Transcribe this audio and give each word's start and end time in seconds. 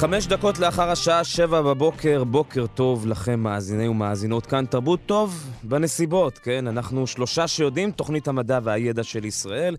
חמש 0.00 0.26
דקות 0.26 0.58
לאחר 0.58 0.90
השעה 0.90 1.24
שבע 1.24 1.62
בבוקר, 1.62 2.24
בוקר 2.24 2.66
טוב 2.66 3.06
לכם 3.06 3.40
מאזיני 3.40 3.88
ומאזינות 3.88 4.46
כאן. 4.46 4.64
תרבות 4.66 5.00
טוב 5.06 5.50
בנסיבות, 5.62 6.38
כן? 6.38 6.66
אנחנו 6.66 7.06
שלושה 7.06 7.48
שיודעים, 7.48 7.90
תוכנית 7.90 8.28
המדע 8.28 8.58
והידע 8.62 9.02
של 9.02 9.24
ישראל. 9.24 9.76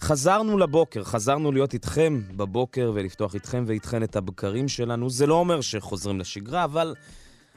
חזרנו 0.00 0.58
לבוקר, 0.58 1.04
חזרנו 1.04 1.52
להיות 1.52 1.74
איתכם 1.74 2.20
בבוקר 2.36 2.92
ולפתוח 2.94 3.34
איתכם 3.34 3.64
ואיתכן 3.66 4.02
את 4.02 4.16
הבקרים 4.16 4.68
שלנו. 4.68 5.10
זה 5.10 5.26
לא 5.26 5.34
אומר 5.34 5.60
שחוזרים 5.60 6.20
לשגרה, 6.20 6.64
אבל 6.64 6.94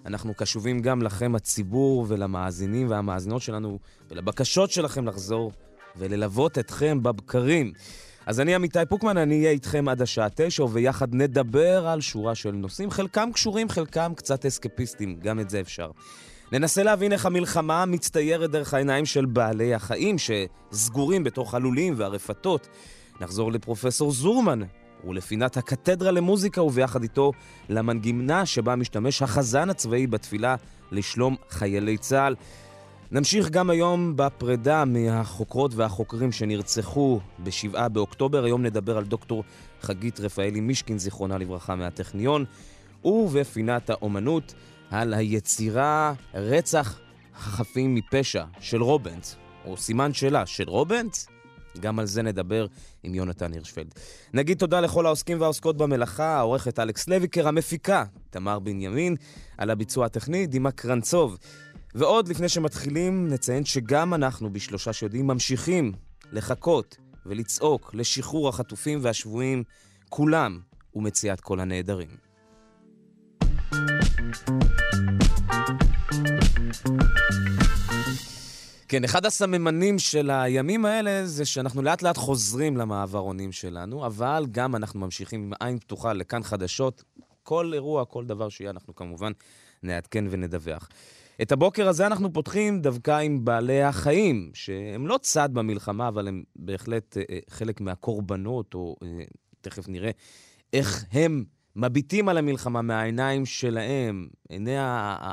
אנחנו 0.05 0.33
קשובים 0.33 0.80
גם 0.80 1.02
לכם, 1.02 1.36
הציבור, 1.36 2.05
ולמאזינים 2.08 2.89
והמאזינות 2.89 3.41
שלנו, 3.41 3.80
ולבקשות 4.11 4.72
שלכם 4.72 5.08
לחזור 5.08 5.52
וללוות 5.95 6.58
אתכם 6.58 7.03
בבקרים. 7.03 7.73
אז 8.25 8.39
אני 8.39 8.55
עמיתי 8.55 8.80
פוקמן, 8.89 9.17
אני 9.17 9.39
אהיה 9.39 9.52
איתכם 9.52 9.88
עד 9.89 10.02
השעה 10.02 10.27
תשע, 10.35 10.63
וביחד 10.63 11.16
נדבר 11.16 11.88
על 11.88 12.02
שורה 12.02 12.35
של 12.35 12.52
נושאים, 12.52 12.91
חלקם 12.91 13.30
קשורים, 13.34 13.70
חלקם 13.70 14.13
קצת 14.16 14.45
אסקפיסטים, 14.45 15.20
גם 15.20 15.39
את 15.39 15.49
זה 15.49 15.59
אפשר. 15.59 15.91
ננסה 16.52 16.84
להבין 16.84 17.11
איך 17.11 17.25
המלחמה 17.25 17.85
מצטיירת 17.85 18.52
דרך 18.52 18.73
העיניים 18.73 19.05
של 19.05 19.25
בעלי 19.25 19.73
החיים 19.73 20.16
שסגורים 20.17 21.23
בתוך 21.23 21.53
הלולים 21.53 21.94
והרפתות. 21.97 22.67
נחזור 23.22 23.52
לפרופסור 23.52 24.11
זורמן 24.11 24.59
ולפינת 25.08 25.58
הקתדרה 25.58 26.11
למוזיקה, 26.11 26.61
וביחד 26.61 27.03
איתו 27.03 27.31
למנגינה 27.69 28.45
שבה 28.45 28.75
משתמש 28.75 29.22
החזן 29.22 29.69
הצבאי 29.69 30.08
בתפילה 30.08 30.55
לשלום 30.92 31.36
חיילי 31.49 31.97
צה"ל. 31.97 32.36
נמשיך 33.14 33.50
גם 33.50 33.70
היום 33.70 34.14
בפרידה 34.16 34.86
מהחוקרות 34.86 35.76
והחוקרים 35.76 36.31
שנרצחו 36.31 37.20
ב-7 37.44 37.88
באוקטובר. 37.88 38.44
היום 38.44 38.64
נדבר 38.64 38.98
על 38.98 39.04
דוקטור 39.04 39.44
חגית 39.81 40.20
רפאלי 40.20 40.59
מישקין, 40.59 41.00
זיכרונה 41.00 41.38
לברכה, 41.38 41.76
מהטכניון, 41.76 42.45
ובפינת 43.06 43.89
האומנות 43.89 44.54
על 44.89 45.14
היצירה 45.14 46.14
רצח 46.34 47.00
החפים 47.36 47.95
מפשע 47.95 48.44
של 48.59 48.84
רובנץ, 48.84 49.36
או 49.66 49.78
סימן 49.78 50.14
שאלה 50.14 50.45
של 50.45 50.70
רובנץ? 50.70 51.28
גם 51.80 52.00
על 52.00 52.06
זה 52.06 52.22
נדבר 52.22 52.66
עם 53.04 53.16
יונתן 53.16 53.54
הירשפלד. 53.54 53.94
נגיד 54.34 54.58
תודה 54.58 54.82
לכל 54.82 55.06
העוסקים 55.06 55.42
והעוסקות 55.42 55.78
במלאכה, 55.78 56.38
העורכת 56.38 56.80
אלכס 56.80 57.08
לויקר, 57.08 57.48
המפיקה 57.48 58.04
תמר 58.30 58.59
בנימין, 58.59 59.16
על 59.58 59.70
הביצוע 59.70 60.06
הטכני 60.06 60.48
דימה 60.48 60.72
קרנצוב. 60.72 61.38
ועוד 61.95 62.28
לפני 62.28 62.50
שמתחילים, 62.50 63.28
נציין 63.28 63.66
שגם 63.66 64.14
אנחנו 64.14 64.53
בשלושה 64.53 64.94
שיודעים 64.94 65.28
ממשיכים 65.28 65.92
לחכות 66.31 66.98
ולצעוק 67.25 67.92
לשחרור 67.94 68.50
החטופים 68.50 69.00
והשבויים, 69.02 69.64
כולם, 70.09 70.59
ומציאת 70.95 71.39
כל 71.42 71.59
הנעדרים. 71.59 72.09
כן, 78.88 79.03
אחד 79.03 79.26
הסממנים 79.26 80.00
של 80.00 80.30
הימים 80.30 80.86
האלה 80.86 81.26
זה 81.26 81.45
שאנחנו 81.45 81.81
לאט 81.81 82.02
לאט 82.02 82.17
חוזרים 82.17 82.78
למעברונים 82.78 83.52
שלנו, 83.52 84.05
אבל 84.05 84.45
גם 84.52 84.76
אנחנו 84.76 84.99
ממשיכים 84.99 85.44
עם 85.44 85.54
עין 85.60 85.80
פתוחה 85.80 86.14
לכאן 86.14 86.44
חדשות. 86.44 87.04
כל 87.44 87.71
אירוע, 87.73 88.05
כל 88.05 88.26
דבר 88.26 88.49
שיהיה, 88.49 88.71
אנחנו 88.71 88.95
כמובן 88.95 89.32
נעדכן 89.83 90.26
ונדווח. 90.30 90.89
את 91.41 91.52
הבוקר 91.52 91.87
הזה 91.87 92.07
אנחנו 92.07 92.33
פותחים 92.33 92.81
דווקא 92.81 93.19
עם 93.19 93.45
בעלי 93.45 93.83
החיים, 93.83 94.52
שהם 94.53 95.07
לא 95.07 95.19
צד 95.21 95.49
במלחמה, 95.53 96.07
אבל 96.07 96.27
הם 96.27 96.43
בהחלט 96.55 97.17
אה, 97.17 97.23
אה, 97.31 97.39
חלק 97.49 97.81
מהקורבנות, 97.81 98.73
או 98.73 98.95
אה, 99.03 99.23
תכף 99.61 99.87
נראה 99.87 100.11
איך 100.73 101.05
הם 101.11 101.43
מביטים 101.75 102.29
על 102.29 102.37
המלחמה 102.37 102.81
מהעיניים 102.81 103.45
שלהם, 103.45 104.27
עיני 104.49 104.75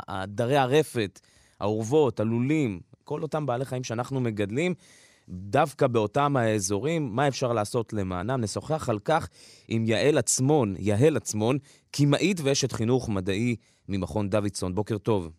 עדרי 0.07 0.57
הרפת, 0.57 1.21
האורוות, 1.61 2.21
הלולים, 2.21 2.81
כל 3.05 3.23
אותם 3.23 3.47
בעלי 3.47 3.65
חיים 3.65 3.85
שאנחנו 3.85 4.21
מגדלים. 4.21 4.75
דווקא 5.29 5.87
באותם 5.87 6.37
האזורים, 6.37 7.17
מה 7.17 7.29
אפשר 7.29 7.53
לעשות 7.53 7.93
למענם? 7.93 8.41
נשוחח 8.41 8.89
על 8.89 8.99
כך 8.99 9.29
עם 9.69 9.85
יעל 9.85 10.19
עצמון, 10.19 10.75
יהל 10.79 11.17
עצמון, 11.17 11.59
קמעית 11.91 12.41
ואשת 12.45 12.73
חינוך 12.73 13.09
מדעי 13.09 13.57
ממכון 13.89 14.31
דוידסון. 14.31 14.75
בוקר 14.75 14.99
טוב. 14.99 15.31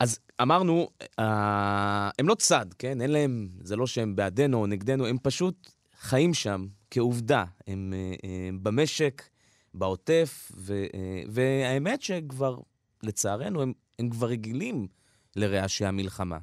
אז 0.00 0.18
אמרנו, 0.42 0.88
אה, 1.18 2.10
הם 2.18 2.28
לא 2.28 2.34
צד, 2.34 2.66
כן? 2.78 3.00
אין 3.00 3.10
להם, 3.10 3.48
זה 3.60 3.76
לא 3.76 3.86
שהם 3.86 4.16
בעדנו 4.16 4.60
או 4.60 4.66
נגדנו, 4.66 5.06
הם 5.06 5.16
פשוט 5.22 5.70
חיים 6.00 6.34
שם 6.34 6.66
כעובדה. 6.90 7.44
הם, 7.66 7.94
אה, 7.96 8.14
הם 8.48 8.58
במשק, 8.62 9.22
בעוטף, 9.74 10.52
ו, 10.56 10.74
אה, 10.94 11.22
והאמת 11.28 12.02
שכבר, 12.02 12.56
לצערנו, 13.02 13.62
הם, 13.62 13.72
הם 13.98 14.10
כבר 14.10 14.26
רגילים 14.26 14.86
לרעשי 15.36 15.84
המלחמה. 15.84 16.38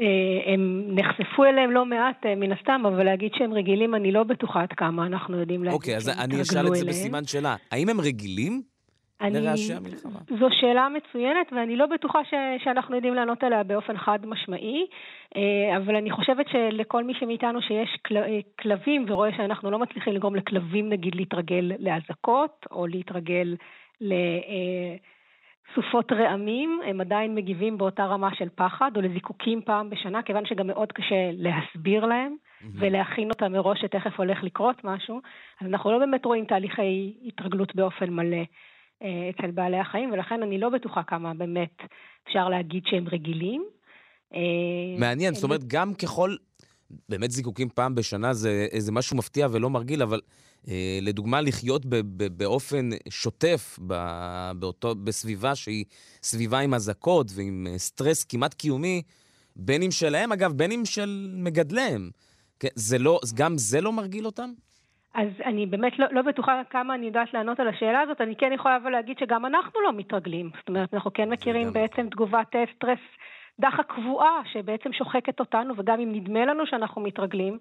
אה, 0.00 0.52
הם 0.52 0.84
נחשפו 0.94 1.44
אליהם 1.44 1.70
לא 1.70 1.84
מעט, 1.84 2.26
אה, 2.26 2.34
מן 2.34 2.52
הסתם, 2.52 2.82
אבל 2.86 3.04
להגיד 3.04 3.30
שהם 3.38 3.52
רגילים, 3.52 3.94
אני 3.94 4.12
לא 4.12 4.22
בטוחה 4.22 4.62
עד 4.62 4.72
כמה 4.76 5.06
אנחנו 5.06 5.40
יודעים 5.40 5.64
להגיד 5.64 5.74
אוקיי, 5.74 5.96
אז 5.96 6.04
שהם 6.04 6.18
אני 6.18 6.42
אשאל 6.42 6.58
התרגלו 6.58 6.68
את 6.68 6.78
זה 6.78 6.82
אליהם. 6.82 6.96
בסימן 6.98 7.24
שאלה. 7.24 7.56
האם 7.70 7.88
הם 7.88 8.00
רגילים 8.00 8.62
אני- 9.20 9.40
לרעשי 9.40 9.74
המלחמה? 9.74 10.18
זו 10.38 10.48
שאלה 10.50 10.88
מצוינת, 10.88 11.52
ואני 11.52 11.76
לא 11.76 11.86
בטוחה 11.86 12.24
ש, 12.24 12.34
שאנחנו 12.64 12.94
יודעים 12.96 13.14
לענות 13.14 13.44
עליה 13.44 13.62
באופן 13.62 13.96
חד 13.98 14.26
משמעי, 14.26 14.86
אה, 15.36 15.76
אבל 15.76 15.96
אני 15.96 16.10
חושבת 16.10 16.46
שלכל 16.48 17.04
מי 17.04 17.14
שמאיתנו 17.14 17.62
שיש 17.62 17.96
כל, 18.06 18.16
אה, 18.16 18.38
כלבים 18.60 19.04
ורואה 19.08 19.30
שאנחנו 19.36 19.70
לא 19.70 19.78
מצליחים 19.78 20.12
לגרום 20.12 20.36
לכלבים, 20.36 20.88
נגיד, 20.88 21.14
להתרגל 21.14 21.72
לאזעקות, 21.78 22.66
או 22.70 22.86
להתרגל 22.86 23.56
לסופות 25.70 26.12
רעמים, 26.12 26.80
הם 26.86 27.00
עדיין 27.00 27.34
מגיבים 27.34 27.78
באותה 27.78 28.04
רמה 28.04 28.34
של 28.34 28.48
פחד, 28.54 28.90
או 28.96 29.00
לזיקוקים 29.00 29.62
פעם 29.62 29.90
בשנה, 29.90 30.22
כיוון 30.22 30.46
שגם 30.46 30.66
מאוד 30.66 30.92
קשה 30.92 31.30
להסביר 31.32 32.06
להם. 32.06 32.36
ולהכין 32.74 33.30
אותם 33.30 33.52
מראש 33.52 33.80
שתכף 33.80 34.18
הולך 34.18 34.44
לקרות 34.44 34.84
משהו, 34.84 35.20
אז 35.60 35.66
אנחנו 35.66 35.92
לא 35.92 35.98
באמת 35.98 36.24
רואים 36.24 36.44
תהליכי 36.44 37.14
התרגלות 37.26 37.74
באופן 37.74 38.10
מלא 38.10 38.36
אה, 38.36 38.42
אצל 39.02 39.50
בעלי 39.50 39.78
החיים, 39.78 40.12
ולכן 40.12 40.42
אני 40.42 40.58
לא 40.58 40.68
בטוחה 40.68 41.02
כמה 41.02 41.34
באמת 41.34 41.76
אפשר 42.28 42.48
להגיד 42.48 42.82
שהם 42.86 43.08
רגילים. 43.08 43.64
אה, 44.34 44.40
מעניין, 44.98 45.34
זאת 45.34 45.44
אומרת, 45.44 45.64
גם 45.64 45.94
ככל... 45.94 46.36
באמת 47.08 47.30
זיקוקים 47.30 47.68
פעם 47.68 47.94
בשנה 47.94 48.32
זה 48.32 48.66
איזה 48.72 48.92
משהו 48.92 49.16
מפתיע 49.16 49.48
ולא 49.50 49.70
מרגיל, 49.70 50.02
אבל 50.02 50.20
אה, 50.68 50.98
לדוגמה, 51.02 51.40
לחיות 51.40 51.86
ב- 51.86 51.96
ב- 51.96 52.38
באופן 52.38 52.88
שוטף 53.08 53.78
ב- 53.86 54.50
באותו, 54.58 54.94
בסביבה 54.94 55.54
שהיא 55.54 55.84
סביבה 56.22 56.58
עם 56.58 56.74
אזעקות 56.74 57.26
ועם 57.34 57.66
אה, 57.70 57.78
סטרס 57.78 58.24
כמעט 58.24 58.54
קיומי, 58.54 59.02
בין 59.56 59.82
אם 59.82 59.90
שלהם, 59.90 60.32
אגב, 60.32 60.52
בין 60.52 60.72
אם 60.72 60.84
של 60.84 61.34
מגדליהם. 61.38 62.10
כן, 62.60 62.68
זה 62.74 62.98
לא, 62.98 63.20
גם 63.34 63.58
זה 63.58 63.80
לא 63.80 63.92
מרגיל 63.92 64.26
אותם? 64.26 64.50
אז 65.14 65.28
אני 65.44 65.66
באמת 65.66 65.98
לא, 65.98 66.06
לא 66.10 66.22
בטוחה 66.22 66.62
כמה 66.70 66.94
אני 66.94 67.06
יודעת 67.06 67.34
לענות 67.34 67.60
על 67.60 67.68
השאלה 67.68 68.00
הזאת, 68.00 68.20
אני 68.20 68.36
כן 68.36 68.52
יכולה 68.52 68.76
אבל 68.76 68.90
להגיד 68.90 69.18
שגם 69.18 69.46
אנחנו 69.46 69.80
לא 69.80 69.92
מתרגלים. 69.92 70.50
זאת 70.58 70.68
אומרת, 70.68 70.94
אנחנו 70.94 71.12
כן 71.12 71.28
מכירים 71.28 71.72
בעצם 71.72 72.08
תגובת 72.08 72.56
אה, 72.56 72.64
סטרס 72.76 72.98
דחק 73.60 73.92
קבועה, 73.92 74.40
שבעצם 74.52 74.92
שוחקת 74.92 75.40
אותנו, 75.40 75.74
וגם 75.76 76.00
אם 76.00 76.12
נדמה 76.12 76.44
לנו 76.44 76.66
שאנחנו 76.66 77.02
מתרגלים, 77.02 77.58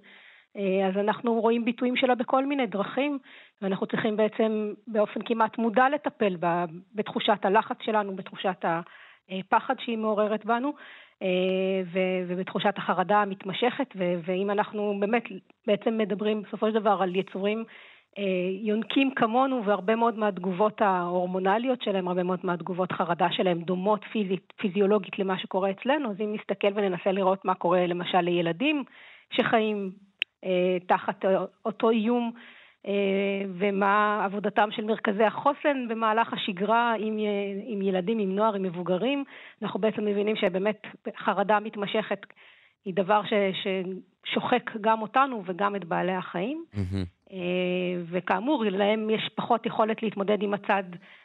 אה, 0.58 0.88
אז 0.88 0.98
אנחנו 0.98 1.34
רואים 1.34 1.66
ביטויים 1.66 1.96
שלה 1.96 2.16
בכל 2.16 2.46
מיני 2.46 2.68
דרכים, 2.68 3.20
ואנחנו 3.62 3.88
צריכים 3.88 4.18
בעצם 4.18 4.74
באופן 4.88 5.20
כמעט 5.26 5.58
מודע 5.58 5.90
לטפל 5.90 6.36
בה, 6.36 6.66
בתחושת 6.96 7.46
הלחץ 7.46 7.78
שלנו, 7.82 8.16
בתחושת 8.16 8.66
הפחד 9.30 9.76
שהיא 9.80 9.98
מעוררת 9.98 10.46
בנו. 10.46 10.74
אה, 11.24 11.82
ו- 11.94 12.24
ובתחושת 12.28 12.74
החרדה 12.78 13.22
המתמשכת, 13.22 13.88
ו- 13.96 14.20
ואם 14.26 14.52
אנחנו 14.52 14.98
באמת 15.00 15.24
בעצם 15.68 15.98
מדברים 15.98 16.42
בסופו 16.42 16.68
של 16.68 16.74
דבר 16.74 16.98
על 17.02 17.16
יצורים 17.16 17.64
אה, 18.18 18.24
יונקים 18.62 19.12
כמונו, 19.16 19.66
והרבה 19.66 19.96
מאוד 19.96 20.18
מהתגובות 20.18 20.82
ההורמונליות 20.82 21.82
שלהם, 21.82 22.08
הרבה 22.08 22.24
מאוד 22.24 22.40
מהתגובות 22.44 22.92
חרדה 22.92 23.28
שלהם 23.32 23.62
דומות 23.62 24.06
פיזית, 24.12 24.54
פיזיולוגית 24.58 25.20
למה 25.20 25.40
שקורה 25.40 25.72
אצלנו, 25.72 26.12
אז 26.12 26.16
אם 26.22 26.36
נסתכל 26.36 26.68
וננסה 26.76 27.12
לראות 27.12 27.46
מה 27.46 27.54
קורה 27.54 27.88
למשל 27.88 28.22
לילדים 28.22 28.84
שחיים 29.32 29.92
אה, 30.44 30.78
תחת 30.88 31.26
אותו 31.66 31.90
איום, 31.90 32.32
ומה 33.58 34.22
עבודתם 34.26 34.70
של 34.72 34.84
מרכזי 34.84 35.24
החוסן 35.24 35.88
במהלך 35.90 36.34
השגרה 36.34 36.94
עם, 37.00 37.18
עם 37.66 37.82
ילדים, 37.82 38.20
עם 38.20 38.36
נוער, 38.36 38.54
עם 38.54 38.64
מבוגרים. 38.64 39.24
אנחנו 39.62 39.80
בעצם 39.80 40.06
מבינים 40.06 40.36
שבאמת 40.36 40.82
חרדה 41.18 41.60
מתמשכת 41.60 42.20
היא 42.86 42.94
דבר 42.94 43.22
ש, 43.24 43.34
ששוחק 43.62 44.72
גם 44.82 45.02
אותנו 45.02 45.44
וגם 45.46 45.76
את 45.76 45.86
בעלי 45.86 46.16
החיים. 46.16 46.66
Mm-hmm. 46.74 47.34
וכאמור, 48.10 48.66
להם 48.66 49.10
יש 49.10 49.30
פחות 49.36 49.66
יכולת 49.66 50.04
להתמודד 50.04 50.38
עם 50.42 50.54
הצד 50.54 50.84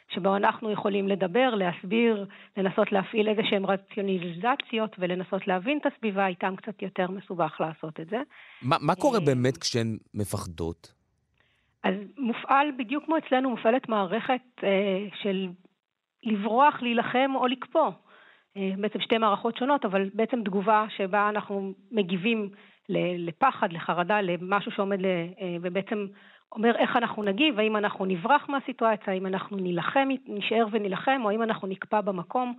שבו 0.09 0.35
אנחנו 0.35 0.71
יכולים 0.71 1.07
לדבר, 1.07 1.55
להסביר, 1.55 2.25
לנסות 2.57 2.91
להפעיל 2.91 3.29
איזה 3.29 3.41
שהן 3.49 3.65
רציונליזציות 3.65 4.95
ולנסות 4.99 5.47
להבין 5.47 5.77
את 5.77 5.85
הסביבה, 5.93 6.27
איתם 6.27 6.55
קצת 6.55 6.81
יותר 6.81 7.11
מסובך 7.11 7.57
לעשות 7.59 7.99
את 7.99 8.09
זה. 8.09 8.17
ما, 8.63 8.75
מה 8.81 8.95
קורה 8.95 9.19
אה, 9.19 9.25
באמת 9.25 9.57
כשהן 9.57 9.97
מפחדות? 10.13 11.02
אז 11.83 11.93
מופעל, 12.17 12.71
בדיוק 12.77 13.05
כמו 13.05 13.17
אצלנו, 13.17 13.49
מופעלת 13.49 13.89
מערכת 13.89 14.41
אה, 14.63 15.05
של 15.21 15.47
לברוח, 16.23 16.81
להילחם 16.81 17.31
או 17.35 17.47
לקפוא. 17.47 17.91
אה, 18.57 18.71
בעצם 18.77 18.99
שתי 18.99 19.17
מערכות 19.17 19.57
שונות, 19.57 19.85
אבל 19.85 20.09
בעצם 20.13 20.43
תגובה 20.43 20.85
שבה 20.97 21.29
אנחנו 21.29 21.73
מגיבים 21.91 22.49
לפחד, 23.17 23.73
לחרדה, 23.73 24.21
למשהו 24.21 24.71
שעומד, 24.71 25.01
ל, 25.01 25.05
אה, 25.05 25.55
ובעצם 25.61 26.07
אומר 26.51 26.75
איך 26.75 26.95
אנחנו 26.95 27.23
נגיב, 27.23 27.59
האם 27.59 27.77
אנחנו 27.77 28.05
נברח 28.05 28.49
מהסיטואציה, 28.49 29.13
האם 29.13 29.25
אנחנו 29.25 29.57
נילחם, 29.57 30.07
נשאר 30.27 30.65
ונילחם, 30.71 31.21
או 31.23 31.29
האם 31.29 31.43
אנחנו 31.43 31.67
נקפא 31.67 32.01
במקום. 32.01 32.53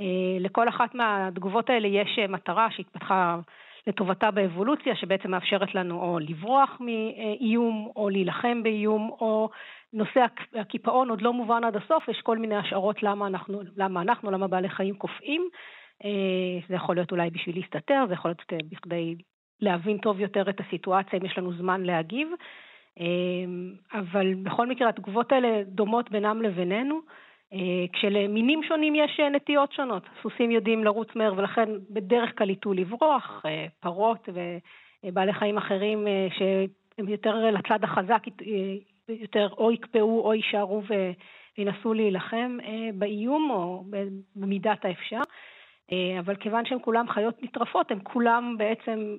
אה, 0.00 0.36
לכל 0.40 0.68
אחת 0.68 0.94
מהתגובות 0.94 1.70
האלה 1.70 1.88
יש 1.88 2.18
מטרה 2.28 2.70
שהתפתחה 2.70 3.38
לטובתה 3.86 4.30
באבולוציה, 4.30 4.96
שבעצם 4.96 5.30
מאפשרת 5.30 5.74
לנו 5.74 6.02
או 6.02 6.18
לברוח 6.18 6.80
מאיום, 6.80 7.90
או 7.96 8.08
להילחם 8.08 8.62
באיום, 8.62 9.10
או 9.20 9.50
נושא 9.92 10.24
הקיפאון 10.54 11.10
עוד 11.10 11.22
לא 11.22 11.32
מובן 11.32 11.64
עד 11.64 11.76
הסוף, 11.76 12.08
יש 12.08 12.20
כל 12.22 12.38
מיני 12.38 12.56
השערות 12.56 13.02
למה 13.02 13.26
אנחנו, 13.26 13.60
למה 13.76 14.02
אנחנו, 14.02 14.30
למה 14.30 14.48
בעלי 14.48 14.68
חיים 14.68 14.94
קופאים. 14.94 15.48
אה, 16.04 16.66
זה 16.68 16.74
יכול 16.74 16.94
להיות 16.94 17.10
אולי 17.12 17.30
בשביל 17.30 17.58
להסתתר, 17.58 18.04
זה 18.08 18.14
יכול 18.14 18.28
להיות 18.30 18.42
אה, 18.52 18.58
בכדי 18.70 19.14
להבין 19.60 19.98
טוב 19.98 20.20
יותר 20.20 20.50
את 20.50 20.60
הסיטואציה, 20.60 21.18
אם 21.18 21.24
יש 21.26 21.38
לנו 21.38 21.52
זמן 21.52 21.82
להגיב. 21.82 22.28
אה, 23.00 23.04
אבל 24.00 24.34
בכל 24.34 24.66
מקרה, 24.66 24.88
התגובות 24.88 25.32
האלה 25.32 25.62
דומות 25.66 26.10
בינם 26.10 26.42
לבינינו. 26.42 27.00
כשלמינים 27.92 28.62
שונים 28.62 28.94
יש 28.94 29.20
נטיות 29.32 29.72
שונות. 29.72 30.02
סוסים 30.22 30.50
יודעים 30.50 30.84
לרוץ 30.84 31.08
מהר 31.14 31.34
ולכן 31.36 31.68
בדרך 31.90 32.38
כלל 32.38 32.50
ייטו 32.50 32.72
לברוח, 32.72 33.44
פרות 33.80 34.28
ובעלי 35.04 35.32
חיים 35.32 35.56
אחרים 35.58 36.06
שהם 36.38 37.08
יותר 37.08 37.50
לצד 37.50 37.84
החזק 37.84 38.22
יותר 39.08 39.48
או 39.58 39.72
יקפאו 39.72 40.20
או 40.20 40.34
יישארו 40.34 40.82
וינסו 41.58 41.94
להילחם 41.94 42.58
אה, 42.64 42.90
באיום 42.94 43.50
או 43.50 43.84
במידת 44.36 44.84
האפשר. 44.84 45.20
אה, 45.92 46.20
אבל 46.20 46.36
כיוון 46.36 46.64
שהם 46.64 46.78
כולם 46.78 47.08
חיות 47.08 47.42
נטרפות, 47.42 47.90
הם 47.90 47.98
כולם 48.02 48.54
בעצם 48.58 49.16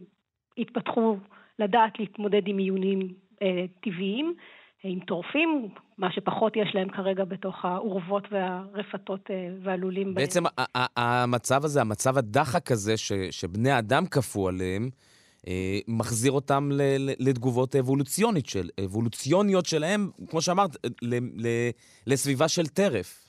התפתחו 0.57 1.17
לדעת 1.59 1.99
להתמודד 1.99 2.47
עם 2.47 2.57
עיונים 2.57 2.99
אה, 3.41 3.65
טבעיים, 3.81 4.33
עם 4.87 4.99
טורפים, 4.99 5.69
מה 5.97 6.11
שפחות 6.11 6.55
יש 6.55 6.75
להם 6.75 6.89
כרגע 6.89 7.23
בתוך 7.23 7.65
האורוות 7.65 8.23
והרפתות 8.31 9.29
והלולים. 9.63 10.13
בעצם. 10.13 10.43
המצב 10.97 11.65
הזה, 11.65 11.81
המצב 11.81 12.17
הדחק 12.17 12.71
הזה 12.71 12.97
ש, 12.97 13.11
שבני 13.31 13.79
אדם 13.79 14.05
כפו 14.05 14.47
עליהם, 14.49 14.89
אה, 15.47 15.79
מחזיר 15.87 16.31
אותם 16.31 16.69
לתגובות 17.19 17.75
אבולוציונית 17.75 18.45
של, 18.45 18.69
אבולוציוניות 18.85 19.65
שלהם, 19.65 20.09
כמו 20.29 20.41
שאמרת, 20.41 20.69
לסביבה 22.07 22.47
של 22.47 22.67
טרף. 22.67 23.21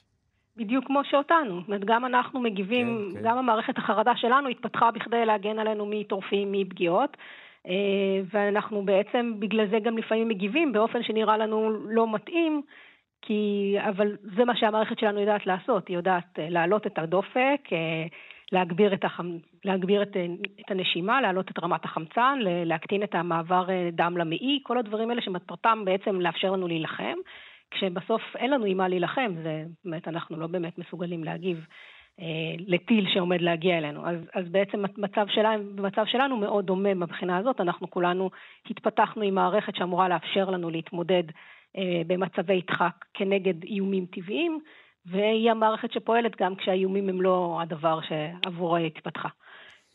בדיוק 0.57 0.85
כמו 0.87 1.01
שאותנו. 1.11 1.61
זאת 1.61 1.69
אומרת, 1.69 1.85
גם 1.85 2.05
אנחנו 2.05 2.41
מגיבים, 2.41 3.11
כן, 3.13 3.19
כן. 3.19 3.29
גם 3.29 3.39
המערכת 3.39 3.79
החרדה 3.79 4.13
שלנו 4.17 4.49
התפתחה 4.49 4.91
בכדי 4.91 5.27
להגן 5.27 5.59
עלינו 5.59 5.87
מטורפים, 5.91 6.53
מפגיעות. 6.53 7.17
אה, 7.67 8.21
ואנחנו 8.33 8.85
בעצם 8.85 9.35
בגלל 9.39 9.69
זה 9.71 9.79
גם 9.79 9.99
לפעמים 9.99 10.29
מגיבים 10.29 10.73
באופן 10.73 11.03
שנראה 11.03 11.37
לנו 11.37 11.71
לא 11.71 12.15
מתאים, 12.15 12.63
כי, 13.23 13.75
אבל 13.89 14.17
זה 14.37 14.45
מה 14.45 14.57
שהמערכת 14.57 14.99
שלנו 14.99 15.21
יודעת 15.21 15.47
לעשות, 15.47 15.89
היא 15.89 15.97
יודעת 15.97 16.39
אה, 16.39 16.49
להעלות 16.51 16.87
את 16.87 16.99
הדופק, 16.99 17.61
להגביר 18.53 18.95
את, 18.95 19.05
החמ... 19.05 19.39
להגביר 19.65 20.03
את, 20.03 20.17
את 20.61 20.71
הנשימה, 20.71 21.21
להעלות 21.21 21.51
את 21.51 21.59
רמת 21.63 21.85
החמצן, 21.85 22.39
להקטין 22.43 23.03
את 23.03 23.15
המעבר 23.15 23.71
אה, 23.71 23.89
דם 23.93 24.17
למעי, 24.17 24.61
כל 24.63 24.79
הדברים 24.79 25.11
האלה 25.11 25.23
שמטרתם 25.23 25.85
בעצם 25.85 26.21
לאפשר 26.21 26.51
לנו 26.51 26.69
להילחם, 26.69 27.15
כשבסוף 27.71 28.23
אין 28.37 28.51
לנו 28.51 28.65
עם 28.65 28.77
מה 28.77 28.89
להילחם, 28.89 29.33
זה 29.43 29.65
באמת, 29.85 30.09
אנחנו 30.09 30.37
לא 30.37 30.47
באמת 30.47 30.79
מסוגלים 30.79 31.25
להגיב. 31.25 31.59
אה, 31.59 31.96
לטיל 32.59 33.07
שעומד 33.15 33.41
להגיע 33.41 33.79
אלינו. 33.79 34.07
אז, 34.07 34.17
אז 34.35 34.45
בעצם 34.51 34.85
המצב 34.85 35.27
שלנו, 35.29 35.65
במצב 35.75 36.03
שלנו 36.07 36.37
מאוד 36.37 36.67
דומה 36.67 36.95
מבחינה 36.95 37.37
הזאת, 37.37 37.61
אנחנו 37.61 37.91
כולנו 37.91 38.31
התפתחנו 38.71 39.23
עם 39.23 39.35
מערכת 39.35 39.77
שאמורה 39.77 40.09
לאפשר 40.09 40.51
לנו 40.51 40.71
להתמודד 40.71 41.23
אה, 41.77 42.03
במצבי 42.07 42.61
דחק 42.69 43.05
כנגד 43.15 43.63
איומים 43.65 44.07
טבעיים. 44.07 44.61
והיא 45.11 45.51
המערכת 45.51 45.93
שפועלת 45.93 46.33
גם 46.41 46.55
כשהאיומים 46.57 47.09
הם 47.09 47.23
לא 47.23 47.59
הדבר 47.63 47.99
שעבורו 48.09 48.77
היא 48.77 48.87
התפתחה. 48.87 49.29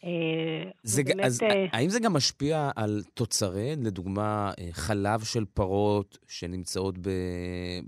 אה, 0.03 0.71
זה, 0.83 1.01
ובאמת, 1.01 1.25
אז 1.25 1.41
uh, 1.41 1.45
האם 1.73 1.89
זה 1.89 1.99
גם 1.99 2.13
משפיע 2.13 2.69
על 2.75 3.01
תוצרי, 3.13 3.75
לדוגמה 3.83 4.51
אה, 4.59 4.67
חלב 4.71 5.19
של 5.23 5.45
פרות 5.45 6.17
שנמצאות 6.27 6.95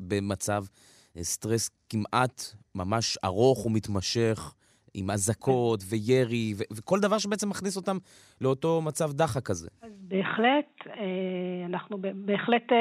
במצב 0.07 0.63
סטרס 1.21 1.69
כמעט 1.89 2.41
ממש 2.75 3.17
ארוך 3.25 3.65
ומתמשך, 3.65 4.53
עם 4.93 5.09
אזעקות 5.11 5.79
וירי 5.89 6.53
ו- 6.57 6.77
וכל 6.77 6.99
דבר 6.99 7.17
שבעצם 7.17 7.49
מכניס 7.49 7.77
אותם 7.77 7.97
לאותו 8.41 8.81
מצב 8.81 9.11
דחק 9.11 9.41
כזה? 9.45 9.69
אז 9.81 9.91
בהחלט, 10.07 10.87
אנחנו 11.65 11.97
בהחלט 12.15 12.71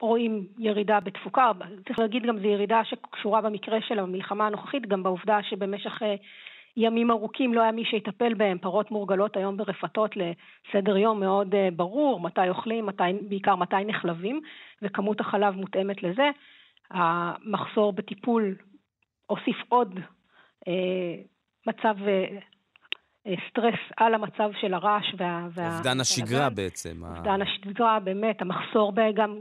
רואים 0.00 0.46
ירידה 0.58 1.00
בתפוקה, 1.00 1.52
צריך 1.86 1.98
להגיד 1.98 2.22
גם 2.22 2.38
זו 2.38 2.46
ירידה 2.46 2.80
שקשורה 2.84 3.40
במקרה 3.40 3.78
של 3.88 3.98
המלחמה 3.98 4.46
הנוכחית, 4.46 4.86
גם 4.86 5.02
בעובדה 5.02 5.38
שבמשך 5.42 6.02
אה, 6.02 6.14
ימים 6.76 7.10
ארוכים 7.10 7.54
לא 7.54 7.62
היה 7.62 7.72
מי 7.72 7.84
שיטפל 7.84 8.34
בהם, 8.34 8.58
פרות 8.58 8.90
מורגלות 8.90 9.36
היום 9.36 9.56
ברפתות 9.56 10.10
לסדר 10.16 10.96
יום 10.96 11.20
מאוד 11.20 11.54
אה, 11.54 11.68
ברור, 11.76 12.20
מתי 12.20 12.48
אוכלים, 12.48 12.86
מתי, 12.86 13.02
בעיקר 13.28 13.56
מתי 13.56 13.84
נחלבים, 13.86 14.40
וכמות 14.82 15.20
החלב 15.20 15.54
מותאמת 15.54 16.02
לזה. 16.02 16.30
המחסור 16.90 17.92
בטיפול 17.92 18.54
הוסיף 19.26 19.56
עוד 19.68 19.98
אה, 20.68 21.14
מצב 21.66 21.94
אה, 22.08 22.24
אה 23.26 23.34
סטרס 23.50 23.80
על 23.96 24.14
המצב 24.14 24.50
של 24.60 24.74
הרעש 24.74 25.14
וה... 25.18 25.46
אובדן 25.76 26.00
השגרה 26.00 26.50
בעצם. 26.50 27.04
אובדן 27.04 27.42
השגרה, 27.42 28.00
באמת, 28.00 28.42
המחסור 28.42 28.92
גם 29.14 29.38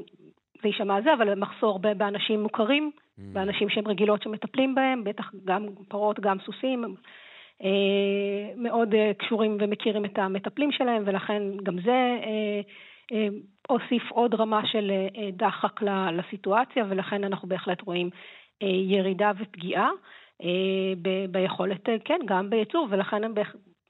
זה 0.62 0.68
יישמע 0.68 1.02
זה, 1.02 1.14
אבל 1.14 1.36
מחסור 1.36 1.80
באנשים 1.80 2.44
מוכרים, 2.44 2.92
mm. 2.96 3.22
באנשים 3.34 3.70
שהם 3.70 3.88
רגילות 3.88 4.24
שמטפלים 4.24 4.76
בהם, 4.76 5.04
בטח 5.04 5.32
גם 5.46 5.66
פרות, 5.88 6.20
גם 6.20 6.38
סוסים, 6.46 6.96
מאוד 8.56 8.96
קשורים 9.18 9.58
ומכירים 9.60 10.06
את 10.06 10.18
המטפלים 10.18 10.72
שלהם, 10.72 11.04
ולכן 11.06 11.44
גם 11.64 11.76
זה 11.82 12.18
הוסיף 13.68 14.12
עוד 14.12 14.36
רמה 14.36 14.68
של 14.68 14.92
דחק 15.34 15.82
לסיטואציה, 16.14 16.86
ולכן 16.90 17.24
אנחנו 17.24 17.48
בהחלט 17.48 17.82
רואים 17.82 18.10
ירידה 18.62 19.32
ופגיעה 19.40 19.90
אה, 20.44 20.94
ביכולת, 21.30 21.90
אה, 21.90 21.96
כן, 22.06 22.20
גם 22.26 22.50
בייצור, 22.50 22.88
ולכן 22.92 23.24
הם. 23.24 23.34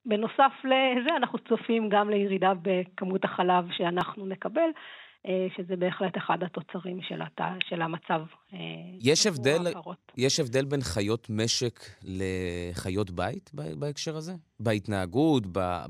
בנוסף 0.08 0.52
לזה, 0.64 1.16
אנחנו 1.18 1.40
צופים 1.40 1.90
גם 1.90 2.10
לירידה 2.10 2.54
בכמות 2.62 3.24
החלב 3.24 3.66
שאנחנו 3.78 4.26
נקבל. 4.26 4.70
אה, 5.28 5.48
שזה 5.58 5.76
בהחלט 5.76 6.18
אחד 6.18 6.44
התוצרים 6.44 7.02
של, 7.02 7.22
הת... 7.22 7.42
של 7.70 7.82
המצב. 7.82 8.22
אה, 8.54 8.60
יש 9.02 9.28
הבדל, 9.28 9.74
יש 10.18 10.40
הבדל 10.40 10.66
בין 10.66 10.82
חיות 10.82 11.28
משק 11.30 11.80
לחיות 12.04 13.12
בית 13.12 13.52
בהקשר 13.80 14.16
הזה? 14.16 14.34
בהתנהגות, 14.60 15.44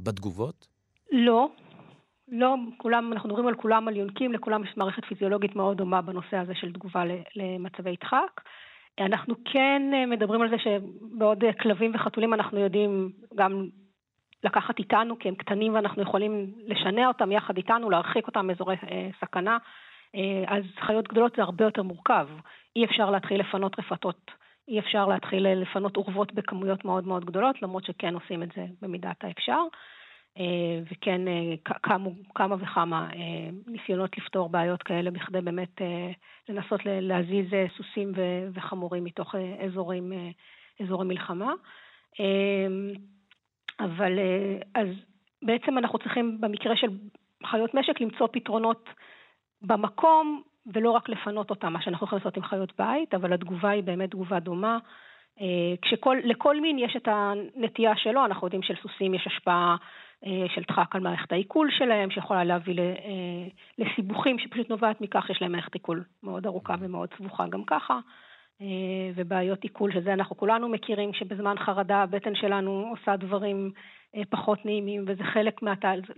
בתגובות? 0.03 0.67
לא. 1.12 1.50
לא, 2.27 2.55
כולם, 2.77 3.13
אנחנו 3.13 3.29
מדברים 3.29 3.48
על 3.48 3.55
כולם 3.55 3.88
על 3.88 3.98
יונקים, 3.98 4.34
לכולם 4.34 4.63
יש 4.63 4.77
מערכת 4.77 5.05
פיזיולוגית 5.05 5.55
מאוד 5.55 5.77
דומה 5.77 6.01
בנושא 6.01 6.38
הזה 6.38 6.53
של 6.55 6.74
תגובה 6.74 7.03
למצבי 7.36 7.96
דחק. 8.01 8.41
אנחנו 9.00 9.36
כן 9.46 9.82
אה, 9.94 10.06
מדברים 10.06 10.42
על 10.42 10.50
זה 10.50 10.56
שבעוד 10.58 11.44
כלבים 11.62 11.92
וחתולים 11.96 12.34
אנחנו 12.34 12.60
יודעים 12.60 13.10
גם 13.36 13.68
לקחת 14.44 14.80
איתנו, 14.80 15.20
כי 15.20 15.28
הם 15.28 15.36
קטנים 15.36 15.74
ואנחנו 15.74 16.02
יכולים 16.02 16.52
לשנע 16.68 17.08
אותם 17.08 17.32
יחד 17.32 17.58
איתנו, 17.58 17.90
להרחיק 17.90 18.28
אותם 18.28 18.48
מאזורי 18.48 18.75
אה, 18.92 19.10
סכנה. 19.22 19.58
אה, 20.16 20.56
אז 20.58 20.64
חיות 20.80 21.08
גדולות 21.08 21.36
זה 21.36 21.42
הרבה 21.42 21.66
יותר 21.66 21.84
מורכב. 21.84 22.28
אי 22.75 22.86
אפשר 22.86 23.12
להתחיל 23.12 23.40
לפנות 23.40 23.80
רפתות, 23.80 24.32
אי 24.68 24.80
אפשר 24.80 25.06
להתחיל 25.06 25.48
לפנות 25.48 25.98
אורוות 25.98 26.34
בכמויות 26.34 26.86
מאוד 26.86 27.08
מאוד 27.08 27.25
גדולות, 27.25 27.62
למרות 27.62 27.86
שכן 27.86 28.14
עושים 28.14 28.44
את 28.44 28.50
זה 28.56 28.66
במידת 28.82 29.24
האפשר. 29.24 29.62
וכן 30.92 31.22
קמו 31.82 32.12
כמה 32.36 32.56
וכמה 32.60 33.10
ניסיונות 33.68 34.18
לפתור 34.18 34.50
בעיות 34.50 34.84
כאלה 34.84 35.12
בכדי 35.12 35.42
באמת 35.42 35.82
לנסות 36.50 36.82
להזיז 36.86 37.48
סוסים 37.77 38.12
וחמורים 38.54 39.04
מתוך 39.04 39.36
אזורים, 39.65 40.12
אזורי 40.82 41.06
מלחמה. 41.08 41.54
אבל 43.80 44.20
אז 44.75 44.88
בעצם 45.42 45.77
אנחנו 45.77 46.00
צריכים 46.00 46.42
במקרה 46.42 46.75
של 46.75 46.88
חיות 47.46 47.74
משק 47.74 48.01
למצוא 48.01 48.27
פתרונות 48.32 48.89
במקום 49.62 50.42
ולא 50.74 50.92
רק 50.92 51.10
לפנות 51.10 51.50
אותם, 51.50 51.74
מה 51.74 51.82
שאנחנו 51.82 52.06
יכולים 52.08 52.22
לעשות 52.25 52.38
עם 52.38 52.44
חיות 52.44 52.74
בית, 52.77 53.13
אבל 53.13 53.34
התגובה 53.34 53.70
היא 53.70 53.84
באמת 53.84 54.12
תגובה 54.12 54.39
דומה. 54.39 54.77
כשלכל 55.82 56.62
מין 56.62 56.80
יש 56.80 56.96
את 56.96 57.08
הנטייה 57.12 57.96
שלו, 57.96 58.25
אנחנו 58.25 58.48
יודעים 58.48 58.63
שלסוסים 58.63 59.13
יש 59.13 59.27
השפעה 59.27 59.75
של 60.55 60.62
דחק 60.67 60.96
על 60.96 61.01
מערכת 61.01 61.32
העיכול 61.32 61.70
שלהם, 61.72 62.12
שיכולה 62.12 62.44
להביא 62.44 62.75
לסיבוכים 63.77 64.39
שפשוט 64.39 64.70
נובעת 64.70 65.01
מכך 65.01 65.27
שיש 65.27 65.41
להם 65.41 65.51
מערכת 65.51 65.74
עיכול 65.74 66.03
מאוד 66.24 66.46
ארוכה 66.46 66.75
ומאוד 66.79 67.10
סבוכה 67.17 67.48
גם 67.48 67.63
ככה. 67.63 68.00
ובעיות 69.15 69.63
עיכול, 69.63 69.94
שזה 69.94 70.13
אנחנו 70.13 70.38
כולנו 70.38 70.70
מכירים, 70.70 71.13
שבזמן 71.13 71.55
חרדה 71.60 71.98
הבטן 71.98 72.36
שלנו 72.36 72.88
עושה 72.91 73.15
דברים 73.15 73.72
פחות 74.29 74.65
נעימים, 74.65 75.03
וזה 75.08 75.24
חלק, 75.24 75.62
מה, 75.62 75.74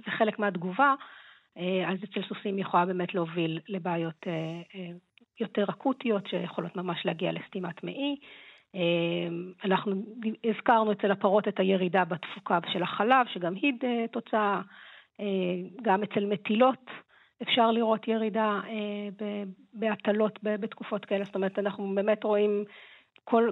חלק 0.09 0.39
מהתגובה, 0.39 0.93
אז 1.87 1.97
אצל 2.03 2.21
סוסים 2.27 2.59
יכולה 2.59 2.85
באמת 2.85 3.13
להוביל 3.13 3.59
לבעיות 3.69 4.27
יותר 5.39 5.65
אקוטיות, 5.69 6.27
שיכולות 6.27 6.75
ממש 6.75 7.05
להגיע 7.05 7.31
לסתימת 7.31 7.83
מעי. 7.83 8.15
אנחנו 9.65 10.03
הזכרנו 10.43 10.91
אצל 10.91 11.11
הפרות 11.11 11.47
את 11.47 11.59
הירידה 11.59 12.05
בתפוקה 12.05 12.59
של 12.73 12.83
החלב, 12.83 13.25
שגם 13.33 13.53
היא 13.55 13.73
תוצאה, 14.11 14.61
גם 15.81 16.03
אצל 16.03 16.25
מטילות 16.25 16.85
אפשר 17.41 17.71
לראות 17.71 18.07
ירידה 18.07 18.59
בהטלות 19.73 20.39
בתקופות 20.43 21.05
כאלה, 21.05 21.23
זאת 21.23 21.35
אומרת, 21.35 21.59
אנחנו 21.59 21.95
באמת 21.95 22.23
רואים 22.23 22.63
כל 23.23 23.49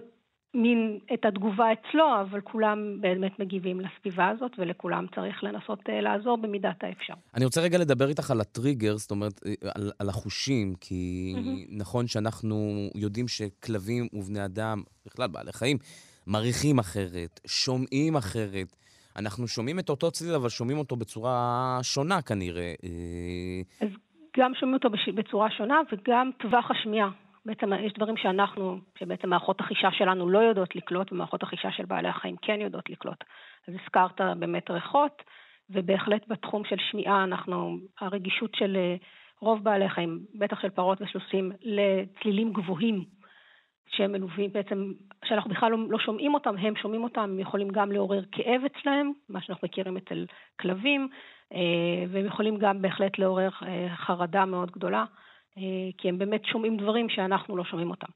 מין 0.56 1.00
את 1.14 1.26
התגובה 1.26 1.66
אצלו, 1.74 2.22
אבל 2.22 2.42
כולם 2.42 3.02
באמת 3.02 3.40
מגיבים 3.40 3.82
לסביבה 3.82 4.28
הזאת, 4.28 4.52
ולכולם 4.58 5.06
צריך 5.16 5.44
לנסות 5.44 5.80
לעזור 5.90 6.38
במידת 6.38 6.84
האפשר. 6.84 7.14
אני 7.36 7.46
רוצה 7.46 7.62
רגע 7.62 7.78
לדבר 7.78 8.10
איתך 8.10 8.32
על 8.32 8.42
הטריגר, 8.42 8.98
זאת 8.98 9.12
אומרת, 9.12 9.42
על, 9.76 9.92
על 10.00 10.10
החושים, 10.10 10.74
כי 10.82 11.34
mm-hmm. 11.38 11.78
נכון 11.78 12.08
שאנחנו 12.08 12.90
יודעים 12.96 13.28
שכלבים 13.28 14.08
ובני 14.14 14.46
אדם, 14.46 14.82
בכלל 15.06 15.28
בעלי 15.28 15.54
חיים, 15.54 15.78
מריחים 16.28 16.80
אחרת, 16.80 17.40
שומעים 17.48 18.16
אחרת. 18.16 18.76
אנחנו 19.18 19.48
שומעים 19.48 19.80
את 19.80 19.90
אותו 19.90 20.12
צליל, 20.12 20.34
אבל 20.34 20.50
שומעים 20.50 20.78
אותו 20.78 20.96
בצורה 20.96 21.80
שונה 21.82 22.22
כנראה. 22.22 22.74
אז 23.82 23.88
גם 24.38 24.52
שומעים 24.60 24.74
אותו 24.74 24.90
בצורה 25.16 25.52
שונה, 25.52 25.82
וגם 25.92 26.30
טווח 26.40 26.72
השמיעה. 26.72 27.10
בעצם 27.46 27.74
יש 27.74 27.94
דברים 27.94 28.18
שאנחנו, 28.18 28.80
שבעצם 29.00 29.30
מערכות 29.30 29.60
החישה 29.60 29.92
שלנו 29.92 30.30
לא 30.30 30.40
יודעות 30.40 30.76
לקלוט, 30.76 31.12
ומערכות 31.12 31.44
החישה 31.44 31.72
של 31.72 31.86
בעלי 31.86 32.08
החיים 32.08 32.36
כן 32.42 32.62
יודעות 32.62 32.90
לקלוט. 32.90 33.24
אז 33.68 33.74
הזכרת 33.82 34.22
באמת 34.40 34.70
ריחות, 34.70 35.24
ובהחלט 35.70 36.28
בתחום 36.28 36.66
של 36.66 36.76
שמיעה, 36.92 37.24
אנחנו, 37.24 37.78
הרגישות 38.00 38.56
של 38.56 38.76
אה, 38.76 38.96
רוב 39.42 39.64
בעלי 39.64 39.86
החיים, 39.86 40.20
בטח 40.36 40.62
של 40.62 40.70
פרות 40.70 41.02
וסוסים, 41.02 41.52
לצלילים 41.62 42.54
גבוהים, 42.54 43.04
שהם 43.90 44.12
מלווים 44.12 44.54
בעצם, 44.54 44.92
שאנחנו 45.26 45.50
בכלל 45.50 45.72
לא, 45.72 45.78
לא 45.90 46.00
שומעים 46.00 46.34
אותם, 46.34 46.58
הם 46.58 46.76
שומעים 46.76 47.04
אותם, 47.04 47.22
הם 47.22 47.40
יכולים 47.40 47.68
גם 47.68 47.92
לעורר 47.92 48.22
כאב 48.32 48.62
אצלהם, 48.66 49.12
מה 49.30 49.42
שאנחנו 49.42 49.68
מכירים 49.68 49.98
אצל 49.98 50.26
כלבים, 50.60 51.08
אה, 51.54 52.04
והם 52.10 52.26
יכולים 52.26 52.58
גם 52.58 52.82
בהחלט 52.82 53.20
לעורר 53.20 53.50
אה, 53.64 53.88
חרדה 53.96 54.46
מאוד 54.46 54.72
גדולה. 54.72 55.06
אה, 55.58 55.64
כי 55.98 56.10
הם 56.10 56.18
באמת 56.18 56.46
שומעים 56.46 56.78
דברים 56.78 57.10
שאנחנו 57.10 57.58
לא 57.58 57.64
שומעים 57.64 57.90
אותם. 57.90 58.12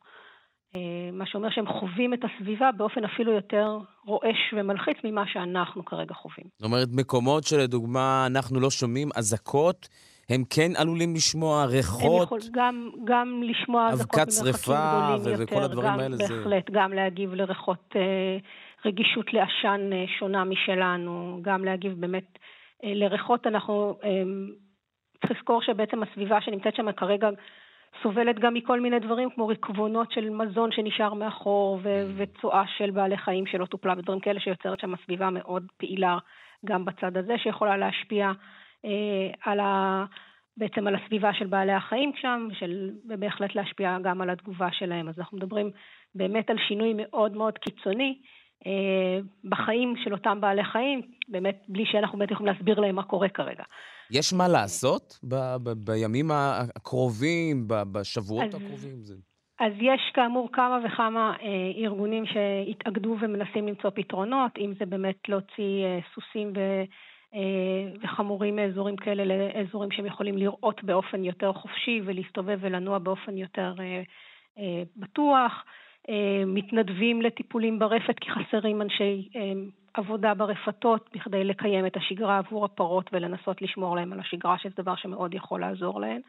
אה, 0.75 1.09
מה 1.13 1.25
שאומר 1.25 1.49
שהם 1.49 1.67
חווים 1.67 2.13
את 2.13 2.19
הסביבה 2.23 2.71
באופן 2.77 3.05
אפילו 3.05 3.31
יותר 3.31 3.77
רועש 4.05 4.53
ומלחיץ 4.57 4.97
ממה 5.03 5.23
שאנחנו 5.27 5.85
כרגע 5.85 6.13
חווים. 6.13 6.47
זאת 6.57 6.65
אומרת, 6.65 6.87
מקומות 6.95 7.43
שלדוגמה 7.43 8.27
אנחנו 8.27 8.59
לא 8.59 8.69
שומעים 8.69 9.09
אזעקות, 9.15 9.87
הם 10.29 10.43
כן 10.49 10.71
עלולים 10.75 11.15
לשמוע 11.15 11.65
ריחות? 11.65 12.23
יכול, 12.23 12.39
גם, 12.51 12.89
גם 13.03 13.41
לשמוע 13.43 13.87
אזעקות 13.87 14.19
ממרחקים 14.41 14.73
גדולים 14.73 15.41
יותר. 15.41 15.53
וכל 15.53 15.63
הדברים 15.63 15.93
גם, 15.93 15.99
האלה 15.99 16.17
בהחלט, 16.17 16.27
זה... 16.27 16.35
בהחלט, 16.35 16.69
גם 16.71 16.93
להגיב 16.93 17.33
לריחות, 17.33 17.93
אה, 17.95 18.37
רגישות 18.85 19.33
לעשן 19.33 19.89
שונה 20.19 20.43
משלנו, 20.43 21.39
גם 21.41 21.65
להגיב 21.65 21.93
באמת 21.93 22.37
לריחות, 22.83 23.47
אנחנו... 23.47 23.97
צריך 25.21 25.39
לזכור 25.39 25.61
שבעצם 25.61 26.03
הסביבה 26.03 26.41
שנמצאת 26.41 26.75
שם 26.75 26.91
כרגע 26.91 27.29
סובלת 28.03 28.39
גם 28.39 28.53
מכל 28.53 28.79
מיני 28.79 28.99
דברים, 28.99 29.29
כמו 29.29 29.47
רקבונות 29.47 30.11
של 30.11 30.29
מזון 30.29 30.71
שנשאר 30.71 31.13
מאחור, 31.13 31.79
ו- 31.83 32.03
mm. 32.03 32.11
וצואה 32.17 32.63
של 32.77 32.91
בעלי 32.91 33.17
חיים 33.17 33.45
שלא 33.45 33.65
טופלה, 33.65 33.93
ודברים 33.97 34.19
כאלה 34.19 34.39
שיוצרת 34.39 34.79
שם 34.79 34.93
סביבה 35.05 35.29
מאוד 35.29 35.65
פעילה 35.77 36.17
גם 36.65 36.85
בצד 36.85 37.17
הזה, 37.17 37.37
שיכולה 37.37 37.77
להשפיע 37.77 38.31
אה, 38.85 39.31
על 39.45 39.59
ה... 39.59 40.05
בעצם 40.57 40.87
על 40.87 40.95
הסביבה 40.95 41.33
של 41.33 41.47
בעלי 41.47 41.71
החיים 41.71 42.11
שם, 42.15 42.47
של, 42.53 42.89
ובהחלט 43.09 43.55
להשפיע 43.55 43.97
גם 44.03 44.21
על 44.21 44.29
התגובה 44.29 44.71
שלהם. 44.71 45.09
אז 45.09 45.19
אנחנו 45.19 45.37
מדברים 45.37 45.71
באמת 46.15 46.49
על 46.49 46.57
שינוי 46.67 46.93
מאוד 46.97 47.37
מאוד 47.37 47.57
קיצוני 47.57 48.17
אה, 48.67 49.19
בחיים 49.43 49.95
של 50.03 50.13
אותם 50.13 50.41
בעלי 50.41 50.63
חיים, 50.63 51.01
באמת 51.27 51.65
בלי 51.67 51.85
שאנחנו 51.85 52.17
באמת 52.17 52.31
יכולים 52.31 52.53
להסביר 52.53 52.79
להם 52.79 52.95
מה 52.95 53.03
קורה 53.03 53.29
כרגע. 53.29 53.63
יש 54.11 54.33
מה 54.33 54.47
לעשות 54.47 55.19
ב- 55.23 55.55
ב- 55.63 55.85
בימים 55.85 56.31
הקרובים, 56.31 57.67
ב- 57.67 57.83
בשבועות 57.91 58.53
אז, 58.53 58.55
הקרובים? 58.55 59.03
זה... 59.03 59.15
אז 59.59 59.73
יש 59.81 60.01
כאמור 60.13 60.49
כמה 60.53 60.79
וכמה 60.85 61.33
אה, 61.41 61.83
ארגונים 61.83 62.23
שהתאגדו 62.25 63.15
ומנסים 63.21 63.67
למצוא 63.67 63.89
פתרונות, 63.95 64.51
אם 64.57 64.73
זה 64.79 64.85
באמת 64.85 65.29
להוציא 65.29 65.85
אה, 65.85 65.99
סוסים 66.15 66.53
ו... 66.55 66.59
אה, 67.33 67.91
וחמורים 68.03 68.55
מאזורים 68.55 68.95
כאלה 68.95 69.23
לאזורים 69.25 69.91
שהם 69.91 70.05
יכולים 70.05 70.37
לראות 70.37 70.83
באופן 70.83 71.23
יותר 71.23 71.53
חופשי 71.53 72.01
ולהסתובב 72.05 72.57
ולנוע 72.61 72.97
באופן 72.97 73.37
יותר 73.37 73.73
אה, 73.79 74.01
אה, 74.57 74.83
בטוח. 74.95 75.63
אה, 76.09 76.43
מתנדבים 76.45 77.21
לטיפולים 77.21 77.79
ברפת 77.79 78.19
כי 78.19 78.29
חסרים 78.31 78.81
אנשי 78.81 79.29
אה, 79.35 79.51
עבודה 79.93 80.33
ברפתות 80.33 81.09
בכדי 81.13 81.43
לקיים 81.43 81.85
את 81.85 81.97
השגרה 81.97 82.37
עבור 82.37 82.65
הפרות 82.65 83.09
ולנסות 83.13 83.61
לשמור 83.61 83.95
להם 83.95 84.13
על 84.13 84.19
השגרה, 84.19 84.57
שזה 84.57 84.73
דבר 84.77 84.95
שמאוד 84.95 85.33
יכול 85.33 85.61
לעזור 85.61 86.01
להן. 86.01 86.21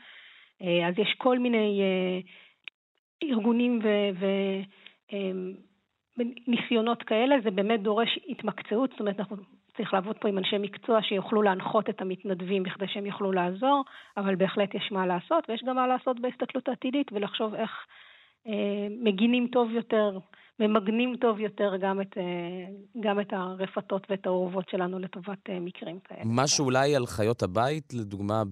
אה, 0.63 0.89
אז 0.89 0.95
יש 0.99 1.15
כל 1.19 1.39
מיני 1.39 1.83
ארגונים 3.23 3.81
וניסיונות 6.19 7.03
כאלה, 7.03 7.37
זה 7.45 7.51
באמת 7.51 7.83
דורש 7.83 8.19
התמקצעות, 8.29 8.91
זאת 8.91 9.01
אומרת, 9.01 9.21
אנחנו 9.21 9.37
צריך 9.77 9.95
לעבוד 9.95 10.17
פה 10.19 10.29
עם 10.29 10.39
אנשי 10.39 10.59
מקצוע 10.59 11.03
שיוכלו 11.03 11.43
להנחות 11.43 11.91
את 11.91 12.01
המתנדבים 12.01 12.63
בכדי 12.63 12.89
שהם 12.89 13.07
יוכלו 13.07 13.33
לעזור, 13.33 13.85
אבל 14.17 14.35
בהחלט 14.35 14.75
יש 14.75 14.93
מה 14.93 15.07
לעשות, 15.07 15.51
ויש 15.51 15.63
גם 15.67 15.77
מה 15.77 15.87
לעשות 15.87 16.21
בהסתכלות 16.21 16.69
עתידית 16.69 17.13
ולחשוב 17.13 17.55
איך 17.55 17.87
מגינים 19.02 19.49
טוב 19.52 19.70
יותר, 19.70 20.18
ממגנים 20.61 21.16
טוב 21.16 21.40
יותר 21.40 21.76
גם 21.80 22.00
את, 22.00 22.18
אה, 22.18 22.23
גם 23.00 23.20
את 23.20 23.32
הרפתות 23.32 24.06
ואת 24.11 24.26
האורוות 24.26 24.68
שלנו 24.68 24.99
לטובת 24.99 25.50
אה, 25.50 25.61
מקרים 25.61 25.99
כאלה. 26.00 26.20
משהו 26.25 26.64
אולי 26.64 26.97
על 26.97 27.06
חיות 27.06 27.42
הבית, 27.42 27.94
לדוגמה 27.94 28.42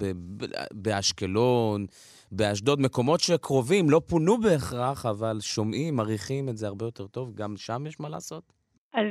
באשקלון, 0.73 1.87
באשדוד, 2.33 2.81
מקומות 2.81 3.21
שקרובים, 3.21 3.91
לא 3.91 4.01
פונו 4.09 4.39
בהכרח, 4.39 5.07
אבל 5.07 5.37
שומעים, 5.41 5.97
מריחים 5.97 6.49
את 6.49 6.57
זה 6.57 6.67
הרבה 6.67 6.85
יותר 6.85 7.07
טוב, 7.07 7.35
גם 7.35 7.57
שם 7.57 7.87
יש 7.87 8.01
מה 8.01 8.09
לעשות? 8.09 8.53
אז 8.95 9.07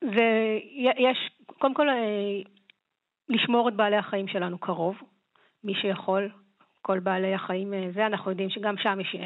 זה, 0.00 0.58
יש, 0.98 1.18
קודם 1.46 1.74
כל, 1.74 1.86
לשמור 3.28 3.68
את 3.68 3.76
בעלי 3.76 3.96
החיים 3.96 4.28
שלנו 4.28 4.58
קרוב, 4.58 4.94
מי 5.64 5.72
שיכול, 5.74 6.30
כל 6.82 6.98
בעלי 6.98 7.34
החיים, 7.34 7.72
זה, 7.94 8.06
אנחנו 8.06 8.30
יודעים 8.30 8.50
שגם 8.50 8.74
שם 8.78 9.00
יש 9.00 9.16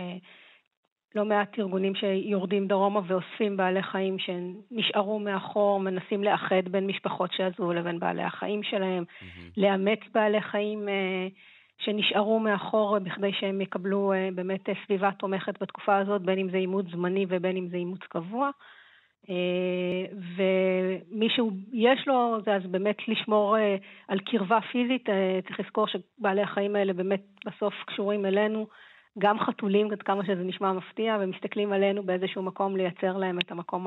לא 1.17 1.25
מעט 1.25 1.59
ארגונים 1.59 1.95
שיורדים 1.95 2.69
דרומה 2.69 3.01
ואוספים 3.07 3.57
בעלי 3.57 3.83
חיים 3.83 4.17
שנשארו 4.19 5.19
מאחור, 5.19 5.81
מנסים 5.81 6.25
לאחד 6.25 6.69
בין 6.71 6.87
משפחות 6.87 7.33
שעזבו 7.33 7.73
לבין 7.73 7.99
בעלי 7.99 8.23
החיים 8.23 8.63
שלהם, 8.63 9.05
mm-hmm. 9.05 9.53
לאמץ 9.57 9.99
בעלי 10.15 10.41
חיים 10.41 10.89
אה, 10.89 11.27
שנשארו 11.79 12.41
מאחור 12.41 12.99
בכדי 12.99 13.33
שהם 13.33 13.61
יקבלו 13.61 14.13
אה, 14.13 14.29
באמת 14.35 14.61
סביבה 14.85 15.11
תומכת 15.19 15.63
בתקופה 15.63 15.97
הזאת, 15.97 16.23
בין 16.23 16.39
אם 16.39 16.51
זה 16.51 16.57
אימוץ 16.57 16.87
זמני 16.93 17.27
ובין 17.29 17.57
אם 17.57 17.69
זה 17.69 17.77
אימוץ 17.77 18.01
קבוע. 18.09 18.51
אה, 19.31 20.17
ומי 20.37 21.29
שיש 21.29 22.09
לו, 22.09 22.39
זה 22.45 22.55
אז 22.55 22.63
באמת 22.67 22.97
לשמור 23.09 23.57
על 24.09 24.19
קרבה 24.19 24.59
פיזית, 24.73 25.07
צריך 25.47 25.61
לזכור 25.61 25.87
שבעלי 25.87 26.43
החיים 26.43 26.77
האלה 26.77 26.93
באמת 26.93 27.23
בסוף 27.47 27.75
קשורים 27.87 28.27
אלינו. 28.27 28.67
גם 29.19 29.39
חתולים, 29.39 29.93
עד 29.93 30.03
כמה 30.03 30.25
שזה 30.25 30.43
נשמע 30.43 30.73
מפתיע, 30.73 31.17
ומסתכלים 31.21 31.73
עלינו 31.73 32.03
באיזשהו 32.03 32.43
מקום 32.43 32.77
לייצר 32.77 33.17
להם 33.17 33.39
את 33.39 33.51
המקום 33.51 33.87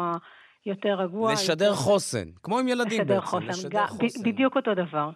יותר 0.65 0.93
רגוע. 0.93 1.33
לשדר 1.33 1.65
יותר... 1.65 1.75
חוסן, 1.75 2.27
כמו 2.43 2.59
עם 2.59 2.67
ילדים 2.67 3.01
לשדר 3.01 3.15
בעצם. 3.15 3.25
חוסן, 3.25 3.47
לשדר 3.47 3.79
גם, 3.79 3.87
חוסן. 3.87 4.23
בדיוק 4.23 4.55
אותו 4.55 4.73
דבר. 4.73 5.09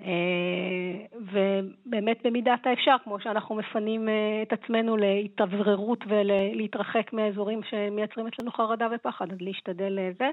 אה, 0.00 1.18
ובאמת 1.20 2.18
במידת 2.24 2.66
האפשר, 2.66 2.96
כמו 3.04 3.20
שאנחנו 3.20 3.54
מפנים 3.54 4.08
אה, 4.08 4.42
את 4.42 4.52
עצמנו 4.52 4.96
להתאווררות 4.96 6.04
ולהתרחק 6.08 7.12
מאזורים 7.12 7.60
שמייצרים 7.70 8.26
אצלנו 8.26 8.52
חרדה 8.52 8.88
ופחד, 8.94 9.32
אז 9.32 9.38
להשתדל 9.40 9.98
לזה, 10.00 10.28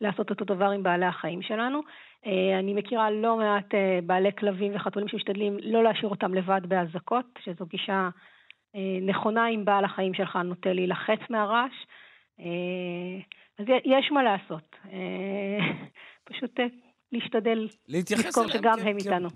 לעשות 0.00 0.30
אותו 0.30 0.44
דבר 0.44 0.70
עם 0.70 0.82
בעלי 0.82 1.06
החיים 1.06 1.42
שלנו. 1.42 1.80
אה, 2.26 2.58
אני 2.58 2.74
מכירה 2.74 3.10
לא 3.10 3.36
מעט 3.36 3.74
בעלי 4.06 4.30
כלבים 4.38 4.76
וחתולים 4.76 5.08
שמשתדלים 5.08 5.56
לא 5.62 5.84
להשאיר 5.84 6.08
אותם 6.08 6.34
לבד 6.34 6.60
באזעקות, 6.68 7.26
שזו 7.44 7.66
גישה 7.66 8.08
נכונה 9.02 9.48
אם 9.48 9.64
בעל 9.64 9.84
החיים 9.84 10.14
שלך 10.14 10.36
נוטה 10.36 10.72
להילחץ 10.72 11.18
מהרעש. 11.30 11.72
אז 13.58 13.66
יש 13.84 14.10
מה 14.12 14.22
לעשות. 14.22 14.76
פשוט 16.24 16.50
להשתדל 17.12 17.68
לזכור 17.88 18.48
שגם 18.48 18.78
הם 18.78 18.96
איתנו. 18.96 19.28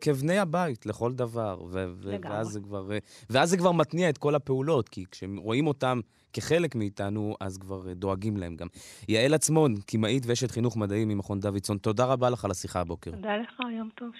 כבני 0.00 0.38
הבית 0.38 0.86
לכל 0.86 1.12
דבר, 1.12 1.58
ו- 1.72 1.86
ו- 1.92 2.16
ואז, 2.22 2.46
זה 2.46 2.60
כבר, 2.60 2.88
ואז 3.30 3.50
זה 3.50 3.56
כבר 3.56 3.72
מתניע 3.72 4.08
את 4.08 4.18
כל 4.18 4.34
הפעולות, 4.34 4.88
כי 4.88 5.04
כשרואים 5.10 5.66
אותם 5.66 6.00
כחלק 6.34 6.74
מאיתנו, 6.74 7.36
אז 7.40 7.58
כבר 7.58 7.92
דואגים 7.92 8.36
להם 8.36 8.56
גם. 8.56 8.66
יעל 9.08 9.34
עצמון, 9.34 9.74
קמעית 9.86 10.22
ואשת 10.26 10.50
חינוך 10.50 10.76
מדעי 10.76 11.04
ממכון 11.04 11.40
דוידסון, 11.40 11.78
תודה 11.78 12.04
רבה 12.04 12.30
לך 12.30 12.44
על 12.44 12.50
השיחה 12.50 12.80
הבוקר. 12.80 13.10
תודה 13.10 13.36
לך, 13.36 13.60
יום 13.78 13.88
טוב. 13.94 14.10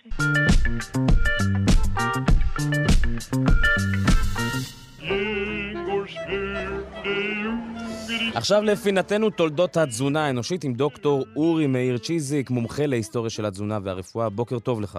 עכשיו 8.35 8.62
לפינתנו 8.62 9.30
תולדות 9.30 9.76
התזונה 9.76 10.26
האנושית 10.26 10.64
עם 10.64 10.75
דוקטור 10.75 11.25
אורי 11.37 11.66
מאיר 11.66 11.99
צ'יזיק, 11.99 12.50
מומחה 12.50 12.87
להיסטוריה 12.87 13.30
של 13.30 13.47
התזונה 13.47 13.78
והרפואה. 13.83 14.28
בוקר 14.28 14.59
טוב 14.59 14.80
לך. 14.80 14.99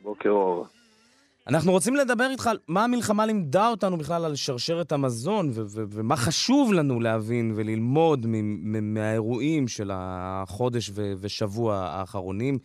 בוקר 0.00 0.28
אור. 0.30 0.66
אנחנו 1.48 1.72
רוצים 1.72 1.96
לדבר 1.96 2.28
איתך 2.30 2.46
על 2.46 2.58
מה 2.68 2.84
המלחמה 2.84 3.26
לימדה 3.26 3.68
אותנו 3.68 3.98
בכלל 3.98 4.24
על 4.24 4.36
שרשרת 4.36 4.92
המזון, 4.92 5.50
ומה 5.70 6.16
חשוב 6.16 6.72
לנו 6.72 7.00
להבין 7.00 7.52
וללמוד 7.56 8.26
מהאירועים 8.82 9.68
של 9.68 9.90
החודש 9.94 10.90
ושבוע 10.94 11.76
האחרונים. 11.76 12.58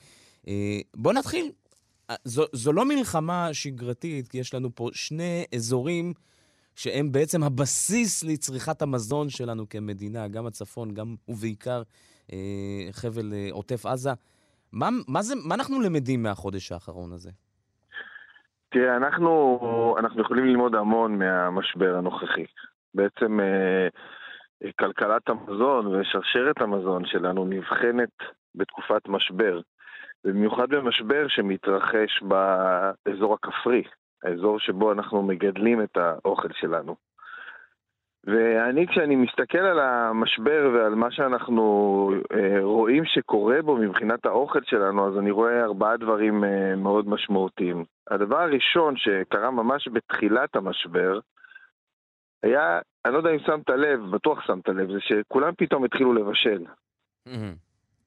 אה, 0.47 0.79
בוא 0.95 1.13
נתחיל. 1.13 1.51
אה, 2.09 2.15
זו, 2.25 2.43
זו 2.53 2.73
לא 2.73 2.85
מלחמה 2.85 3.53
שגרתית, 3.53 4.27
כי 4.27 4.37
יש 4.37 4.53
לנו 4.53 4.75
פה 4.75 4.89
שני 4.93 5.43
אזורים 5.55 6.13
שהם 6.75 7.11
בעצם 7.11 7.43
הבסיס 7.43 8.23
לצריכת 8.23 8.81
המזון 8.81 9.29
שלנו 9.29 9.69
כמדינה, 9.69 10.27
גם 10.27 10.45
הצפון, 10.45 10.93
גם 10.93 11.15
ובעיקר 11.27 11.83
אה, 12.33 12.37
חבל 12.91 13.33
עוטף 13.51 13.85
עזה. 13.85 14.11
מה, 14.71 14.89
מה, 15.07 15.23
זה, 15.23 15.35
מה 15.35 15.55
אנחנו 15.55 15.81
למדים 15.81 16.23
מהחודש 16.23 16.71
האחרון 16.71 17.13
הזה? 17.13 17.31
תראה, 18.71 18.97
אנחנו, 18.97 19.95
אנחנו 19.99 20.21
יכולים 20.21 20.45
ללמוד 20.45 20.75
המון 20.75 21.19
מהמשבר 21.19 21.95
הנוכחי. 21.95 22.45
בעצם 22.93 23.39
אה, 23.39 23.87
כלכלת 24.79 25.29
המזון 25.29 25.87
ושרשרת 25.87 26.61
המזון 26.61 27.05
שלנו 27.05 27.45
נבחנת 27.45 28.09
בתקופת 28.55 29.07
משבר. 29.07 29.59
במיוחד 30.23 30.69
במשבר 30.69 31.27
שמתרחש 31.27 32.23
באזור 32.23 33.33
הכפרי, 33.33 33.83
האזור 34.23 34.59
שבו 34.59 34.91
אנחנו 34.91 35.23
מגדלים 35.23 35.83
את 35.83 35.97
האוכל 35.97 36.53
שלנו. 36.53 36.95
ואני, 38.23 38.87
כשאני 38.87 39.15
מסתכל 39.15 39.57
על 39.57 39.79
המשבר 39.79 40.71
ועל 40.73 40.95
מה 40.95 41.11
שאנחנו 41.11 42.13
אה, 42.33 42.57
רואים 42.61 43.05
שקורה 43.05 43.61
בו 43.61 43.77
מבחינת 43.77 44.25
האוכל 44.25 44.59
שלנו, 44.63 45.07
אז 45.07 45.17
אני 45.17 45.31
רואה 45.31 45.63
ארבעה 45.63 45.97
דברים 45.97 46.43
אה, 46.43 46.75
מאוד 46.75 47.07
משמעותיים. 47.07 47.85
הדבר 48.09 48.39
הראשון 48.39 48.97
שקרה 48.97 49.51
ממש 49.51 49.87
בתחילת 49.87 50.55
המשבר, 50.55 51.19
היה, 52.43 52.79
אני 53.05 53.13
לא 53.13 53.17
יודע 53.17 53.29
אם 53.29 53.39
שמת 53.39 53.69
לב, 53.69 53.99
בטוח 54.11 54.41
שמת 54.41 54.69
לב, 54.69 54.91
זה 54.91 54.99
שכולם 54.99 55.53
פתאום 55.57 55.83
התחילו 55.83 56.13
לבשל. 56.13 56.65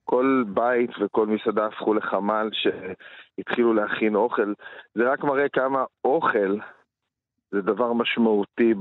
כל 0.05 0.45
בית 0.47 0.91
וכל 1.01 1.27
מסעדה 1.27 1.67
הפכו 1.67 1.95
לחמ"ל 1.95 2.51
שהתחילו 2.53 3.75
להכין 3.75 4.15
אוכל. 4.15 4.53
זה 4.95 5.11
רק 5.13 5.25
מראה 5.25 5.49
כמה 5.49 5.85
אוכל 6.05 6.57
זה 7.51 7.61
דבר 7.61 7.93
משמעותי 7.93 8.75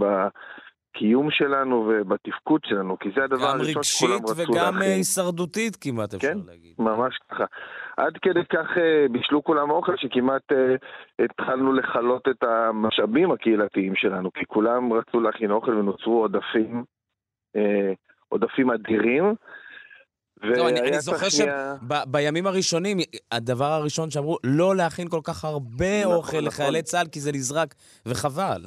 בקיום 0.93 1.31
שלנו 1.31 1.89
ובתפקוד 1.89 2.61
שלנו, 2.65 2.99
כי 2.99 3.09
זה 3.15 3.23
הדבר 3.23 3.45
הראשון 3.45 3.83
שכולם 3.83 4.13
רצו 4.13 4.27
להכין. 4.27 4.45
גם 4.45 4.61
רגשית 4.61 4.77
וגם 4.77 4.81
הישרדותית 4.81 5.75
כמעט, 5.81 6.13
אפשר 6.13 6.27
כן? 6.27 6.37
להגיד. 6.45 6.73
ממש 6.79 7.17
ככה. 7.31 7.45
עד 7.97 8.13
כדי 8.21 8.45
כך 8.49 8.67
בישלו 9.11 9.43
כולם 9.43 9.69
אוכל 9.69 9.93
שכמעט 9.97 10.41
התחלנו 11.19 11.73
לכלות 11.73 12.27
את 12.27 12.43
המשאבים 12.43 13.31
הקהילתיים 13.31 13.93
שלנו, 13.95 14.31
כי 14.33 14.45
כולם 14.47 14.93
רצו 14.93 15.19
להכין 15.19 15.51
אוכל 15.51 15.71
ונוצרו 15.71 16.21
עודפים, 16.21 16.83
עודפים 18.29 18.71
אדירים. 18.71 19.35
לא, 20.43 20.69
אני, 20.69 20.79
אני 20.79 20.99
זוכר 20.99 21.27
שבימים 21.29 22.47
הראשונים, 22.47 22.97
הדבר 23.31 23.71
הראשון 23.71 24.09
שאמרו, 24.09 24.37
לא 24.43 24.75
להכין 24.75 25.09
כל 25.09 25.21
כך 25.23 25.45
הרבה 25.45 26.01
נכון, 26.01 26.15
אוכל 26.15 26.37
נכון. 26.37 26.43
לחיילי 26.43 26.81
צה"ל, 26.81 27.07
כי 27.07 27.19
זה 27.19 27.31
נזרק, 27.31 27.75
וחבל. 28.05 28.61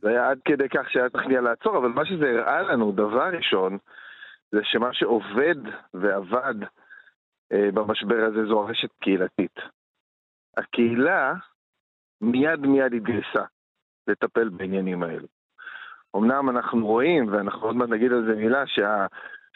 זה 0.00 0.08
היה 0.08 0.30
עד 0.30 0.38
כדי 0.44 0.68
כך 0.68 0.90
שהיה 0.90 1.10
צריך 1.10 1.26
לעצור, 1.26 1.76
אבל 1.76 1.88
מה 1.88 2.06
שזה 2.06 2.30
הראה 2.30 2.62
לנו, 2.62 2.92
דבר 2.92 3.28
ראשון, 3.36 3.78
זה 4.50 4.60
שמה 4.64 4.92
שעובד 4.92 5.56
ועבד 5.94 6.54
אה, 7.52 7.70
במשבר 7.74 8.24
הזה 8.24 8.46
זו 8.46 8.62
הרשת 8.62 8.90
קהילתית. 9.00 9.56
הקהילה 10.56 11.34
מיד 12.20 12.60
מיד 12.60 12.94
התגייסה 12.94 13.44
לטפל 14.06 14.48
בעניינים 14.48 15.02
האלו. 15.02 15.26
אמנם 16.16 16.50
אנחנו 16.50 16.86
רואים, 16.86 17.32
ואנחנו 17.32 17.66
עוד 17.66 17.76
מעט 17.76 17.88
נגיד 17.88 18.12
על 18.12 18.24
זה 18.26 18.34
מילה, 18.34 18.66
שה... 18.66 19.06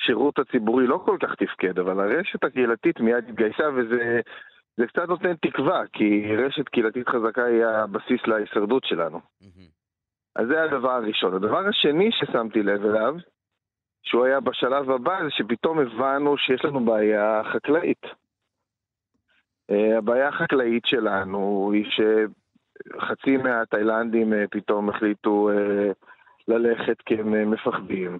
השירות 0.02 0.38
הציבורי 0.38 0.87
לא 0.87 1.02
כל 1.05 1.16
כך 1.22 1.35
תפקד, 1.35 1.78
אבל 1.78 2.00
הרשת 2.00 2.44
הקהילתית 2.44 3.00
מיד 3.00 3.28
התגייסה 3.28 3.68
וזה 3.76 4.20
זה 4.76 4.87
קצת 4.87 5.09
נותן 5.09 5.35
תקווה, 5.37 5.83
כי 5.92 6.37
רשת 6.37 6.68
קהילתית 6.68 7.09
חזקה 7.09 7.44
היא 7.44 7.64
הבסיס 7.64 8.26
להישרדות 8.26 8.85
שלנו. 8.85 9.18
Mm-hmm. 9.18 9.82
אז 10.37 10.47
זה 10.47 10.62
הדבר 10.62 10.90
הראשון. 10.90 11.35
הדבר 11.35 11.68
השני 11.68 12.11
ששמתי 12.12 12.62
לב 12.62 12.85
אליו, 12.85 13.14
שהוא 14.03 14.25
היה 14.25 14.40
בשלב 14.40 14.90
הבא, 14.90 15.18
זה 15.25 15.31
שפתאום 15.31 15.79
הבנו 15.79 16.38
שיש 16.38 16.64
לנו 16.64 16.85
בעיה 16.85 17.42
חקלאית. 17.53 18.03
Uh, 19.73 19.99
הבעיה 19.99 20.29
החקלאית 20.29 20.83
שלנו 20.87 21.71
היא 21.75 21.85
שחצי 21.90 23.37
מהתאילנדים 23.37 24.33
uh, 24.33 24.37
פתאום 24.51 24.90
החליטו 24.90 25.51
uh, 25.51 25.95
ללכת 26.49 27.03
כי 27.07 27.14
הם 27.14 27.51
מפחדים. 27.51 28.18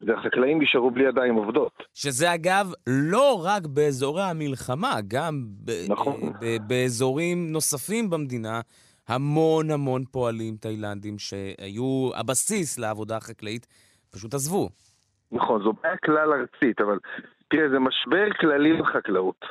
והחקלאים 0.00 0.62
נשארו 0.62 0.90
בלי 0.90 1.04
ידיים 1.04 1.34
עובדות. 1.34 1.72
שזה 1.94 2.34
אגב 2.34 2.72
לא 2.86 3.42
רק 3.44 3.66
באזורי 3.66 4.22
המלחמה, 4.22 4.94
גם 5.08 5.34
נכון. 5.88 6.32
באזורים 6.68 7.52
נוספים 7.52 8.10
במדינה, 8.10 8.60
המון 9.08 9.70
המון 9.70 10.04
פועלים 10.04 10.56
תאילנדים 10.56 11.18
שהיו 11.18 12.10
הבסיס 12.14 12.78
לעבודה 12.78 13.16
החקלאית, 13.16 13.66
פשוט 14.10 14.34
עזבו. 14.34 14.68
נכון, 15.32 15.62
זו 15.62 15.72
בעיה 15.72 15.96
כלל 15.96 16.32
ארצית, 16.32 16.80
אבל 16.80 16.98
תראה, 17.48 17.68
זה 17.68 17.78
משבר 17.78 18.32
כללי 18.40 18.72
בחקלאות. 18.72 19.44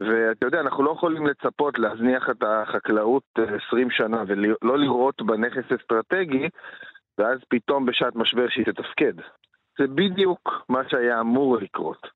ואתה 0.00 0.46
יודע, 0.46 0.60
אנחנו 0.60 0.82
לא 0.82 0.90
יכולים 0.90 1.26
לצפות 1.26 1.78
להזניח 1.78 2.30
את 2.30 2.42
החקלאות 2.42 3.22
20 3.66 3.90
שנה 3.90 4.22
ולא 4.26 4.78
לראות 4.78 5.22
בה 5.22 5.36
נכס 5.36 5.72
אסטרטגי 5.80 6.48
ואז 7.18 7.38
פתאום 7.48 7.86
בשעת 7.86 8.16
משבר 8.16 8.48
שהיא 8.48 8.64
תתפקד. 8.64 9.12
זה 9.78 9.86
בדיוק 9.86 10.64
מה 10.68 10.80
שהיה 10.88 11.20
אמור 11.20 11.56
לקרות. 11.56 12.06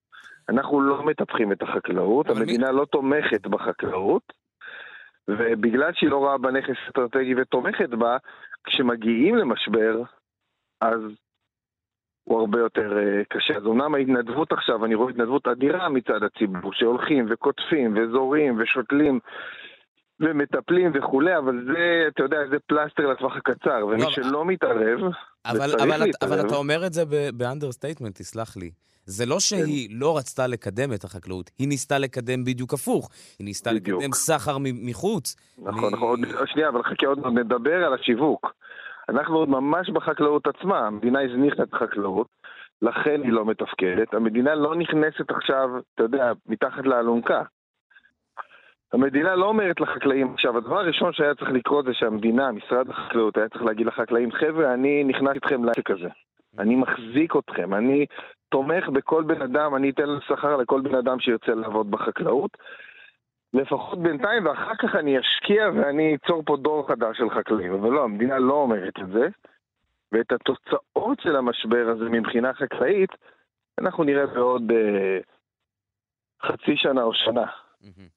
אנחנו 0.48 0.80
לא 0.80 1.02
מטפחים 1.02 1.52
את 1.52 1.62
החקלאות, 1.62 2.30
המדינה 2.30 2.72
מי... 2.72 2.76
לא 2.76 2.84
תומכת 2.84 3.46
בחקלאות, 3.46 4.32
ובגלל 5.28 5.92
שהיא 5.94 6.10
לא 6.10 6.16
רואה 6.16 6.38
בה 6.38 6.50
נכס 6.50 6.76
אסטרטגי 6.88 7.34
ותומכת 7.34 7.88
בה, 7.88 8.16
כשמגיעים 8.64 9.36
למשבר, 9.36 10.02
אז 10.80 11.00
הוא 12.24 12.40
הרבה 12.40 12.58
יותר 12.58 12.92
אה, 12.92 13.24
קשה. 13.28 13.56
אז 13.56 13.66
אומנם 13.66 13.94
ההתנדבות 13.94 14.52
עכשיו, 14.52 14.84
אני 14.84 14.94
רואה 14.94 15.10
התנדבות 15.10 15.48
אדירה 15.48 15.88
מצד 15.88 16.22
הציבור, 16.22 16.72
שהולכים 16.72 17.26
וקוטפים 17.30 17.96
וזורעים 17.96 18.60
ושותלים 18.60 19.20
ומטפלים 20.20 20.92
וכולי, 20.94 21.38
אבל 21.38 21.64
זה, 21.66 22.04
אתה 22.08 22.22
יודע, 22.22 22.38
זה 22.50 22.56
פלסטר 22.66 23.06
לטווח 23.06 23.36
הקצר, 23.36 23.86
ומי 23.86 24.02
לא, 24.02 24.10
שלא 24.10 24.44
מתערב, 24.44 25.00
אבל, 25.46 25.70
אבל, 25.82 26.04
להתערב. 26.04 26.32
אבל 26.32 26.46
אתה 26.46 26.56
אומר 26.56 26.86
את 26.86 26.92
זה 26.92 27.02
ב 27.34 27.39
understatement, 27.39 28.14
תסלח 28.14 28.56
לי. 28.56 28.70
זה 29.04 29.26
לא 29.26 29.40
שהיא 29.40 29.88
כן. 29.88 29.94
לא 29.96 30.18
רצתה 30.18 30.46
לקדם 30.46 30.92
את 30.92 31.04
החקלאות, 31.04 31.50
היא 31.58 31.68
ניסתה 31.68 31.98
לקדם 31.98 32.44
בדיוק 32.44 32.74
הפוך. 32.74 33.10
היא 33.38 33.44
ניסתה 33.44 33.70
בדיוק. 33.70 33.98
לקדם 33.98 34.12
סחר 34.12 34.56
מחוץ. 34.60 35.36
נכון, 35.58 35.92
מ... 35.92 35.94
נכון, 35.94 36.24
עוד, 36.24 36.46
שנייה, 36.46 36.68
אבל 36.68 36.82
חכה 36.82 37.06
עוד 37.06 37.26
נדבר 37.26 37.84
על 37.84 37.94
השיווק. 37.94 38.54
אנחנו 39.08 39.36
עוד 39.36 39.48
ממש 39.48 39.90
בחקלאות 39.90 40.46
עצמה, 40.46 40.78
המדינה 40.78 41.20
הזניחה 41.22 41.62
את 41.62 41.74
החקלאות, 41.74 42.26
לכן 42.82 43.20
היא 43.22 43.32
לא 43.32 43.44
מתפקדת. 43.44 44.14
המדינה 44.14 44.54
לא 44.54 44.74
נכנסת 44.74 45.30
עכשיו, 45.30 45.68
אתה 45.94 46.02
יודע, 46.02 46.32
מתחת 46.46 46.86
לאלונקה. 46.86 47.42
המדינה 48.92 49.34
לא 49.34 49.46
אומרת 49.46 49.80
לחקלאים, 49.80 50.32
עכשיו 50.34 50.58
הדבר 50.58 50.78
הראשון 50.78 51.12
שהיה 51.12 51.34
צריך 51.34 51.50
לקרות 51.50 51.84
זה 51.84 51.90
שהמדינה, 51.94 52.52
משרד 52.52 52.90
החקלאות, 52.90 53.36
היה 53.36 53.48
צריך 53.48 53.64
להגיד 53.64 53.86
לחקלאים, 53.86 54.32
חבר'ה, 54.32 54.74
אני 54.74 55.04
נכנס 55.04 55.34
איתכם 55.34 55.64
לעסק 55.64 55.90
הזה. 55.90 56.08
אני 56.58 56.76
מחזיק 56.76 57.36
אתכם, 57.36 57.74
אני 57.74 58.06
תומך 58.48 58.88
בכל 58.88 59.22
בן 59.22 59.42
אדם, 59.42 59.74
אני 59.74 59.90
אתן 59.90 60.02
שכר 60.28 60.56
לכל 60.56 60.80
בן 60.80 60.94
אדם 60.94 61.20
שירצה 61.20 61.54
לעבוד 61.54 61.90
בחקלאות. 61.90 62.56
לפחות 63.54 63.98
בינתיים, 63.98 64.46
ואחר 64.46 64.74
כך 64.74 64.94
אני 64.94 65.20
אשקיע 65.20 65.70
ואני 65.74 66.14
אצור 66.14 66.42
פה 66.46 66.56
דור 66.56 66.88
חדש 66.88 67.18
של 67.18 67.30
חקלאים. 67.30 67.72
אבל 67.72 67.90
לא, 67.90 68.04
המדינה 68.04 68.38
לא 68.38 68.54
אומרת 68.54 68.98
את 69.02 69.08
זה. 69.08 69.28
ואת 70.12 70.32
התוצאות 70.32 71.20
של 71.20 71.36
המשבר 71.36 71.88
הזה 71.88 72.04
מבחינה 72.04 72.54
חקלאית, 72.54 73.10
אנחנו 73.78 74.04
נראה 74.04 74.26
בעוד 74.26 74.72
אה, 74.72 75.18
חצי 76.42 76.76
שנה 76.76 77.02
או 77.02 77.14
שנה. 77.14 77.44
Mm-hmm. 77.44 78.08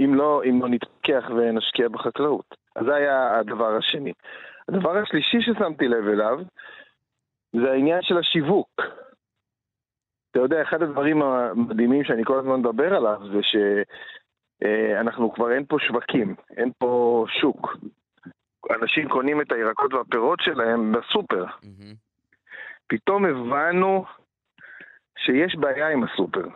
אם 0.00 0.14
לא, 0.14 0.42
אם 0.44 0.62
לא 0.62 0.68
נתפכח 0.68 1.24
ונשקיע 1.30 1.88
בחקלאות. 1.88 2.54
אז 2.76 2.84
זה 2.86 2.94
היה 2.94 3.38
הדבר 3.38 3.76
השני. 3.76 4.12
הדבר 4.68 4.96
השלישי 4.96 5.40
ששמתי 5.40 5.88
לב 5.88 6.08
אליו, 6.08 6.38
זה 7.60 7.70
העניין 7.72 8.02
של 8.02 8.18
השיווק. 8.18 8.80
אתה 10.30 10.44
יודע, 10.44 10.62
אחד 10.62 10.82
הדברים 10.82 11.22
המדהימים 11.22 12.04
שאני 12.04 12.24
כל 12.24 12.38
הזמן 12.38 12.60
מדבר 12.60 12.94
עליו 12.94 13.20
זה 13.32 13.40
שאנחנו 14.62 15.34
כבר 15.34 15.52
אין 15.52 15.64
פה 15.68 15.76
שווקים, 15.80 16.34
אין 16.56 16.72
פה 16.78 17.24
שוק. 17.40 17.76
אנשים 18.82 19.08
קונים 19.08 19.40
את 19.40 19.52
הירקות 19.52 19.94
והפירות 19.94 20.38
שלהם 20.42 20.92
בסופר. 20.92 21.44
Mm-hmm. 21.44 21.94
פתאום 22.86 23.24
הבנו 23.24 24.04
שיש 25.18 25.56
בעיה 25.56 25.88
עם 25.88 26.04
הסופר. 26.04 26.48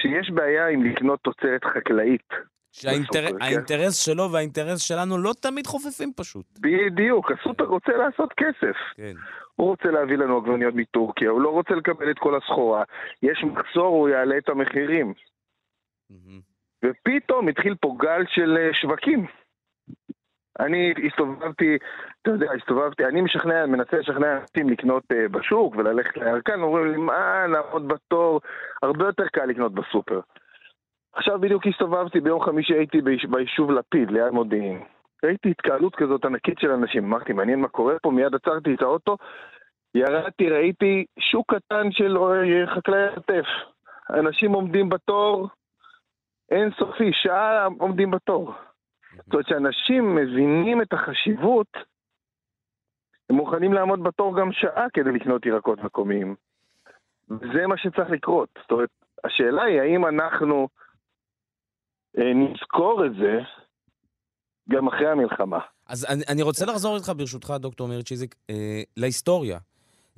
שיש 0.00 0.30
בעיה 0.30 0.68
עם 0.68 0.84
לקנות 0.84 1.20
תוצרת 1.20 1.64
חקלאית. 1.64 2.28
שהאינטרס 2.72 4.06
כן? 4.06 4.12
שלו 4.12 4.32
והאינטרס 4.32 4.80
שלנו 4.80 5.18
לא 5.18 5.32
תמיד 5.40 5.66
חופפים 5.66 6.12
פשוט. 6.16 6.46
בדיוק, 6.60 7.30
הסופר 7.32 7.64
רוצה 7.64 7.92
לעשות 7.92 8.32
כסף. 8.32 8.76
כן. 8.96 9.14
הוא 9.60 9.68
רוצה 9.68 9.90
להביא 9.90 10.16
לנו 10.16 10.36
עגבניות 10.36 10.74
מטורקיה, 10.74 11.30
הוא 11.30 11.40
לא 11.40 11.48
רוצה 11.48 11.74
לקבל 11.74 12.10
את 12.10 12.18
כל 12.18 12.36
הסחורה. 12.36 12.84
יש 13.22 13.44
מחסור, 13.44 13.86
הוא 13.86 14.08
יעלה 14.08 14.38
את 14.38 14.48
המחירים. 14.48 15.12
Mm-hmm. 16.12 16.40
ופתאום 16.84 17.48
התחיל 17.48 17.74
פה 17.80 17.96
גל 17.98 18.22
של 18.26 18.56
אה, 18.60 18.74
שווקים. 18.74 19.26
אני 20.60 20.94
הסתובבתי, 21.06 21.78
אתה 22.22 22.30
יודע, 22.30 22.52
הסתובבתי, 22.52 23.04
אני 23.04 23.20
משכנע, 23.20 23.66
מנסה 23.66 23.96
לשכנע 23.96 24.38
אנשים 24.40 24.68
לקנות 24.68 25.02
uh, 25.12 25.28
בשוק 25.30 25.76
וללכת 25.76 26.16
לירקן, 26.16 26.60
אומרים 26.60 26.92
לי, 26.92 26.96
מה, 26.96 27.46
לעמוד 27.46 27.88
בתור, 27.88 28.40
הרבה 28.82 29.06
יותר 29.06 29.26
קל 29.28 29.44
לקנות 29.44 29.72
בסופר. 29.72 30.20
עכשיו 31.12 31.40
בדיוק 31.40 31.66
הסתובבתי, 31.66 32.20
ביום 32.20 32.40
חמישי 32.40 32.74
הייתי 32.74 32.98
ביישוב 33.30 33.70
לפיד, 33.70 34.10
ליד 34.10 34.30
מודיעין. 34.30 34.82
ראיתי 35.24 35.50
התקהלות 35.50 35.96
כזאת 35.96 36.24
ענקית 36.24 36.58
של 36.58 36.70
אנשים, 36.70 37.04
אמרתי, 37.04 37.32
מעניין 37.32 37.60
מה 37.60 37.68
קורה 37.68 37.98
פה, 38.02 38.10
מיד 38.10 38.34
עצרתי 38.34 38.74
את 38.74 38.82
האוטו, 38.82 39.16
ירדתי, 39.94 40.50
ראיתי 40.50 41.04
שוק 41.18 41.54
קטן 41.54 41.92
של 41.92 42.16
אה, 42.16 42.76
חקלאי 42.76 43.06
עטף. 43.06 43.46
אנשים 44.10 44.52
עומדים 44.52 44.88
בתור, 44.88 45.48
אין 46.50 46.70
סופי, 46.78 47.12
שעה 47.12 47.66
עומדים 47.78 48.10
בתור. 48.10 48.54
זאת 49.16 49.32
אומרת 49.32 49.46
שאנשים 49.48 50.14
מבינים 50.14 50.82
את 50.82 50.92
החשיבות, 50.92 51.76
הם 53.30 53.36
מוכנים 53.36 53.72
לעמוד 53.72 54.02
בתור 54.02 54.40
גם 54.40 54.52
שעה 54.52 54.86
כדי 54.92 55.12
לקנות 55.12 55.46
ירקות 55.46 55.78
מקומיים. 55.78 56.34
וזה 57.30 57.66
מה 57.66 57.76
שצריך 57.76 58.10
לקרות. 58.10 58.48
זאת 58.62 58.70
אומרת, 58.70 58.88
השאלה 59.24 59.62
היא 59.62 59.80
האם 59.80 60.06
אנחנו 60.06 60.68
אה, 62.18 62.34
נזכור 62.34 63.06
את 63.06 63.14
זה 63.14 63.40
גם 64.70 64.88
אחרי 64.88 65.10
המלחמה. 65.10 65.58
אז 65.88 66.06
אני, 66.08 66.22
אני 66.28 66.42
רוצה 66.42 66.66
לחזור 66.66 66.96
איתך, 66.96 67.12
ברשותך, 67.16 67.54
דוקטור 67.60 67.88
מאיר 67.88 68.02
צ'יזיק, 68.02 68.34
אה, 68.50 68.82
להיסטוריה. 68.96 69.58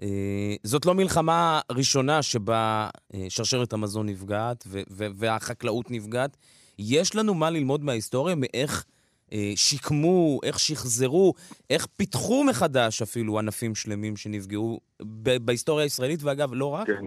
אה, 0.02 0.54
זאת 0.62 0.86
לא 0.86 0.94
מלחמה 0.94 1.60
ראשונה 1.72 2.22
שבה 2.22 2.88
אה, 3.14 3.26
שרשרת 3.28 3.72
המזון 3.72 4.08
נפגעת 4.08 4.64
ו- 4.66 4.82
ו- 4.90 5.12
והחקלאות 5.14 5.90
נפגעת. 5.90 6.36
יש 6.78 7.16
לנו 7.16 7.34
מה 7.34 7.50
ללמוד 7.50 7.84
מההיסטוריה, 7.84 8.34
מאיך 8.38 8.84
אה, 9.32 9.52
שיקמו, 9.56 10.40
איך 10.44 10.58
שחזרו, 10.58 11.32
איך 11.70 11.86
פיתחו 11.86 12.44
מחדש 12.44 13.02
אפילו 13.02 13.38
ענפים 13.38 13.74
שלמים 13.74 14.16
שנפגעו 14.16 14.80
בהיסטוריה 15.40 15.84
הישראלית, 15.84 16.22
ואגב, 16.22 16.48
לא 16.52 16.74
רק. 16.74 16.86
כן, 16.86 17.06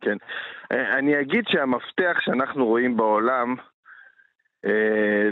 כן. 0.00 0.16
אה, 0.72 0.98
אני 0.98 1.20
אגיד 1.20 1.44
שהמפתח 1.48 2.16
שאנחנו 2.20 2.66
רואים 2.66 2.96
בעולם, 2.96 3.54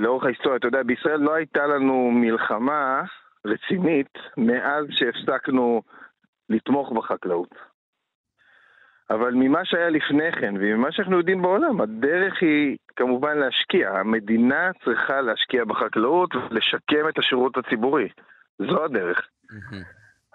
לאורך 0.01 0.25
ההיסטוריה, 0.25 0.57
אתה 0.57 0.67
יודע, 0.67 0.83
בישראל 0.83 1.21
לא 1.21 1.35
הייתה 1.35 1.67
לנו 1.67 2.11
מלחמה 2.11 3.03
רצינית 3.47 4.19
מאז 4.37 4.87
שהפסקנו 4.91 5.83
לתמוך 6.49 6.93
בחקלאות. 6.93 7.55
אבל 9.11 9.35
ממה 9.35 9.65
שהיה 9.65 9.91
לפני 9.91 10.33
כן, 10.33 10.55
וממה 10.61 10.93
שאנחנו 10.93 11.19
יודעים 11.19 11.43
בעולם, 11.43 11.81
הדרך 11.81 12.43
היא 12.43 12.77
כמובן 12.97 13.39
להשקיע. 13.39 13.91
המדינה 13.91 14.71
צריכה 14.85 15.21
להשקיע 15.21 15.65
בחקלאות 15.65 16.35
ולשקם 16.35 17.09
את 17.09 17.19
השירות 17.19 17.57
הציבורי. 17.57 18.09
זו 18.59 18.85
הדרך. 18.85 19.29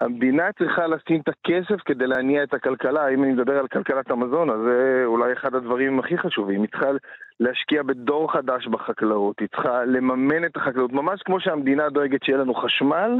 המדינה 0.04 0.52
צריכה 0.58 0.86
לשים 0.86 1.20
את 1.20 1.28
הכסף 1.28 1.82
כדי 1.84 2.06
להניע 2.06 2.42
את 2.42 2.54
הכלכלה. 2.54 3.08
אם 3.08 3.24
אני 3.24 3.32
מדבר 3.32 3.58
על 3.58 3.68
כלכלת 3.68 4.10
המזון, 4.10 4.50
אז 4.50 4.60
זה 4.64 5.02
אולי 5.04 5.32
אחד 5.32 5.54
הדברים 5.54 5.98
הכי 6.00 6.18
חשובים. 6.18 6.62
היא 6.62 6.70
צריכה 6.70 6.90
להשקיע 7.40 7.82
בדור 7.82 8.32
חדש 8.32 8.66
בחקלאות, 8.66 9.36
היא 9.40 9.48
צריכה 9.48 9.84
לממן 9.84 10.44
את 10.44 10.56
החקלאות, 10.56 10.92
ממש 10.92 11.22
כמו 11.24 11.40
שהמדינה 11.40 11.88
דואגת 11.88 12.24
שיהיה 12.24 12.38
לנו 12.38 12.54
חשמל, 12.54 13.10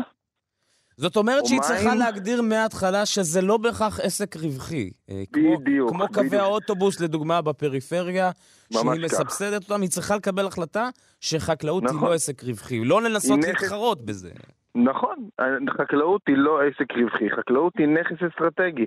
זאת 0.96 1.16
אומרת 1.16 1.46
שהיא 1.46 1.60
צריכה 1.60 1.94
להגדיר 1.94 2.42
מההתחלה 2.42 3.06
שזה 3.06 3.40
לא 3.40 3.56
בהכרח 3.56 4.00
עסק 4.00 4.36
רווחי. 4.36 4.90
אה, 5.10 5.22
בדיוק. 5.32 5.90
כמו, 5.90 5.98
כמו 5.98 6.14
קווי 6.14 6.38
האוטובוס, 6.38 7.00
לדוגמה, 7.00 7.42
בפריפריה, 7.42 8.30
שהיא 8.72 8.90
מסבסדת 9.04 9.62
אותם, 9.62 9.80
היא 9.80 9.90
צריכה 9.90 10.16
לקבל 10.16 10.46
החלטה 10.46 10.88
שחקלאות 11.20 11.82
נכון. 11.82 11.98
היא 11.98 12.06
לא 12.06 12.14
עסק 12.14 12.44
רווחי. 12.44 12.84
לא 12.84 13.02
לנסות 13.02 13.40
להתחרות 13.44 14.04
בזה. 14.04 14.30
נכון, 14.74 15.28
חקלאות 15.78 16.22
היא 16.28 16.36
לא 16.36 16.60
עסק 16.62 16.92
רווחי, 16.92 17.30
חקלאות 17.36 17.72
היא 17.78 17.86
נכס 17.86 18.22
אסטרטגי. 18.28 18.84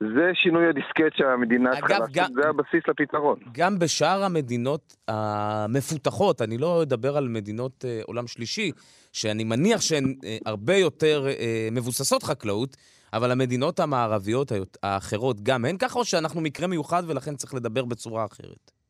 זה 0.00 0.30
שינוי 0.34 0.68
הדיסקט 0.68 1.16
שהמדינה 1.16 1.70
צריכה 1.70 1.98
לעשות, 1.98 2.34
זה 2.34 2.48
הבסיס 2.48 2.82
לפתרון. 2.88 3.38
גם 3.52 3.78
בשאר 3.78 4.24
המדינות 4.24 4.96
המפותחות, 5.08 6.42
אני 6.42 6.58
לא 6.58 6.82
אדבר 6.82 7.16
על 7.16 7.28
מדינות 7.28 7.84
אה, 7.84 8.00
עולם 8.06 8.26
שלישי, 8.26 8.70
שאני 9.12 9.44
מניח 9.44 9.80
שהן 9.80 10.14
אה, 10.24 10.36
הרבה 10.46 10.76
יותר 10.76 11.26
אה, 11.26 11.68
מבוססות 11.72 12.22
חקלאות, 12.22 12.76
אבל 13.12 13.30
המדינות 13.30 13.80
המערביות 13.80 14.52
האחרות 14.82 15.40
גם 15.42 15.64
הן 15.64 15.76
ככה, 15.76 15.98
או 15.98 16.04
שאנחנו 16.04 16.40
מקרה 16.40 16.66
מיוחד 16.66 17.02
ולכן 17.06 17.36
צריך 17.36 17.54
לדבר 17.54 17.84
בצורה 17.84 18.24
אחרת? 18.24 18.81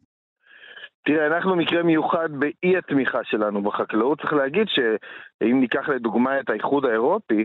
תראה, 1.05 1.27
אנחנו 1.27 1.57
מקרה 1.57 1.83
מיוחד 1.83 2.29
באי 2.33 2.77
התמיכה 2.77 3.25
שלנו 3.25 3.63
בחקלאות. 3.63 4.21
צריך 4.21 4.33
להגיד 4.33 4.67
שאם 4.69 5.61
ניקח 5.61 5.89
לדוגמה 5.89 6.41
את 6.41 6.51
האיחוד 6.51 6.85
האירופי, 6.85 7.45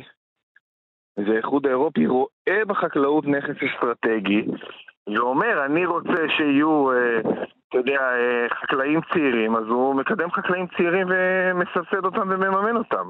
והאיחוד 1.18 1.66
האירופי 1.66 2.08
רואה 2.08 2.66
בחקלאות 2.68 3.26
נכס 3.26 3.56
אסטרטגי, 3.64 4.46
ואומר, 5.16 5.66
אני 5.66 5.86
רוצה 5.86 6.30
שיהיו, 6.38 6.92
אה, 6.92 7.20
אתה 7.70 7.78
יודע, 7.78 8.00
אה, 8.00 8.48
חקלאים 8.62 9.00
צעירים, 9.14 9.56
אז 9.56 9.64
הוא 9.68 9.96
מקדם 9.96 10.32
חקלאים 10.32 10.68
צעירים 10.78 11.08
ומסבסד 11.10 12.06
אותם 12.06 12.30
ומממן 12.30 12.78
אותם. 12.78 13.10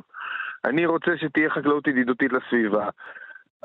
אני 0.66 0.86
רוצה 0.86 1.12
שתהיה 1.18 1.50
חקלאות 1.50 1.88
ידידותית 1.88 2.32
לסביבה. 2.34 2.90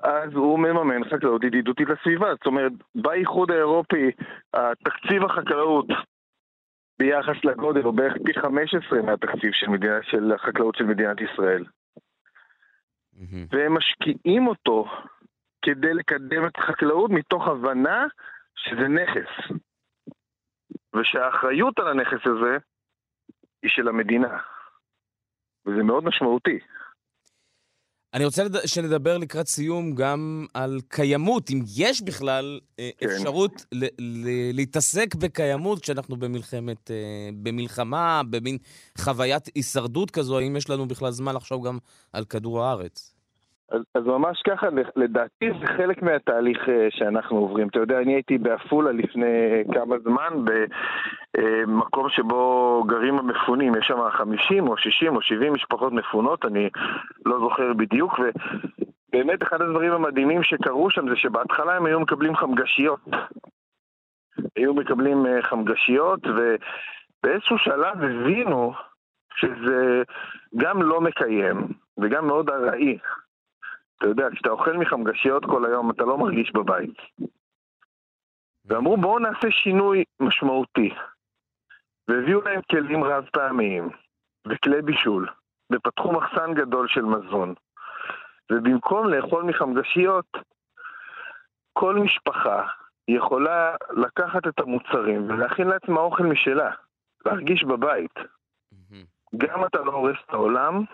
אז 0.03 0.35
הוא 0.35 0.59
מממן 0.59 1.05
חקלאות 1.05 1.45
ידידותית 1.45 1.89
לסביבה. 1.89 2.35
זאת 2.35 2.47
אומרת, 2.47 2.73
באיחוד 2.95 3.51
האירופי, 3.51 4.11
תקציב 4.85 5.25
החקלאות 5.25 5.87
ביחס 7.03 7.45
לגודל 7.45 7.83
הוא 7.83 7.95
בערך 7.95 8.13
פי 8.25 8.35
15 8.41 9.03
מהתקציב 9.03 9.53
של, 9.53 9.69
מדינה, 9.69 10.03
של 10.03 10.33
החקלאות 10.33 10.75
של 10.75 10.85
מדינת 10.85 11.17
ישראל. 11.21 11.65
Mm-hmm. 11.65 13.47
והם 13.51 13.75
משקיעים 13.75 14.47
אותו 14.47 14.85
כדי 15.63 15.95
לקדם 15.95 16.47
את 16.47 16.59
החקלאות 16.59 17.11
מתוך 17.11 17.49
הבנה 17.49 18.07
שזה 18.57 18.89
נכס. 18.89 19.59
ושהאחריות 20.95 21.79
על 21.79 21.89
הנכס 21.89 22.27
הזה 22.27 22.57
היא 23.63 23.71
של 23.71 23.89
המדינה. 23.89 24.39
וזה 25.67 25.83
מאוד 25.83 26.05
משמעותי. 26.05 26.59
אני 28.15 28.25
רוצה 28.25 28.43
שנדבר 28.67 29.19
לקראת 29.19 29.49
סיום 29.49 29.95
גם 29.95 30.47
על 30.55 30.81
קיימות, 30.89 31.51
אם 31.51 31.63
יש 31.77 32.03
בכלל 32.03 32.61
אה, 32.79 32.91
כן. 32.99 33.07
אפשרות 33.11 33.67
להתעסק 34.53 35.15
בקיימות 35.15 35.83
כשאנחנו 35.83 36.17
במלחמת, 36.17 36.91
אה, 36.91 36.97
במלחמה, 37.43 38.23
במין 38.31 38.59
חוויית 38.99 39.49
הישרדות 39.55 40.11
כזו, 40.11 40.39
האם 40.39 40.57
יש 40.57 40.71
לנו 40.71 40.89
בכלל 40.89 41.11
זמן 41.11 41.35
לחשוב 41.35 41.67
גם 41.67 41.79
על 42.13 42.25
כדור 42.25 42.63
הארץ? 42.63 43.12
אז, 43.73 43.83
אז 43.95 44.07
ממש 44.07 44.43
ככה, 44.47 44.67
לדעתי 44.97 45.51
זה 45.61 45.67
חלק 45.67 46.03
מהתהליך 46.03 46.69
אה, 46.69 46.87
שאנחנו 46.91 47.37
עוברים. 47.37 47.69
אתה 47.69 47.79
יודע, 47.79 47.99
אני 47.99 48.15
הייתי 48.15 48.39
בעפולה 48.39 48.93
לפני 48.93 49.65
כמה 49.75 49.99
זמן, 49.99 50.45
במקום 51.37 52.09
שבו 52.09 52.85
גרים 52.87 53.19
המפונים, 53.19 53.75
יש 53.75 53.87
שם 53.87 54.11
50 54.11 54.69
או 54.69 54.77
60 54.77 55.17
או 55.17 55.23
70 55.23 55.53
משפחות 55.53 55.93
מפונות, 55.93 56.45
אני 56.45 56.69
לא 57.27 57.39
זוכר 57.39 57.73
בדיוק, 57.73 58.13
ובאמת 58.19 59.43
אחד 59.43 59.63
הדברים 59.63 59.93
המדהימים 59.93 60.43
שקרו 60.43 60.91
שם 60.91 61.09
זה 61.09 61.17
שבהתחלה 61.17 61.77
הם 61.77 61.87
היו 61.87 62.01
מקבלים 62.01 62.37
חמגשיות. 62.37 63.01
היו 64.57 64.75
מקבלים 64.75 65.27
אה, 65.27 65.43
חמגשיות, 65.43 66.21
ובאיזשהו 66.27 67.59
שלב 67.59 68.03
הבינו 68.03 68.73
שזה 69.35 70.03
גם 70.57 70.83
לא 70.83 71.01
מקיים 71.01 71.57
וגם 71.99 72.27
מאוד 72.27 72.51
ארעי. 72.51 72.99
אתה 74.03 74.11
יודע, 74.11 74.31
כשאתה 74.33 74.51
אוכל 74.51 74.73
מחמגשיות 74.73 75.45
כל 75.45 75.67
היום, 75.67 75.91
אתה 75.91 76.05
לא 76.05 76.19
מרגיש 76.19 76.53
בבית. 76.53 76.97
ואמרו, 78.65 78.97
בואו 78.97 79.19
נעשה 79.19 79.51
שינוי 79.51 80.05
משמעותי. 80.21 80.95
והביאו 82.09 82.41
להם 82.41 82.61
כלים 82.71 83.05
רב 83.05 83.25
פעמיים, 83.33 83.89
וכלי 84.49 84.83
בישול, 84.83 85.29
ופתחו 85.73 86.13
מחסן 86.13 86.55
גדול 86.55 86.89
של 86.89 87.05
מזון. 87.05 87.55
ובמקום 88.53 89.07
לאכול 89.09 89.43
מחמגשיות, 89.43 90.27
כל 91.73 91.95
משפחה 91.95 92.67
יכולה 93.09 93.75
לקחת 93.91 94.47
את 94.47 94.61
המוצרים 94.61 95.31
ולהכין 95.31 95.69
לעצמה 95.69 96.01
אוכל 96.01 96.25
משלה, 96.25 96.71
להרגיש 97.27 97.65
בבית. 97.65 98.15
גם 99.37 99.65
אתה 99.65 99.81
לא 99.81 99.93
הורס 99.93 100.17
את 100.27 100.31
העולם, 100.31 100.85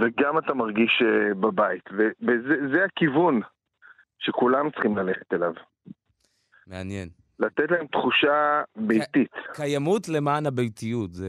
וגם 0.00 0.38
אתה 0.38 0.54
מרגיש 0.54 1.02
אה, 1.02 1.34
בבית. 1.34 1.84
וזה 2.20 2.84
הכיוון 2.84 3.40
שכולם 4.18 4.70
צריכים 4.70 4.96
ללכת 4.96 5.32
אליו. 5.32 5.52
מעניין. 6.66 7.08
לתת 7.38 7.70
להם 7.70 7.86
תחושה 7.86 8.62
ביתית. 8.76 9.30
קיימות 9.52 10.08
למען 10.08 10.46
הביתיות, 10.46 11.14
זה... 11.14 11.28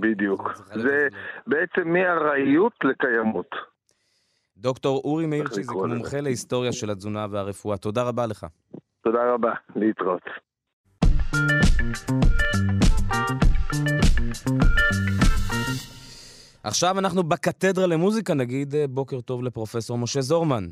בדיוק. 0.00 0.52
זה, 0.74 1.08
בעצם 1.46 1.88
מארעיות 1.92 2.72
לקיימות. 2.84 3.50
דוקטור 4.56 5.00
אורי 5.04 5.26
מאירצ'יזיק, 5.26 5.76
מומחה 5.76 6.20
להיסטוריה 6.20 6.72
של 6.72 6.90
התזונה 6.90 7.26
והרפואה. 7.30 7.76
תודה 7.76 8.02
רבה 8.02 8.26
לך. 8.26 8.46
תודה 9.02 9.34
רבה, 9.34 9.52
להתראות. 9.76 10.22
עכשיו 16.64 16.98
אנחנו 16.98 17.22
בקתדרה 17.22 17.86
למוזיקה, 17.86 18.34
נגיד 18.34 18.74
אה, 18.74 18.84
בוקר 18.88 19.20
טוב 19.20 19.42
לפרופסור 19.42 19.98
משה 19.98 20.20
זורמן. 20.20 20.64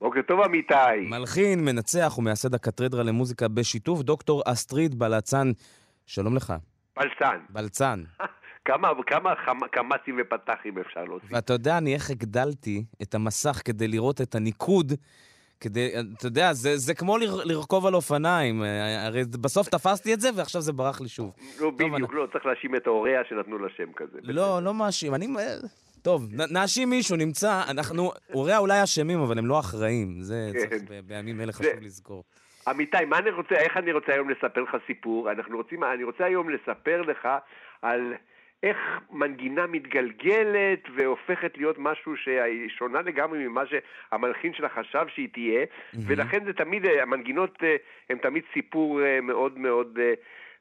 בוקר 0.00 0.22
טוב, 0.22 0.40
אמיתי. 0.40 0.74
מלחין, 1.00 1.64
מנצח 1.64 2.14
ומייסד 2.18 2.54
הקתדרה 2.54 3.02
למוזיקה 3.02 3.48
בשיתוף 3.48 4.02
דוקטור 4.02 4.42
אסטריד 4.46 4.94
בלצן. 4.94 5.50
שלום 6.06 6.36
לך. 6.36 6.54
בלצן. 6.96 7.38
בלצן. 7.50 8.02
כמה, 8.64 8.88
כמה 9.06 9.68
קמצים 9.72 10.20
ופתחים 10.20 10.78
אפשר 10.78 11.04
להוסיף. 11.04 11.28
ואתה 11.32 11.52
יודע, 11.52 11.78
אני 11.78 11.94
איך 11.94 12.10
הגדלתי 12.10 12.84
את 13.02 13.14
המסך 13.14 13.62
כדי 13.64 13.88
לראות 13.88 14.20
את 14.20 14.34
הניקוד 14.34 14.92
כדי, 15.64 15.90
אתה 16.18 16.26
יודע, 16.26 16.52
זה, 16.52 16.76
זה 16.76 16.94
כמו 16.94 17.18
לרכוב 17.44 17.86
על 17.86 17.94
אופניים. 17.94 18.62
אה, 18.62 19.06
הרי 19.06 19.22
בסוף 19.40 19.68
תפסתי 19.68 20.14
את 20.14 20.20
זה, 20.20 20.28
ועכשיו 20.36 20.60
זה 20.60 20.72
ברח 20.72 21.00
לי 21.00 21.08
שוב. 21.08 21.32
לא, 21.60 21.70
בדיוק, 21.70 21.94
אני... 21.94 22.06
לא, 22.12 22.26
צריך 22.32 22.46
להאשים 22.46 22.76
את 22.76 22.86
ההוריה 22.86 23.20
שנתנו 23.28 23.58
לה 23.58 23.68
שם 23.76 23.92
כזה. 23.96 24.18
לא, 24.22 24.62
לא 24.62 24.74
מאשים. 24.74 25.14
אני... 25.14 25.26
טוב, 26.02 26.28
נאשים 26.50 26.90
מישהו, 26.90 27.16
נמצא, 27.16 27.62
אנחנו, 27.70 28.12
הוריה 28.32 28.58
אולי 28.58 28.82
אשמים, 28.82 29.20
אבל 29.20 29.38
הם 29.38 29.46
לא 29.46 29.60
אחראים. 29.60 30.20
זה 30.20 30.50
כן. 30.52 30.58
צריך 30.58 30.82
בימים 31.06 31.40
אלה 31.40 31.52
חשוב 31.52 31.72
לזכור. 31.80 32.24
אמיתי, 32.70 33.04
מה 33.08 33.18
אני 33.18 33.30
רוצה, 33.30 33.54
איך 33.54 33.76
אני 33.76 33.92
רוצה 33.92 34.12
היום 34.12 34.30
לספר 34.30 34.60
לך 34.60 34.76
סיפור? 34.86 35.30
אנחנו 35.30 35.56
רוצים, 35.56 35.84
אני 35.84 36.04
רוצה 36.04 36.24
היום 36.24 36.50
לספר 36.50 37.02
לך 37.02 37.28
על... 37.82 38.14
איך 38.64 38.76
מנגינה 39.10 39.66
מתגלגלת 39.66 40.88
והופכת 40.96 41.56
להיות 41.56 41.76
משהו 41.78 42.16
שהיא 42.16 42.68
שונה 42.68 43.02
לגמרי 43.02 43.48
ממה 43.48 43.62
שהמלחין 43.66 44.54
שלה 44.54 44.68
חשב 44.68 45.06
שהיא 45.14 45.28
תהיה, 45.32 45.62
mm-hmm. 45.64 45.98
ולכן 46.06 46.44
זה 46.44 46.52
תמיד, 46.52 46.86
המנגינות 46.86 47.58
אה, 47.62 47.76
הן 48.10 48.18
תמיד 48.18 48.42
סיפור 48.52 49.02
אה, 49.02 49.20
מאוד 49.20 49.58
מאוד 49.58 49.98
אה, 50.02 50.12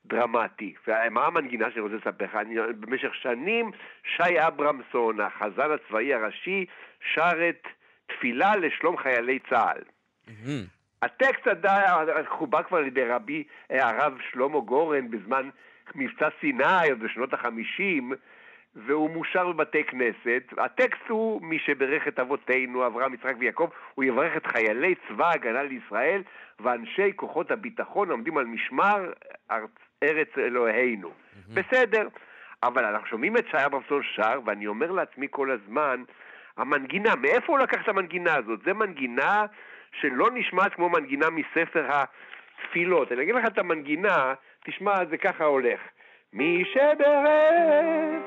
דרמטי. 0.05 0.73
ומה 0.87 1.25
המנגינה 1.25 1.71
שאני 1.71 1.81
רוצה 1.81 1.95
לספר 1.95 2.25
לך? 2.25 2.37
במשך 2.79 3.15
שנים 3.15 3.71
שי 4.15 4.47
אברמסון, 4.47 5.19
החזן 5.19 5.71
הצבאי 5.71 6.13
הראשי, 6.13 6.65
שר 7.13 7.49
את 7.49 7.67
תפילה 8.05 8.55
לשלום 8.55 8.97
חיילי 8.97 9.39
צה"ל. 9.49 9.81
Mm-hmm. 10.27 10.49
הטקסט 11.01 11.47
עדיין 11.47 12.25
חובר 12.27 12.63
כבר 12.63 12.77
על 12.77 12.87
ידי 12.87 13.05
רבי 13.05 13.43
הרב 13.69 14.17
שלמה 14.31 14.59
גורן 14.59 15.11
בזמן 15.11 15.49
מבצע 15.95 16.29
סיני 16.39 16.89
עוד 16.89 16.99
בשנות 16.99 17.33
החמישים, 17.33 18.13
והוא 18.75 19.09
מושר 19.09 19.51
בבתי 19.51 19.83
כנסת. 19.83 20.43
הטקסט 20.57 21.09
הוא 21.09 21.41
מי 21.41 21.59
שברך 21.59 22.07
את 22.07 22.19
אבותינו, 22.19 22.87
אברהם, 22.87 23.13
יצחק 23.13 23.33
ויעקב, 23.39 23.69
הוא 23.95 24.03
יברך 24.03 24.37
את 24.37 24.47
חיילי 24.47 24.95
צבא 25.07 25.27
ההגנה 25.27 25.63
לישראל 25.63 26.21
ואנשי 26.59 27.11
כוחות 27.15 27.51
הביטחון 27.51 28.09
העומדים 28.09 28.37
על 28.37 28.45
משמר 28.45 29.11
ארץ, 29.51 29.69
ארץ 30.03 30.27
אלוהינו. 30.37 31.09
Mm-hmm. 31.09 31.53
בסדר, 31.53 32.07
אבל 32.63 32.85
אנחנו 32.85 33.07
שומעים 33.07 33.37
את 33.37 33.47
שי 33.51 33.65
אברמסון 33.65 34.01
שר, 34.15 34.39
ואני 34.45 34.67
אומר 34.67 34.91
לעצמי 34.91 35.27
כל 35.29 35.51
הזמן, 35.51 36.03
המנגינה, 36.57 37.15
מאיפה 37.15 37.53
הוא 37.53 37.59
לקח 37.59 37.81
את 37.83 37.89
המנגינה 37.89 38.35
הזאת? 38.35 38.59
זה 38.65 38.73
מנגינה 38.73 39.45
שלא 39.99 40.29
נשמעת 40.33 40.73
כמו 40.73 40.89
מנגינה 40.89 41.29
מספר 41.29 41.87
התפילות. 41.89 43.11
אני 43.11 43.23
אגיד 43.23 43.35
לך 43.35 43.45
את 43.45 43.57
המנגינה 43.57 44.33
תשמע, 44.65 45.05
זה 45.09 45.17
ככה 45.17 45.45
הולך. 45.45 45.79
מי 46.33 46.63
שברך 46.73 48.23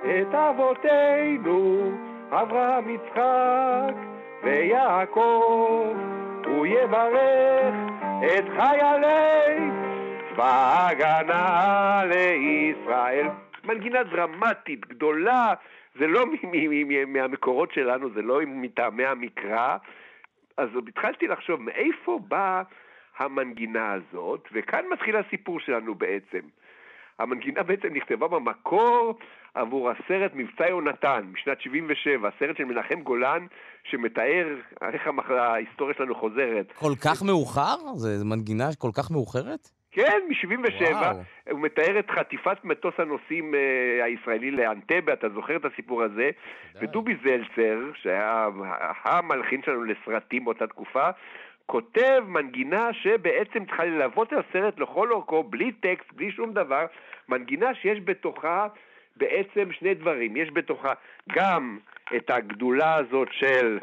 את 0.00 0.34
אבותינו, 0.34 1.92
אברהם, 2.30 2.90
יצחק 2.90 3.94
ויעקב, 4.42 5.96
הוא 6.46 6.66
יברך 6.66 7.74
את 8.26 8.44
חיילי 8.56 9.70
צבא 10.30 10.88
הגנה 10.88 12.02
לישראל. 12.06 13.26
מנגינה 13.64 14.02
דרמטית, 14.02 14.86
גדולה, 14.86 15.54
זה 15.98 16.06
לא 16.06 16.24
מהמקורות 17.06 17.72
שלנו, 17.72 18.10
זה 18.10 18.22
לא 18.22 18.40
מטעמי 18.46 19.06
המקרא. 19.06 19.76
אז 20.56 20.68
התחלתי 20.88 21.26
לחשוב, 21.26 21.60
מאיפה 21.62 22.18
בא 22.28 22.62
המנגינה 23.20 23.92
הזאת, 23.92 24.48
וכאן 24.52 24.84
מתחיל 24.92 25.16
הסיפור 25.16 25.60
שלנו 25.60 25.94
בעצם. 25.94 26.40
המנגינה 27.18 27.62
בעצם 27.62 27.88
נכתבה 27.94 28.28
במקור 28.28 29.18
עבור 29.54 29.90
הסרט 29.90 30.30
מבצע 30.34 30.68
יונתן 30.68 31.20
משנת 31.32 31.60
77, 31.60 32.28
הסרט 32.28 32.56
של 32.56 32.64
מנחם 32.64 33.00
גולן 33.00 33.46
שמתאר 33.84 34.46
איך 34.92 35.02
ההיסטוריה 35.28 35.94
שלנו 35.98 36.14
חוזרת. 36.14 36.72
כל 36.72 36.92
כך 37.04 37.22
מאוחר? 37.22 37.76
זו 37.96 38.24
מנגינה 38.24 38.68
כל 38.78 38.90
כך 38.94 39.10
מאוחרת? 39.10 39.70
כן, 39.92 40.18
מ-77. 40.28 40.94
הוא 41.50 41.60
מתאר 41.60 41.98
את 41.98 42.10
חטיפת 42.10 42.64
מטוס 42.64 42.94
הנוסעים 42.98 43.54
uh, 43.54 44.04
הישראלי 44.04 44.50
לאנטבה, 44.50 45.12
אתה 45.12 45.28
זוכר 45.28 45.56
את 45.56 45.64
הסיפור 45.64 46.02
הזה? 46.02 46.30
ודובי 46.80 47.14
זלצר, 47.22 47.78
שהיה 47.94 48.48
המלחין 49.04 49.62
שלנו 49.62 49.84
לסרטים 49.84 50.44
באותה 50.44 50.66
תקופה, 50.66 51.10
כותב 51.70 52.20
מנגינה 52.26 52.88
שבעצם 52.92 53.64
צריכה 53.64 53.84
ללוות 53.84 54.32
את 54.32 54.38
הסרט 54.38 54.80
לכל 54.80 55.12
אורכו, 55.12 55.42
בלי 55.42 55.72
טקסט, 55.72 56.12
בלי 56.12 56.32
שום 56.32 56.52
דבר, 56.52 56.86
מנגינה 57.28 57.74
שיש 57.74 57.98
בתוכה 58.04 58.66
בעצם 59.16 59.72
שני 59.72 59.94
דברים. 59.94 60.36
יש 60.36 60.50
בתוכה 60.52 60.92
גם 61.32 61.78
את 62.16 62.30
הגדולה 62.30 62.94
הזאת 62.94 63.28
של... 63.32 63.78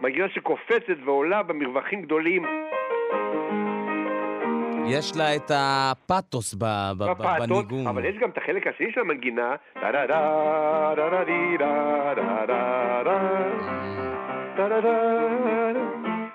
מנגינה 0.00 0.28
שקופצת 0.28 0.98
ועולה 1.04 1.42
במרווחים 1.42 2.02
גדולים. 2.02 2.44
יש 4.86 5.16
לה 5.16 5.36
את 5.36 5.50
הפאתוס 5.54 6.54
בניגון. 6.54 7.86
אבל 7.86 8.04
יש 8.04 8.16
גם 8.16 8.30
את 8.30 8.38
החלק 8.38 8.66
השני 8.66 8.92
של 8.92 9.00
המנגינה. 9.00 9.56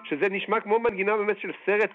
שזה 0.03 0.29
נשמע 0.29 0.59
כמו 0.59 0.79
מנגינה 0.79 1.17
באמת 1.17 1.39
של 1.39 1.51
סרט, 1.65 1.91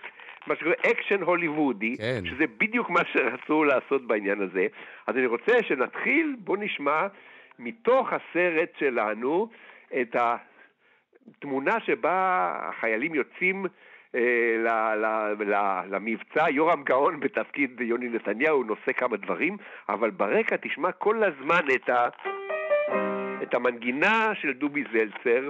מה 0.46 0.56
שקורה 0.56 0.74
אקשן 0.90 1.22
הוליוודי, 1.22 1.96
כן. 1.96 2.20
שזה 2.24 2.44
בדיוק 2.58 2.90
מה 2.90 3.00
שרצו 3.12 3.64
לעשות 3.64 4.06
בעניין 4.06 4.40
הזה. 4.40 4.66
אז 5.06 5.16
אני 5.16 5.26
רוצה 5.26 5.62
שנתחיל, 5.62 6.36
בואו 6.38 6.60
נשמע 6.60 7.06
מתוך 7.58 8.08
הסרט 8.12 8.72
שלנו 8.78 9.48
את 10.00 10.16
התמונה 10.18 11.80
שבה 11.80 12.52
החיילים 12.58 13.14
יוצאים 13.14 13.66
אה, 14.14 14.94
למבצע, 15.90 16.50
יורם 16.50 16.82
גאון 16.82 17.20
בתפקיד 17.20 17.80
יוני 17.80 18.08
נתניהו 18.08 18.64
נושא 18.64 18.92
כמה 18.92 19.16
דברים, 19.16 19.56
אבל 19.88 20.10
ברקע 20.10 20.56
תשמע 20.56 20.92
כל 20.92 21.22
הזמן 21.24 21.62
את 21.74 21.88
ה... 21.88 22.08
את 23.42 23.54
המנגינה 23.54 24.30
של 24.34 24.52
דובי 24.52 24.84
זלצר, 24.92 25.48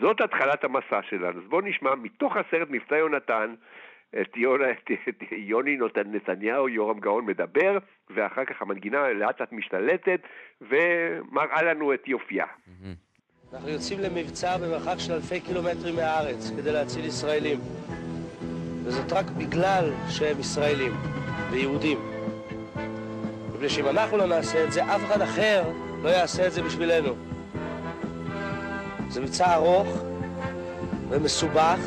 זאת 0.00 0.20
התחלת 0.20 0.64
המסע 0.64 1.00
שלנו. 1.10 1.40
אז 1.40 1.48
בואו 1.48 1.60
נשמע 1.60 1.94
מתוך 1.94 2.36
הסרט 2.36 2.68
מבצע 2.70 2.96
יונתן, 2.96 3.54
את, 4.20 4.36
יונה, 4.36 4.70
את, 4.70 4.90
את 5.08 5.22
יוני 5.32 5.78
נתניהו, 6.06 6.68
יורם 6.68 7.00
גאון 7.00 7.26
מדבר, 7.26 7.78
ואחר 8.10 8.44
כך 8.44 8.62
המנגינה 8.62 9.12
לאט 9.12 9.40
לאט 9.40 9.52
משתלטת 9.52 10.20
ומראה 10.60 11.62
לנו 11.62 11.94
את 11.94 12.08
יופייה. 12.08 12.46
אנחנו 13.52 13.68
יוצאים 13.68 14.00
למבצע 14.00 14.56
במרחק 14.56 14.98
של 14.98 15.12
אלפי 15.12 15.40
קילומטרים 15.40 15.96
מהארץ 15.96 16.50
כדי 16.58 16.72
להציל 16.72 17.04
ישראלים. 17.04 17.58
וזאת 18.84 19.12
רק 19.12 19.26
בגלל 19.38 19.90
שהם 20.08 20.40
ישראלים 20.40 20.92
ויהודים. 21.50 21.98
מפני 23.54 23.68
שאם 23.68 23.88
אנחנו 23.88 24.16
לא 24.16 24.26
נעשה 24.26 24.64
את 24.64 24.72
זה, 24.72 24.84
אף 24.84 25.04
אחד 25.04 25.20
אחר 25.20 25.62
לא 26.02 26.08
יעשה 26.08 26.46
את 26.46 26.52
זה 26.52 26.62
בשבילנו. 26.62 27.35
זה 29.10 29.20
מבצע 29.20 29.54
ארוך 29.54 29.88
ומסובך, 31.08 31.78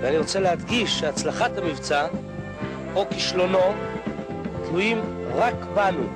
ואני 0.00 0.18
רוצה 0.18 0.40
להדגיש 0.40 1.00
שהצלחת 1.00 1.58
המבצע, 1.58 2.06
או 2.94 3.06
כישלונו, 3.10 3.72
תלויים 4.68 5.00
רק 5.34 5.54
בנו. 5.74 6.06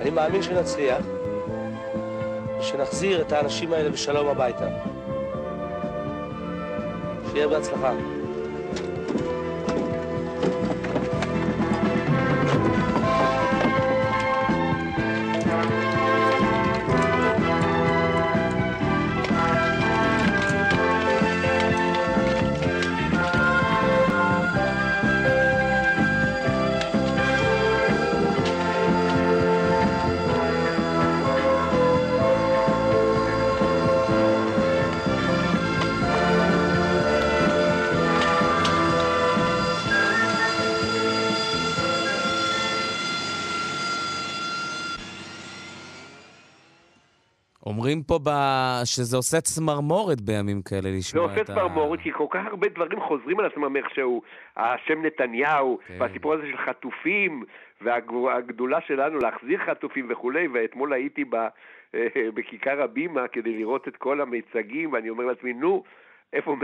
אני 0.00 0.10
מאמין 0.10 0.42
שנצליח, 0.42 1.02
ושנחזיר 2.60 3.20
את 3.20 3.32
האנשים 3.32 3.72
האלה 3.72 3.90
בשלום 3.90 4.28
הביתה. 4.28 4.68
שיהיה 7.32 7.48
בהצלחה. 7.48 7.92
פה 48.10 48.18
ב... 48.24 48.30
שזה 48.84 49.16
עושה 49.16 49.40
צמרמורת 49.40 50.20
בימים 50.20 50.62
כאלה 50.62 50.90
לשמוע 50.98 51.24
את 51.24 51.30
ה... 51.30 51.34
זה 51.34 51.40
עושה 51.40 51.52
צמרמורת, 51.54 52.00
כי 52.00 52.12
כל 52.12 52.26
כך 52.30 52.40
הרבה 52.46 52.68
דברים 52.68 53.00
חוזרים 53.00 53.40
על 53.40 53.46
עצמם 53.46 53.76
איכשהו. 53.76 54.22
השם 54.56 55.02
נתניהו, 55.02 55.78
כן. 55.86 55.96
והסיפור 56.00 56.32
הזה 56.34 56.42
של 56.50 56.56
חטופים, 56.66 57.44
והגדולה 57.80 58.78
שלנו 58.86 59.18
להחזיר 59.18 59.58
חטופים 59.66 60.06
וכולי, 60.10 60.48
ואתמול 60.48 60.92
הייתי 60.92 61.24
ב... 61.24 61.36
בכיכר 62.34 62.82
הבימה 62.82 63.28
כדי 63.28 63.58
לראות 63.58 63.88
את 63.88 63.96
כל 63.96 64.20
המיצגים, 64.20 64.92
ואני 64.92 65.10
אומר 65.10 65.24
לעצמי, 65.24 65.52
נו, 65.52 65.82
איפה 66.32 66.56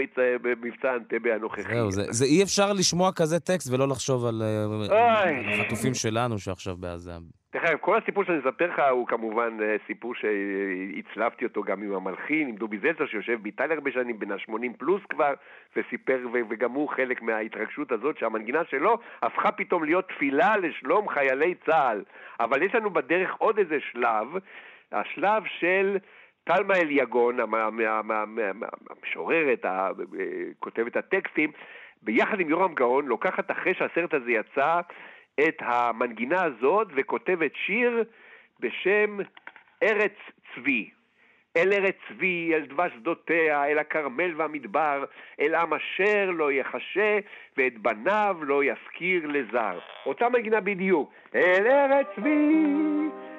מבצע 0.62 0.94
אנטבה 0.94 1.34
הנוכחי? 1.34 1.62
זהו, 1.62 1.90
זה, 1.90 2.02
זה 2.08 2.24
אי 2.24 2.42
אפשר 2.42 2.72
לשמוע 2.72 3.12
כזה 3.12 3.40
טקסט 3.40 3.72
ולא 3.72 3.88
לחשוב 3.88 4.26
על, 4.26 4.42
אה, 4.90 5.60
החטופים 5.60 5.94
שלנו 5.94 6.38
שעכשיו 6.38 6.76
בעזה. 6.76 7.12
דרך 7.56 7.64
אגב, 7.64 7.78
כל 7.80 7.98
הסיפור 7.98 8.24
שאני 8.24 8.38
אספר 8.38 8.66
לך 8.72 8.82
הוא 8.90 9.06
כמובן 9.06 9.58
אה, 9.62 9.76
סיפור 9.86 10.14
שהצלבתי 10.14 11.44
אותו 11.44 11.62
גם 11.62 11.82
עם 11.82 11.94
המלחין, 11.94 12.48
עם 12.48 12.56
דובי 12.56 12.78
זלצר, 12.78 13.06
שיושב 13.06 13.42
באיטליה 13.42 13.74
הרבה 13.74 13.90
שנים, 13.92 14.18
בן 14.18 14.32
ה-80 14.32 14.78
פלוס 14.78 15.02
כבר, 15.08 15.34
וסיפר, 15.76 16.18
וגם 16.50 16.72
הוא 16.72 16.88
חלק 16.88 17.22
מההתרגשות 17.22 17.92
הזאת, 17.92 18.18
שהמנגינה 18.18 18.62
שלו 18.70 18.98
הפכה 19.22 19.52
פתאום 19.52 19.84
להיות 19.84 20.08
תפילה 20.08 20.56
לשלום 20.56 21.08
חיילי 21.08 21.54
צה"ל. 21.66 22.02
אבל 22.40 22.62
יש 22.62 22.74
לנו 22.74 22.90
בדרך 22.90 23.34
עוד 23.38 23.58
איזה 23.58 23.78
שלב, 23.92 24.26
השלב 24.92 25.42
של... 25.58 25.98
טלמה 26.46 26.74
אליגון, 26.74 27.36
המשוררת, 28.90 29.64
כותבת 30.58 30.96
הטקסטים, 30.96 31.52
ביחד 32.02 32.40
עם 32.40 32.48
יורם 32.48 32.74
גאון, 32.74 33.06
לוקחת 33.06 33.50
אחרי 33.50 33.74
שהסרט 33.74 34.14
הזה 34.14 34.30
יצא 34.30 34.80
את 35.40 35.56
המנגינה 35.60 36.42
הזאת 36.44 36.88
וכותבת 36.96 37.50
שיר 37.54 38.04
בשם 38.60 39.18
ארץ 39.82 40.12
צבי. 40.54 40.90
אל 41.56 41.72
ארץ 41.72 41.94
צבי, 42.08 42.54
אל 42.54 42.66
דבש 42.66 42.92
שדותיה, 42.92 43.64
אל 43.64 43.78
הכרמל 43.78 44.34
והמדבר, 44.36 45.04
אל 45.40 45.54
עם 45.54 45.74
אשר 45.74 46.30
לא 46.30 46.52
יחשה, 46.52 47.18
ואת 47.56 47.78
בניו 47.78 48.36
לא 48.42 48.64
יזכיר 48.64 49.26
לזר. 49.26 49.78
אותה 50.06 50.28
מנגינה 50.28 50.60
בדיוק. 50.60 51.12
אל 51.34 51.66
ארץ 51.66 52.06
צבי, 52.16 52.64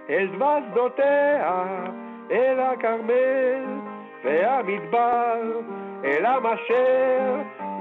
אל 0.10 0.28
דבש 0.28 0.64
שדותיה, 0.72 1.64
אל 2.32 2.60
הכרמל 2.60 3.66
והמדבר, 4.24 5.42
אל 6.06 6.26
עם 6.26 6.46
אשר 6.46 7.36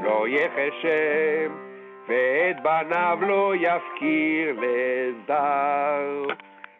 לא 0.04 0.28
יחשב, 0.28 1.50
ואת 2.08 2.62
בניו 2.62 3.18
לא 3.20 3.52
יפקיר 3.56 4.56
לזר. 4.60 6.26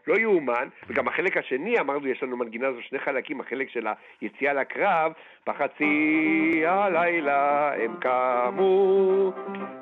לא 0.07 0.15
יאומן, 0.15 0.69
וגם 0.89 1.09
החלק 1.09 1.37
השני, 1.37 1.81
אמרנו, 1.81 2.09
יש 2.09 2.23
לנו 2.23 2.37
מנגינה 2.37 2.69
הזו 2.69 2.83
שני 2.83 2.99
חלקים, 2.99 3.41
החלק 3.41 3.69
של 3.69 3.87
היציאה 4.21 4.53
לקרב, 4.53 5.13
בחצי 5.47 6.63
הלילה 6.67 7.73
הם 7.75 7.97
קמו, 8.01 9.33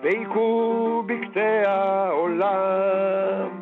והיכו 0.03 1.03
בקצה 1.07 1.63
העולם. 1.67 3.61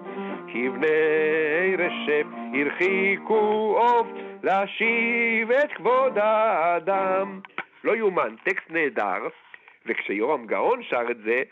כבני 0.53 1.77
רשף 1.79 2.27
הרחיקו 2.55 3.75
עוף 3.79 4.07
להשיב 4.43 5.51
את 5.51 5.73
כבוד 5.73 6.19
האדם. 6.19 7.41
לא 7.85 7.97
יאומן, 7.97 8.35
טקסט 8.45 8.71
נהדר, 8.71 9.29
וכשיורם 9.87 10.47
גאון 10.47 10.83
שר 10.83 11.11
את 11.11 11.19
זה, 11.25 11.43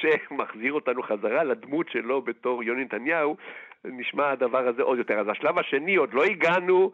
שמחזיר 0.00 0.72
אותנו 0.72 1.02
חזרה 1.02 1.44
לדמות 1.44 1.88
שלו 1.88 2.22
בתור 2.22 2.62
יוני 2.64 2.84
נתניהו, 2.84 3.36
נשמע 3.84 4.30
הדבר 4.30 4.68
הזה 4.68 4.82
עוד 4.82 4.98
יותר. 4.98 5.18
אז 5.18 5.26
השלב 5.28 5.58
השני, 5.58 5.96
עוד 5.96 6.14
לא 6.14 6.24
הגענו 6.24 6.92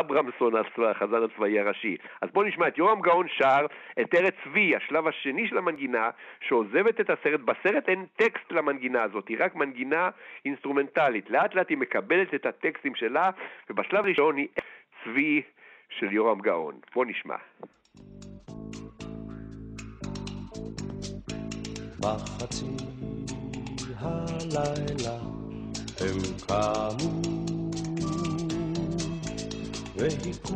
אברמסון, 0.00 0.52
החזן 0.90 1.22
הצבאי 1.22 1.60
הראשי. 1.60 1.96
אז 2.22 2.28
בואו 2.32 2.46
נשמע 2.46 2.68
את 2.68 2.78
יורם 2.78 3.00
גאון 3.00 3.26
שר 3.28 3.66
את 4.00 4.14
ארץ 4.14 4.34
צבי, 4.44 4.76
השלב 4.76 5.06
השני 5.06 5.48
של 5.48 5.58
המנגינה, 5.58 6.10
שעוזבת 6.48 7.00
את 7.00 7.10
הסרט. 7.10 7.40
בסרט 7.40 7.88
אין 7.88 8.06
טקסט 8.16 8.52
למנגינה 8.52 9.02
הזאת, 9.02 9.28
היא 9.28 9.36
רק 9.40 9.54
מנגינה 9.54 10.10
אינסטרומנטלית. 10.44 11.30
לאט 11.30 11.54
לאט 11.54 11.70
היא 11.70 11.78
מקבלת 11.78 12.34
את 12.34 12.46
הטקסטים 12.46 12.94
שלה, 12.94 13.30
ובשלב 13.70 14.04
ראשון 14.04 14.36
היא 14.36 14.48
צבי 15.04 15.42
של 15.98 16.12
יורם 16.12 16.40
גאון. 16.40 16.74
בואו 16.94 17.04
נשמע. 17.04 17.36
בחצי 22.00 22.66
הלילה 24.00 25.16
הם 26.00 26.18
קמו 26.46 27.53
והיכו 29.96 30.54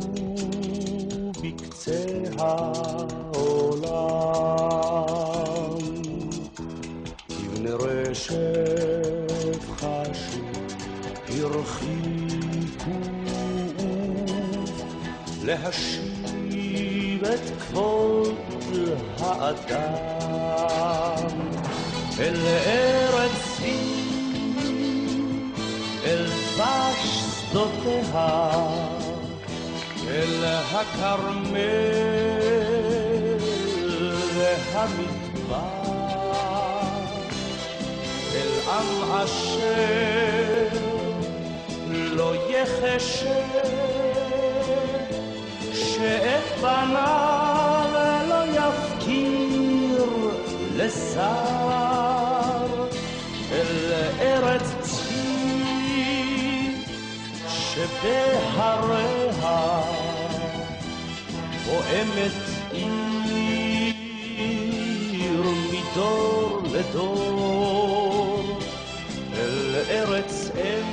בקצה 1.41 2.05
העולם. 2.37 2.69
כבני 7.29 7.71
רשת 7.71 9.63
חשו, 9.77 10.41
הרחיקו 11.29 12.99
להשיב 15.43 17.23
את 17.23 17.61
כבוד 17.61 18.35
האדם 19.19 20.49
אל 22.19 22.45
ארץ 22.45 23.59
אל 26.03 26.25
דבש 26.25 27.19
שדותיה 27.49 28.98
אל 30.09 30.45
הכרמל 30.45 31.39
והמדבר, 34.35 35.59
אל 38.35 38.51
עם 38.67 39.11
אשר 39.11 40.67
לא 41.89 42.33
יחשה, 42.49 43.41
שאת 45.73 46.59
בניו 46.61 47.89
לא 48.29 48.43
יפקיר 48.45 50.05
לשר, 50.75 51.19
אל 53.51 53.93
ארץ 54.19 54.75
צבי 54.81 55.19
בהריה 58.03 59.98
פועמת 61.79 62.31
עיר 62.71 63.43
מדור 65.71 66.61
לדור 66.73 68.59
אל 69.33 69.75
ארץ 69.89 70.51
אם 70.55 70.87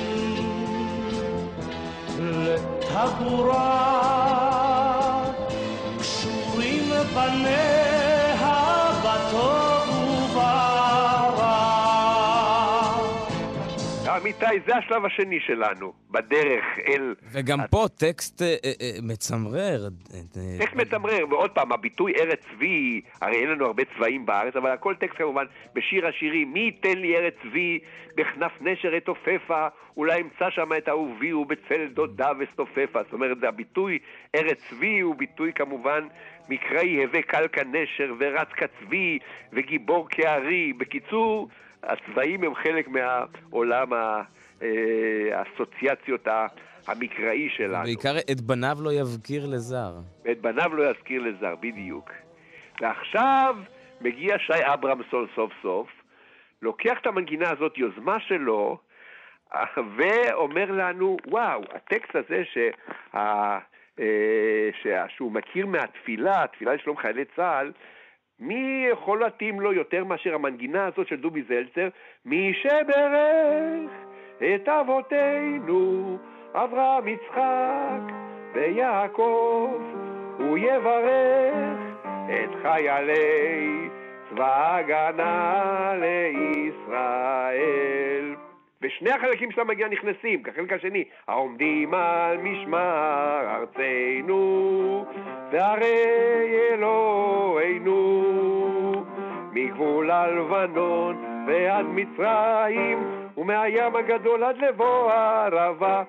לטבורה 2.18 3.62
קשורים 5.98 6.90
בניה 7.14 7.85
עמיתי, 14.42 14.60
זה 14.66 14.76
השלב 14.76 15.04
השני 15.04 15.40
שלנו, 15.40 15.92
בדרך 16.10 16.64
אל... 16.88 17.14
וגם 17.32 17.58
פה 17.70 17.86
טקסט 17.98 18.42
אה, 18.42 18.46
אה, 18.64 18.72
אה, 18.80 18.90
מצמרר. 19.02 19.88
טקסט 20.58 20.74
מתמרר, 20.74 21.24
ועוד 21.30 21.50
פעם, 21.50 21.72
הביטוי 21.72 22.12
ארץ 22.20 22.40
צבי, 22.54 23.00
הרי 23.20 23.36
אין 23.36 23.50
לנו 23.50 23.66
הרבה 23.66 23.82
צבעים 23.96 24.26
בארץ, 24.26 24.56
אבל 24.56 24.70
הכל 24.70 24.94
טקסט 24.94 25.16
כמובן 25.18 25.44
בשיר 25.74 26.06
השירים, 26.06 26.52
מי 26.52 26.60
ייתן 26.60 26.98
לי 26.98 27.16
ארץ 27.16 27.34
צבי, 27.42 27.78
בכנף 28.16 28.52
נשר 28.60 28.96
אתופפה, 28.96 29.66
אולי 29.96 30.20
אמצא 30.20 30.50
שם 30.50 30.72
את 30.78 30.88
אהובי 30.88 31.32
ובצל 31.32 31.86
דודה 31.94 32.30
וסתופפה. 32.38 33.02
זאת 33.02 33.12
אומרת, 33.12 33.38
זה 33.40 33.48
הביטוי 33.48 33.98
ארץ 34.34 34.58
צבי 34.70 35.00
הוא 35.00 35.14
ביטוי 35.14 35.52
כמובן 35.52 36.06
מקראי, 36.48 37.04
הווה 37.04 37.22
קל 37.22 37.46
כנשר 37.52 38.14
ורץ 38.18 38.48
כצבי 38.48 39.18
וגיבור 39.52 40.08
כארי. 40.10 40.72
בקיצור, 40.72 41.48
הצבעים 41.82 42.44
הם 42.44 42.54
חלק 42.54 42.88
מהעולם, 42.88 43.92
אה, 43.92 44.22
האסוציאציות 45.32 46.28
המקראי 46.86 47.48
שלנו. 47.56 47.84
בעיקר 47.84 48.18
את 48.32 48.40
בניו 48.40 48.76
לא 48.80 48.92
יבכיר 48.92 49.46
לזר. 49.46 49.92
ואת 50.24 50.40
בניו 50.40 50.74
לא 50.74 50.90
יזכיר 50.90 51.22
לזר, 51.22 51.54
בדיוק. 51.60 52.10
ועכשיו 52.80 53.56
מגיע 54.00 54.38
שי 54.38 54.72
אברמסון 54.74 55.26
סוף 55.34 55.52
סוף, 55.62 55.88
לוקח 56.62 56.98
את 57.00 57.06
המנגינה 57.06 57.50
הזאת, 57.50 57.78
יוזמה 57.78 58.20
שלו, 58.20 58.78
ואומר 59.96 60.70
לנו, 60.70 61.16
וואו, 61.26 61.62
הטקסט 61.74 62.16
הזה 62.16 62.42
שה, 62.44 62.70
אה, 63.14 63.58
שה, 64.82 65.04
שהוא 65.08 65.32
מכיר 65.32 65.66
מהתפילה, 65.66 66.44
התפילה 66.44 66.74
לשלום 66.74 66.96
חיילי 66.96 67.24
צה"ל, 67.36 67.72
מי 68.40 68.86
יכול 68.92 69.20
להתאים 69.20 69.60
לו 69.60 69.72
יותר 69.72 70.04
מאשר 70.04 70.34
המנגינה 70.34 70.86
הזאת 70.86 71.08
של 71.08 71.16
דובי 71.16 71.42
זלצר? 71.42 71.88
מי 72.24 72.52
שברך 72.54 73.90
את 74.38 74.68
אבותינו, 74.68 76.18
אברהם, 76.54 77.08
יצחק 77.08 78.12
ויעקב, 78.54 79.80
הוא 80.38 80.58
יברך 80.58 81.78
את 82.26 82.50
חיילי 82.62 83.88
צבא 84.30 84.46
ההגנה 84.46 85.92
לישראל. 86.00 87.66
ושני 88.86 89.10
החלקים 89.10 89.50
של 89.50 89.60
המגיע 89.60 89.88
נכנסים, 89.88 90.42
כחלק 90.42 90.72
השני, 90.72 91.04
העומדים 91.28 91.94
על 91.94 92.38
משמר 92.38 93.40
ארצנו, 93.54 95.06
והרי 95.50 96.60
אלוהינו, 96.70 97.94
מגבול 99.52 100.10
הלבנון 100.10 101.44
ועד 101.48 101.86
מצרים, 101.86 102.98
ומהים 103.36 103.96
הגדול 103.96 104.44
עד 104.44 104.58
לבוא 104.58 105.12
הערבה. 105.12 106.02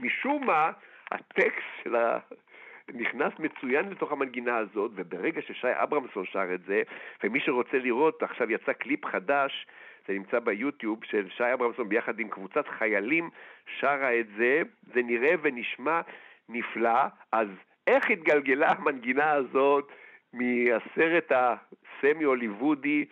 משום 0.00 0.46
מה, 0.46 0.70
הטקסט 1.12 1.82
של 1.84 1.96
ה... 1.96 2.18
נכנס 2.94 3.32
מצוין 3.38 3.88
לתוך 3.88 4.12
המנגינה 4.12 4.56
הזאת, 4.56 4.90
וברגע 4.94 5.42
ששי 5.42 5.68
אברמסון 5.72 6.24
שר 6.26 6.54
את 6.54 6.60
זה, 6.66 6.82
ומי 7.24 7.40
שרוצה 7.40 7.78
לראות, 7.78 8.22
עכשיו 8.22 8.50
יצא 8.50 8.72
קליפ 8.72 9.06
חדש, 9.06 9.66
זה 10.08 10.12
נמצא 10.12 10.38
ביוטיוב, 10.38 11.04
של 11.04 11.28
שי 11.36 11.52
אברמסון 11.52 11.88
ביחד 11.88 12.18
עם 12.18 12.28
קבוצת 12.28 12.68
חיילים, 12.68 13.30
שרה 13.80 14.20
את 14.20 14.26
זה, 14.36 14.62
זה 14.94 15.02
נראה 15.02 15.34
ונשמע 15.42 16.00
נפלא, 16.48 17.04
אז 17.32 17.48
איך 17.86 18.10
התגלגלה 18.10 18.70
המנגינה 18.70 19.32
הזאת 19.32 19.92
מהסרט 20.32 21.32
הסמי-הוליוודי 21.32 23.04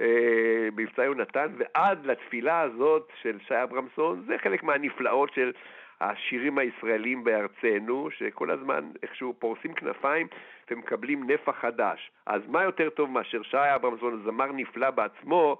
אה, 0.00 0.68
מבצע 0.76 1.04
יונתן 1.04 1.46
ועד 1.58 2.06
לתפילה 2.06 2.60
הזאת 2.60 3.08
של 3.22 3.38
שי 3.48 3.62
אברמסון, 3.62 4.24
זה 4.26 4.38
חלק 4.38 4.62
מהנפלאות 4.62 5.34
של 5.34 5.52
השירים 6.00 6.58
הישראלים 6.58 7.24
בארצנו, 7.24 8.08
שכל 8.10 8.50
הזמן 8.50 8.90
איכשהו 9.02 9.34
פורסים 9.38 9.74
כנפיים 9.74 10.26
ומקבלים 10.70 11.30
נפח 11.30 11.56
חדש. 11.60 12.10
אז 12.26 12.42
מה 12.48 12.62
יותר 12.62 12.90
טוב 12.90 13.10
מאשר 13.10 13.42
שי 13.42 13.74
אברמסון, 13.74 14.22
זמר 14.24 14.52
נפלא 14.52 14.90
בעצמו 14.90 15.58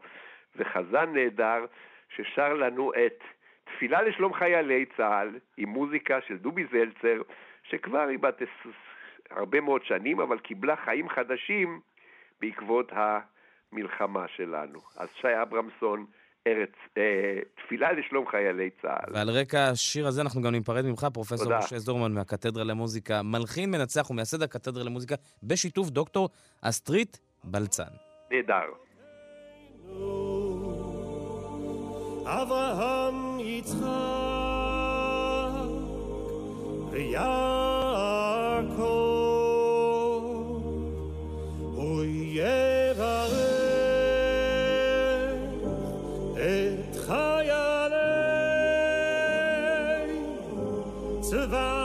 וחזן 0.56 1.12
נהדר, 1.12 1.64
ששר 2.16 2.54
לנו 2.54 2.92
את 2.94 3.24
תפילה 3.64 4.02
לשלום 4.02 4.34
חיילי 4.34 4.84
צה"ל 4.96 5.38
עם 5.56 5.68
מוזיקה 5.68 6.18
של 6.28 6.36
דובי 6.36 6.64
זלצר, 6.72 7.22
שכבר 7.62 8.06
היא 8.08 8.18
בת 8.18 8.42
הרבה 9.30 9.60
מאוד 9.60 9.84
שנים, 9.84 10.20
אבל 10.20 10.38
קיבלה 10.38 10.76
חיים 10.84 11.08
חדשים 11.08 11.80
בעקבות 12.40 12.92
המלחמה 12.92 14.28
שלנו. 14.36 14.80
אז 14.96 15.08
שי 15.20 15.42
אברמסון, 15.42 16.06
ארץ, 16.46 16.72
אה, 16.98 17.38
תפילה 17.54 17.92
לשלום 17.92 18.26
חיילי 18.26 18.70
צה"ל. 18.82 19.14
ועל 19.14 19.30
רקע 19.30 19.68
השיר 19.68 20.06
הזה 20.06 20.22
אנחנו 20.22 20.42
גם 20.42 20.52
ניפרד 20.52 20.84
ממך, 20.84 21.06
פרופסור 21.14 21.44
תודה. 21.44 21.58
משה 21.58 21.78
זורמן 21.78 22.12
מהקתדרה 22.12 22.64
למוזיקה, 22.64 23.22
מלחין, 23.22 23.70
מנצח 23.70 24.10
ומייסד 24.10 24.42
הקתדרה 24.42 24.84
למוזיקה, 24.84 25.14
בשיתוף 25.42 25.88
דוקטור 25.90 26.28
אסטרית 26.62 27.20
בלצן. 27.44 27.92
נהדר. 28.30 28.66
אברהם, 32.26 33.40
יצחק 33.40 33.86
ויעקב, 36.90 38.82
הוא 41.74 42.04
יברך 42.04 43.32
את 46.34 46.96
חיילי 46.96 47.96
צבא 51.20 51.75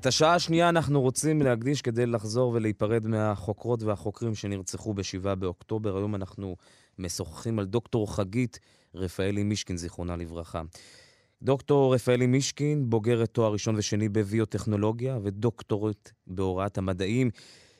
את 0.00 0.06
השעה 0.06 0.34
השנייה 0.34 0.68
אנחנו 0.68 1.00
רוצים 1.00 1.42
להקדיש 1.42 1.82
כדי 1.82 2.06
לחזור 2.06 2.52
ולהיפרד 2.52 3.06
מהחוקרות 3.06 3.82
והחוקרים 3.82 4.34
שנרצחו 4.34 4.94
ב-7 4.94 5.34
באוקטובר. 5.34 5.96
היום 5.96 6.14
אנחנו 6.14 6.56
משוחחים 6.98 7.58
על 7.58 7.64
דוקטור 7.64 8.14
חגית 8.14 8.58
רפאלי 8.94 9.42
מישקין, 9.42 9.76
זיכרונה 9.76 10.16
לברכה. 10.16 10.62
דוקטור 11.42 11.94
רפאלי 11.94 12.26
מישקין, 12.26 12.90
בוגרת 12.90 13.30
תואר 13.30 13.52
ראשון 13.52 13.74
ושני 13.76 14.08
בביוטכנולוגיה 14.08 15.18
ודוקטורית 15.22 16.12
בהוראת 16.26 16.78
המדעים. 16.78 17.30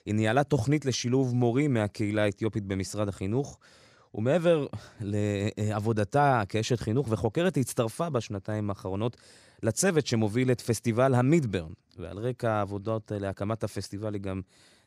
היא 0.07 0.15
ניהלה 0.15 0.45
תוכנית 0.45 0.85
לשילוב 0.85 1.35
מורים 1.35 1.75
מהקהילה 1.75 2.23
האתיופית 2.23 2.65
במשרד 2.65 3.09
החינוך, 3.09 3.59
ומעבר 4.15 4.67
לעבודתה 5.01 6.43
כאשת 6.49 6.81
חינוך 6.81 7.07
וחוקרת, 7.11 7.55
היא 7.55 7.63
הצטרפה 7.63 8.11
בשנתיים 8.11 8.71
האחרונות 8.71 9.17
לצוות 9.63 10.07
שמוביל 10.07 10.53
את 10.53 10.61
פסטיבל 10.61 11.15
המידברן. 11.15 11.73
ועל 11.99 12.19
רקע 12.19 12.53
העבודות 12.53 13.13
להקמת 13.15 13.65
הפסטיבל 13.65 14.15
היא 14.15 14.23
גם 14.23 14.41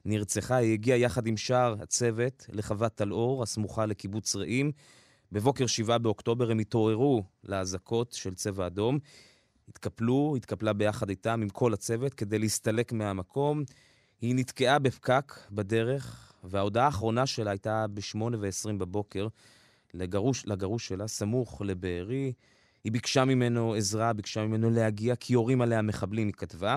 נרצחה. 0.05 0.55
היא 0.55 0.73
הגיעה 0.73 0.97
יחד 0.97 1.27
עם 1.27 1.37
שאר 1.37 1.75
הצוות 1.81 2.45
לחוות 2.49 2.95
טלאור, 2.95 3.43
הסמוכה 3.43 3.85
לקיבוץ 3.85 4.35
רעים. 4.35 4.71
בבוקר 5.31 5.67
7 5.67 5.97
באוקטובר 5.97 6.51
הם 6.51 6.59
התעוררו 6.59 7.23
לאזעקות 7.43 8.11
של 8.11 8.33
צבע 8.33 8.67
אדום. 8.67 8.99
התקפלו, 9.69 10.33
התקפלה 10.37 10.73
ביחד 10.73 11.09
איתם 11.09 11.39
עם 11.41 11.49
כל 11.49 11.73
הצוות 11.73 12.13
כדי 12.13 12.39
להסתלק 12.39 12.93
מהמקום. 12.93 13.63
היא 14.21 14.35
נתקעה 14.35 14.79
בפקק 14.79 15.33
בדרך, 15.51 16.32
וההודעה 16.43 16.85
האחרונה 16.85 17.25
שלה 17.25 17.51
הייתה 17.51 17.85
ב-8 17.93 18.17
ו-20 18.21 18.73
בבוקר 18.77 19.27
לגרוש, 19.93 20.45
לגרוש 20.45 20.87
שלה, 20.87 21.07
סמוך 21.07 21.61
לבארי. 21.65 22.33
היא 22.83 22.91
ביקשה 22.91 23.25
ממנו 23.25 23.73
עזרה, 23.73 24.13
ביקשה 24.13 24.45
ממנו 24.45 24.69
להגיע, 24.69 25.15
כי 25.15 25.33
יורים 25.33 25.61
עליה 25.61 25.81
מחבלים, 25.81 26.27
היא 26.27 26.33
כתבה, 26.33 26.75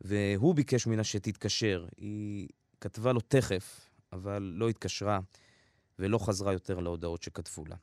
והוא 0.00 0.54
ביקש 0.54 0.86
ממנה 0.86 1.04
שתתקשר. 1.04 1.86
היא 1.96 2.48
כתבה 2.80 3.12
לו 3.12 3.20
תכף, 3.20 3.90
אבל 4.12 4.52
לא 4.56 4.68
התקשרה, 4.68 5.20
ולא 5.98 6.18
חזרה 6.18 6.52
יותר 6.52 6.80
להודעות 6.80 7.22
שכתבו 7.22 7.64
לה. 7.66 7.76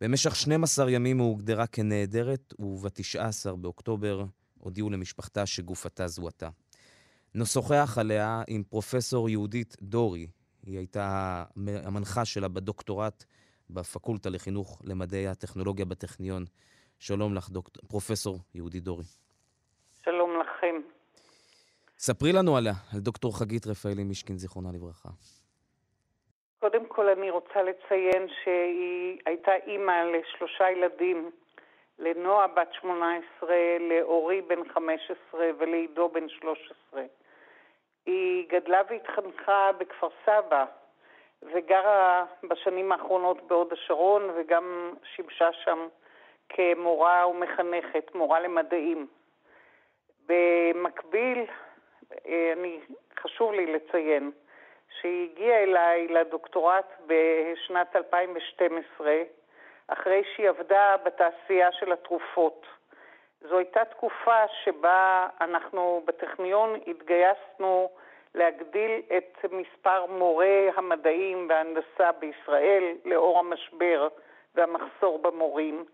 במשך 0.00 0.36
12 0.36 0.90
ימים 0.90 1.20
היא 1.20 1.26
הוגדרה 1.26 1.66
כנעדרת, 1.66 2.54
וב-19 2.58 3.56
באוקטובר 3.56 4.24
הודיעו 4.58 4.90
למשפחתה 4.90 5.46
שגופתה 5.46 6.08
זוהתה. 6.08 6.48
נשוחח 7.40 7.98
עליה 8.00 8.42
עם 8.48 8.62
פרופסור 8.62 9.28
יהודית 9.28 9.76
דורי, 9.82 10.26
היא 10.66 10.78
הייתה 10.78 11.44
המנחה 11.84 12.24
שלה 12.24 12.48
בדוקטורט 12.48 13.24
בפקולטה 13.70 14.30
לחינוך 14.30 14.82
למדעי 14.84 15.28
הטכנולוגיה 15.28 15.84
בטכניון. 15.84 16.44
שלום 16.98 17.34
לך, 17.34 17.50
דוק... 17.50 17.68
פרופסור 17.88 18.38
יהודית 18.54 18.82
דורי. 18.82 19.04
שלום 20.04 20.30
לכם. 20.40 20.76
ספרי 21.98 22.32
לנו 22.32 22.56
עליה, 22.56 22.72
על 22.94 23.00
דוקטור 23.00 23.38
חגית 23.38 23.66
רפאלי 23.66 24.04
מישקין, 24.04 24.38
זיכרונה 24.38 24.68
לברכה. 24.72 25.08
קודם 26.58 26.86
כל 26.88 27.08
אני 27.08 27.30
רוצה 27.30 27.62
לציין 27.62 28.28
שהיא 28.42 29.18
הייתה 29.26 29.52
אימא 29.66 29.92
לשלושה 29.92 30.70
ילדים, 30.70 31.30
לנועה 31.98 32.46
בת 32.46 32.68
18, 32.80 33.48
לאורי 33.90 34.42
בן 34.42 34.68
15 34.74 35.40
ולעידו 35.58 36.08
בן 36.08 36.28
13. 36.28 37.02
היא 38.08 38.48
גדלה 38.48 38.82
והתחנכה 38.88 39.70
בכפר 39.78 40.08
סבא 40.24 40.64
וגרה 41.42 42.24
בשנים 42.48 42.92
האחרונות 42.92 43.42
בהוד 43.42 43.72
השרון 43.72 44.30
וגם 44.36 44.94
שימשה 45.14 45.52
שם 45.52 45.88
כמורה 46.48 47.28
ומחנכת, 47.28 48.14
מורה 48.14 48.40
למדעים. 48.40 49.06
במקביל, 50.26 51.44
אה, 52.26 52.52
אני, 52.52 52.80
חשוב 53.20 53.52
לי 53.52 53.66
לציין 53.66 54.30
שהיא 55.00 55.30
הגיעה 55.30 55.62
אליי 55.62 56.08
לדוקטורט 56.08 56.92
בשנת 57.06 57.96
2012, 57.96 59.22
אחרי 59.88 60.22
שהיא 60.34 60.48
עבדה 60.48 60.96
בתעשייה 61.04 61.72
של 61.72 61.92
התרופות. 61.92 62.66
זו 63.40 63.58
הייתה 63.58 63.84
תקופה 63.84 64.46
שבה 64.64 65.28
אנחנו 65.40 66.02
בטכניון 66.04 66.80
התגייסנו 66.86 67.90
להגדיל 68.34 69.02
את 69.16 69.44
מספר 69.52 70.06
מורי 70.06 70.70
המדעים 70.76 71.46
וההנדסה 71.48 72.12
בישראל 72.12 72.84
לאור 73.04 73.38
המשבר 73.38 74.08
והמחסור 74.54 75.18
במורים. 75.18 75.84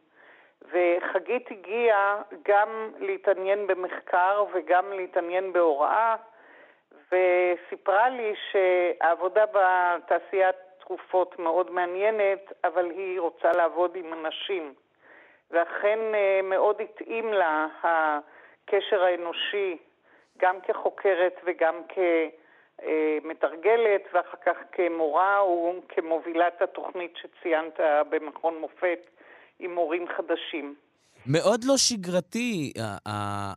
וחגית 0.63 1.51
הגיעה 1.51 2.23
גם 2.43 2.91
להתעניין 2.99 3.67
במחקר 3.67 4.45
וגם 4.53 4.93
להתעניין 4.93 5.53
בהוראה, 5.53 6.17
וסיפרה 7.13 8.09
לי 8.09 8.35
שהעבודה 8.51 9.45
בתעשיית 9.47 10.57
תרופות 10.79 11.39
מאוד 11.39 11.71
מעניינת, 11.71 12.53
אבל 12.65 12.91
היא 12.91 13.21
רוצה 13.21 13.53
לעבוד 13.53 13.97
עם 13.97 14.13
אנשים. 14.13 14.75
ואכן 15.51 15.99
אה, 16.15 16.41
מאוד 16.43 16.77
התאים 16.81 17.33
לה 17.33 17.67
הקשר 17.83 19.03
האנושי, 19.03 19.77
גם 20.39 20.57
כחוקרת 20.61 21.41
וגם 21.45 21.75
כמתרגלת, 22.83 24.03
ואחר 24.13 24.39
כך 24.47 24.57
כמורה 24.73 25.39
וכמובילת 25.45 26.63
התוכנית 26.63 27.15
שציינת 27.17 27.81
במכון 28.11 28.59
מופת 28.61 29.11
עם 29.59 29.75
מורים 29.75 30.07
חדשים. 30.17 30.75
מאוד 31.27 31.65
לא 31.65 31.77
שגרתי 31.77 32.73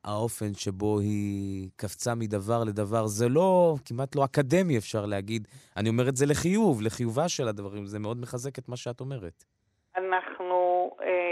האופן 0.05 0.53
שבו 0.53 0.99
היא 0.99 1.69
קפצה 1.75 2.15
מדבר 2.15 2.63
לדבר. 2.63 3.07
זה 3.07 3.29
לא, 3.29 3.75
כמעט 3.85 4.15
לא 4.15 4.25
אקדמי 4.25 4.77
אפשר 4.77 5.05
להגיד. 5.05 5.47
אני 5.77 5.89
אומר 5.89 6.09
את 6.09 6.15
זה 6.15 6.25
לחיוב, 6.25 6.81
לחיובה 6.81 7.29
של 7.29 7.47
הדברים. 7.47 7.85
זה 7.85 7.99
מאוד 7.99 8.17
מחזק 8.21 8.59
את 8.59 8.69
מה 8.69 8.77
שאת 8.77 8.99
אומרת. 8.99 9.43
אנחנו 9.97 10.91
אה, 11.01 11.26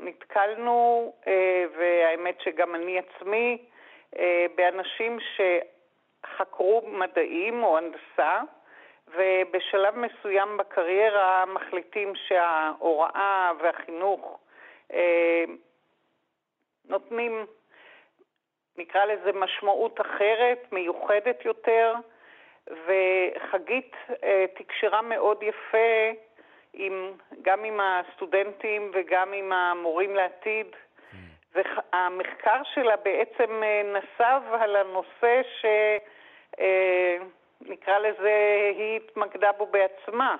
נתקלנו, 0.00 1.12
אה, 1.26 1.64
והאמת 1.78 2.40
שגם 2.40 2.74
אני 2.74 2.98
עצמי, 2.98 3.58
אה, 4.18 4.46
באנשים 4.54 5.18
שחקרו 5.20 6.82
מדעים 6.86 7.62
או 7.62 7.78
הנדסה, 7.78 8.40
ובשלב 9.08 9.94
מסוים 9.96 10.56
בקריירה 10.56 11.44
מחליטים 11.46 12.12
שההוראה 12.14 13.52
והחינוך 13.62 14.38
אה, 14.92 15.44
נותנים, 16.88 17.46
נקרא 18.76 19.04
לזה 19.04 19.32
משמעות 19.32 20.00
אחרת, 20.00 20.72
מיוחדת 20.72 21.44
יותר, 21.44 21.94
וחגית 22.66 23.96
תקשרה 24.54 25.02
מאוד 25.02 25.42
יפה 25.42 26.12
עם, 26.74 27.12
גם 27.42 27.64
עם 27.64 27.80
הסטודנטים 27.80 28.90
וגם 28.94 29.32
עם 29.32 29.52
המורים 29.52 30.14
לעתיד, 30.14 30.66
והמחקר 31.54 32.62
שלה 32.74 32.96
בעצם 32.96 33.62
אה, 33.62 33.82
נסב 33.84 34.42
על 34.52 34.76
הנושא 34.76 35.40
ש... 35.60 35.66
נקרא 37.60 37.98
לזה, 37.98 38.70
היא 38.76 38.96
התמקדה 38.96 39.52
בו 39.52 39.66
בעצמה. 39.66 40.36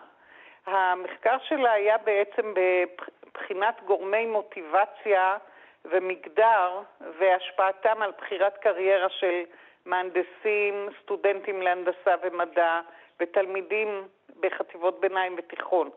המחקר 0.66 1.36
שלה 1.48 1.72
היה 1.72 1.98
בעצם 1.98 2.54
בבחינת 2.54 3.80
גורמי 3.86 4.26
מוטיבציה 4.26 5.36
ומגדר 5.84 6.80
והשפעתם 7.18 8.02
על 8.02 8.12
בחירת 8.18 8.56
קריירה 8.56 9.08
של 9.08 9.42
מהנדסים, 9.86 10.88
סטודנטים 11.02 11.62
להנדסה 11.62 12.14
ומדע 12.22 12.80
ותלמידים 13.20 14.08
בחטיבות 14.40 15.00
ביניים 15.00 15.34
ותיכון. 15.38 15.90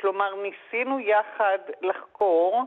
כלומר, 0.00 0.34
ניסינו 0.34 1.00
יחד 1.00 1.58
לחקור 1.82 2.64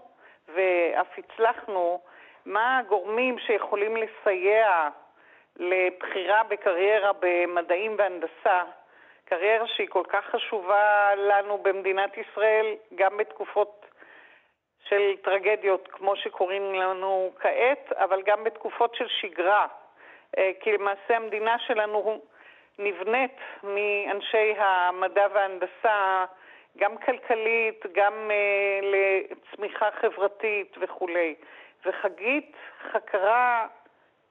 ואף 0.53 1.07
הצלחנו 1.17 2.01
מה 2.45 2.77
הגורמים 2.77 3.39
שיכולים 3.39 3.97
לסייע 3.97 4.89
לבחירה 5.55 6.43
בקריירה 6.43 7.11
במדעים 7.19 7.95
והנדסה, 7.97 8.63
קריירה 9.25 9.67
שהיא 9.67 9.87
כל 9.89 10.03
כך 10.09 10.25
חשובה 10.25 11.15
לנו 11.15 11.57
במדינת 11.57 12.17
ישראל, 12.17 12.75
גם 12.95 13.17
בתקופות 13.17 13.85
של 14.89 15.15
טרגדיות 15.23 15.87
כמו 15.91 16.15
שקוראים 16.15 16.73
לנו 16.73 17.31
כעת, 17.39 17.91
אבל 17.91 18.21
גם 18.21 18.43
בתקופות 18.43 18.95
של 18.95 19.07
שגרה. 19.07 19.67
אה, 20.37 20.51
כי 20.59 20.71
למעשה 20.71 21.15
המדינה 21.15 21.59
שלנו 21.59 22.21
נבנית 22.79 23.37
מאנשי 23.63 24.53
המדע 24.57 25.27
וההנדסה, 25.33 26.25
גם 26.77 26.97
כלכלית, 26.97 27.85
גם 27.93 28.13
uh, 28.13 28.85
לצמיחה 28.85 29.89
חברתית 29.91 30.75
וכולי. 30.81 31.35
וחגית 31.85 32.55
חקרה 32.91 33.67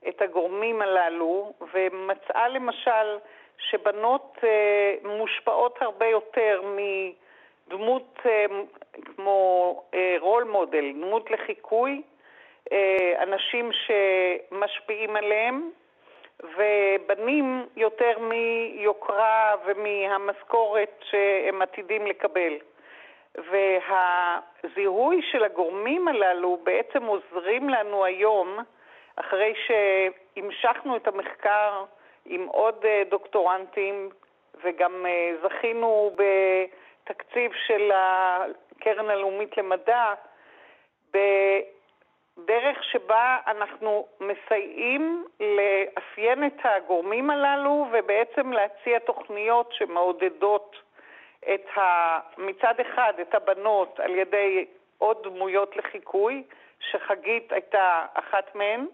את 0.09 0.23
הגורמים 0.23 0.83
הללו, 0.83 1.53
ומצאה 1.75 2.49
למשל 2.49 3.19
שבנות 3.59 4.39
אה, 4.45 4.95
מושפעות 5.05 5.83
הרבה 5.83 6.07
יותר 6.07 6.63
מדמות 6.77 8.19
אה, 8.27 8.47
כמו 9.05 9.83
רול 10.21 10.43
אה, 10.47 10.53
מודל, 10.53 10.93
דמות 10.93 11.31
לחיקוי, 11.31 12.03
אנשים 13.23 13.71
שמשפיעים 13.73 15.17
עליהם, 15.17 15.71
ובנים 16.43 17.67
יותר 17.77 18.19
מיוקרה 18.19 19.55
ומהמשכורת 19.65 21.05
שהם 21.11 21.63
עתידים 21.63 22.07
לקבל. 22.07 22.53
והזיהוי 23.35 25.23
של 25.23 25.45
הגורמים 25.45 26.09
הללו 26.09 26.59
בעצם 26.63 27.05
עוזרים 27.05 27.69
לנו 27.69 28.05
היום 28.05 28.59
אחרי 29.17 29.55
שהמשכנו 29.67 30.97
את 30.97 31.09
המחקר 31.09 31.85
עם 32.27 32.47
עוד 32.47 32.85
אה, 32.85 33.03
דוקטורנטים 33.11 34.11
וגם 34.65 35.07
אה, 35.07 35.33
זכינו 35.43 36.17
בתקציב 36.17 37.53
של 37.67 37.91
הקרן 37.95 39.11
הלאומית 39.11 39.57
למדע, 39.57 40.15
בדרך 42.45 42.85
שבה 42.85 43.39
אנחנו 43.47 44.07
מסייעים 44.21 45.25
לאפיין 45.41 46.47
את 46.47 46.59
הגורמים 46.65 47.31
הללו 47.31 47.87
ובעצם 47.93 48.53
להציע 48.53 48.99
תוכניות 48.99 49.73
שמעודדות 49.73 50.77
את 51.55 51.67
ה, 51.77 52.19
מצד 52.39 52.75
אחד 52.81 53.13
את 53.21 53.35
הבנות 53.35 54.01
על 54.01 54.15
ידי 54.15 54.67
עוד 54.99 55.23
דמויות 55.23 55.77
לחיקוי, 55.77 56.43
שחגית 56.91 57.53
הייתה 57.53 58.07
אחת 58.15 58.55
מהן, 58.55 58.87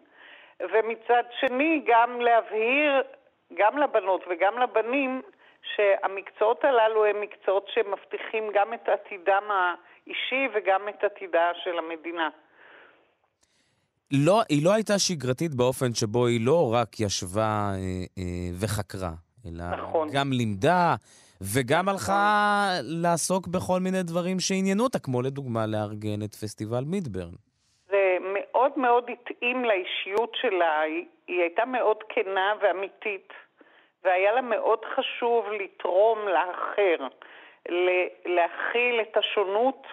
ומצד 0.61 1.25
שני 1.31 1.83
גם 1.87 2.21
להבהיר 2.21 3.03
גם 3.55 3.79
לבנות 3.79 4.25
וגם 4.29 4.59
לבנים 4.59 5.23
שהמקצועות 5.63 6.65
הללו 6.65 7.05
הם 7.05 7.21
מקצועות 7.21 7.69
שמבטיחים 7.69 8.51
גם 8.53 8.75
את 8.75 8.89
עתידם 8.89 9.45
האישי 9.51 10.49
וגם 10.53 10.89
את 10.89 11.05
עתידה 11.05 11.51
של 11.55 11.79
המדינה. 11.79 12.29
לא, 14.13 14.41
היא 14.49 14.65
לא 14.65 14.75
הייתה 14.75 14.99
שגרתית 14.99 15.55
באופן 15.55 15.95
שבו 15.95 16.27
היא 16.27 16.41
לא 16.47 16.75
רק 16.75 17.01
ישבה 17.01 17.71
אה, 17.75 17.79
אה, 18.19 18.49
וחקרה, 18.61 19.13
אלא 19.47 19.65
נכון. 19.77 20.09
גם 20.13 20.33
לימדה 20.33 20.95
וגם 21.55 21.89
הלכה 21.89 22.69
לעסוק 22.83 23.47
בכל 23.47 23.81
מיני 23.81 24.03
דברים 24.03 24.41
שעניינו 24.41 24.85
אותה, 24.85 24.99
כמו 24.99 25.23
לדוגמה 25.23 25.67
לארגן 25.67 26.23
את 26.25 26.35
פסטיבל 26.35 26.85
מידברן. 26.87 27.35
זה 27.89 28.17
מאוד 28.35 28.73
מאוד 28.77 29.05
התאים 29.13 29.65
לאישיות 29.65 30.33
שלה, 30.41 30.81
היא, 30.81 31.05
היא 31.27 31.41
הייתה 31.41 31.65
מאוד 31.65 31.97
כנה 32.09 32.53
ואמיתית, 32.63 33.33
והיה 34.05 34.33
לה 34.33 34.41
מאוד 34.41 34.79
חשוב 34.97 35.45
לתרום 35.61 36.19
לאחר, 36.29 37.07
להכיל 38.25 39.01
את 39.01 39.17
השונות 39.17 39.87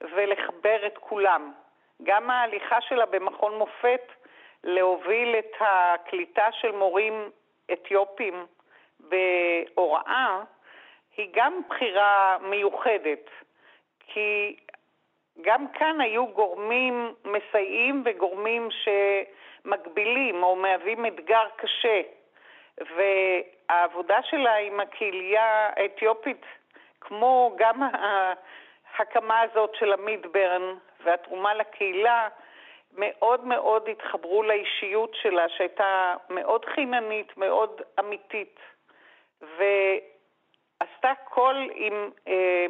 ולחבר 0.00 0.86
את 0.86 0.98
כולם. 1.00 1.52
גם 2.02 2.30
ההליכה 2.30 2.80
שלה 2.80 3.06
במכון 3.06 3.58
מופת 3.58 4.12
להוביל 4.64 5.36
את 5.38 5.52
הקליטה 5.60 6.52
של 6.52 6.72
מורים 6.72 7.30
אתיופים 7.72 8.46
בהוראה, 9.00 10.42
היא 11.16 11.28
גם 11.34 11.60
בחירה 11.68 12.36
מיוחדת, 12.40 13.30
כי 14.06 14.56
גם 15.40 15.68
כאן 15.68 16.00
היו 16.00 16.26
גורמים 16.26 17.14
מסייעים 17.24 18.02
וגורמים 18.04 18.68
שמגבילים 18.70 20.42
או 20.42 20.56
מהווים 20.56 21.06
אתגר 21.06 21.46
קשה. 21.56 22.00
והעבודה 22.80 24.22
שלה 24.22 24.56
עם 24.56 24.80
הקהילייה 24.80 25.70
האתיופית, 25.76 26.46
כמו 27.00 27.54
גם 27.58 27.82
ההקמה 27.82 29.40
הזאת 29.40 29.74
של 29.74 29.92
המידברן 29.92 30.74
והתרומה 31.06 31.54
לקהילה, 31.54 32.28
מאוד 32.92 33.44
מאוד 33.44 33.88
התחברו 33.88 34.42
לאישיות 34.42 35.14
שלה, 35.22 35.48
שהייתה 35.48 36.14
מאוד 36.30 36.64
חיננית, 36.64 37.36
מאוד 37.36 37.82
אמיתית, 37.98 38.60
ועשתה 39.40 41.12
קול 41.24 41.70
עם 41.74 42.10
אה, 42.28 42.66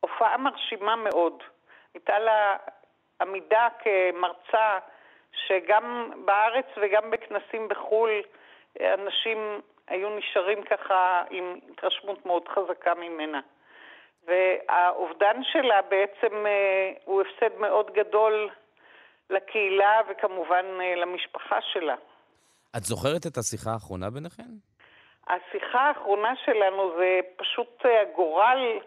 הופעה 0.00 0.36
מרשימה 0.36 0.96
מאוד. 0.96 1.42
הייתה 1.94 2.18
לה 2.18 2.56
עמידה 3.20 3.68
כמרצה, 3.78 4.78
שגם 5.46 6.10
בארץ 6.24 6.66
וגם 6.76 7.10
בכנסים 7.10 7.68
בחו"ל, 7.68 8.10
אנשים 8.80 9.60
היו 9.88 10.10
נשארים 10.10 10.62
ככה 10.62 11.22
עם 11.30 11.58
התרשמות 11.70 12.26
מאוד 12.26 12.48
חזקה 12.48 12.94
ממנה. 12.94 13.40
והאובדן 14.26 15.42
שלה 15.42 15.82
בעצם 15.82 16.46
אה, 16.46 16.92
הוא 17.04 17.22
הפסד 17.22 17.58
מאוד 17.58 17.90
גדול 17.94 18.48
לקהילה 19.30 20.00
וכמובן 20.08 20.64
אה, 20.80 20.94
למשפחה 20.94 21.58
שלה. 21.72 21.94
את 22.76 22.82
זוכרת 22.82 23.26
את 23.26 23.36
השיחה 23.36 23.70
האחרונה 23.70 24.10
ביניכן? 24.10 24.50
השיחה 25.26 25.80
האחרונה 25.80 26.32
שלנו 26.44 26.92
זה 26.98 27.20
פשוט 27.36 27.86
אה, 27.86 28.00
הגורל. 28.00 28.78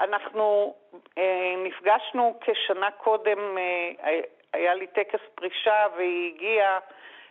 אנחנו 0.00 0.74
אה, 1.18 1.54
נפגשנו 1.64 2.38
כשנה 2.40 2.90
קודם, 2.90 3.58
אה, 3.58 4.20
היה 4.52 4.74
לי 4.74 4.86
טקס 4.86 5.20
פרישה 5.34 5.86
והיא 5.96 6.34
הגיעה 6.34 6.78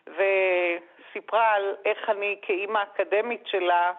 וסיפרה 0.08 1.54
על 1.54 1.76
איך 1.86 2.10
אני 2.10 2.40
כאימא 2.42 2.80
אקדמית 2.84 3.48
שלה 3.48 3.94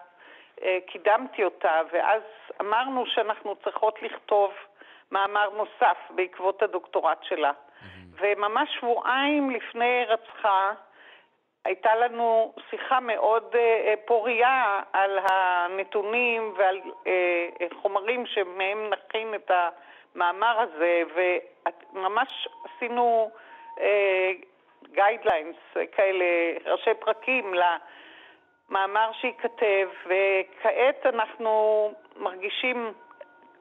קידמתי 0.87 1.43
אותה, 1.43 1.81
ואז 1.91 2.21
אמרנו 2.61 3.05
שאנחנו 3.05 3.55
צריכות 3.55 4.01
לכתוב 4.01 4.53
מאמר 5.11 5.49
נוסף 5.49 5.97
בעקבות 6.09 6.61
הדוקטורט 6.63 7.23
שלה. 7.23 7.51
וממש 8.19 8.69
שבועיים 8.79 9.49
לפני 9.49 9.85
הירצחה 9.85 10.71
הייתה 11.65 11.95
לנו 11.95 12.53
שיחה 12.69 12.99
מאוד 12.99 13.55
uh, 13.55 13.57
פורייה 14.05 14.81
על 14.93 15.19
הנתונים 15.23 16.53
ועל 16.57 16.77
uh, 16.77 17.75
חומרים 17.81 18.25
שמהם 18.25 18.89
נכין 18.89 19.35
את 19.35 19.51
המאמר 20.15 20.59
הזה, 20.59 21.01
וממש 21.15 22.47
עשינו 22.65 23.31
guidelines 24.91 25.55
כאלה, 25.91 26.25
ראשי 26.65 26.93
פרקים 26.99 27.53
למאמר 28.69 29.11
שייכתב, 29.21 29.87
וכעת 30.05 31.05
אנחנו 31.05 31.91
מרגישים, 32.15 32.93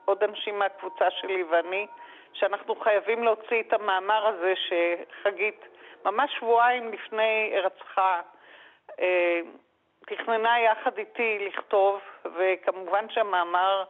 עוד 0.04 0.22
אנשים 0.22 0.58
מהקבוצה 0.58 1.10
שלי 1.10 1.42
ואני, 1.42 1.86
שאנחנו 2.32 2.76
חייבים 2.76 3.24
להוציא 3.24 3.60
את 3.60 3.72
המאמר 3.72 4.26
הזה 4.26 4.54
שחגית 4.56 5.64
ממש 6.04 6.30
שבועיים 6.38 6.92
לפני 6.92 7.50
הירצחה 7.52 8.20
אה, 9.00 9.40
תכננה 10.06 10.60
יחד 10.60 10.98
איתי 10.98 11.38
לכתוב, 11.48 12.00
וכמובן 12.24 13.06
שהמאמר 13.10 13.84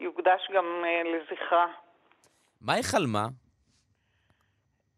יוקדש 0.00 0.50
גם 0.52 0.84
אה, 0.84 1.02
לזכרה. 1.04 1.66
מה 2.60 2.72
היא 2.72 2.84
חלמה? 2.84 3.26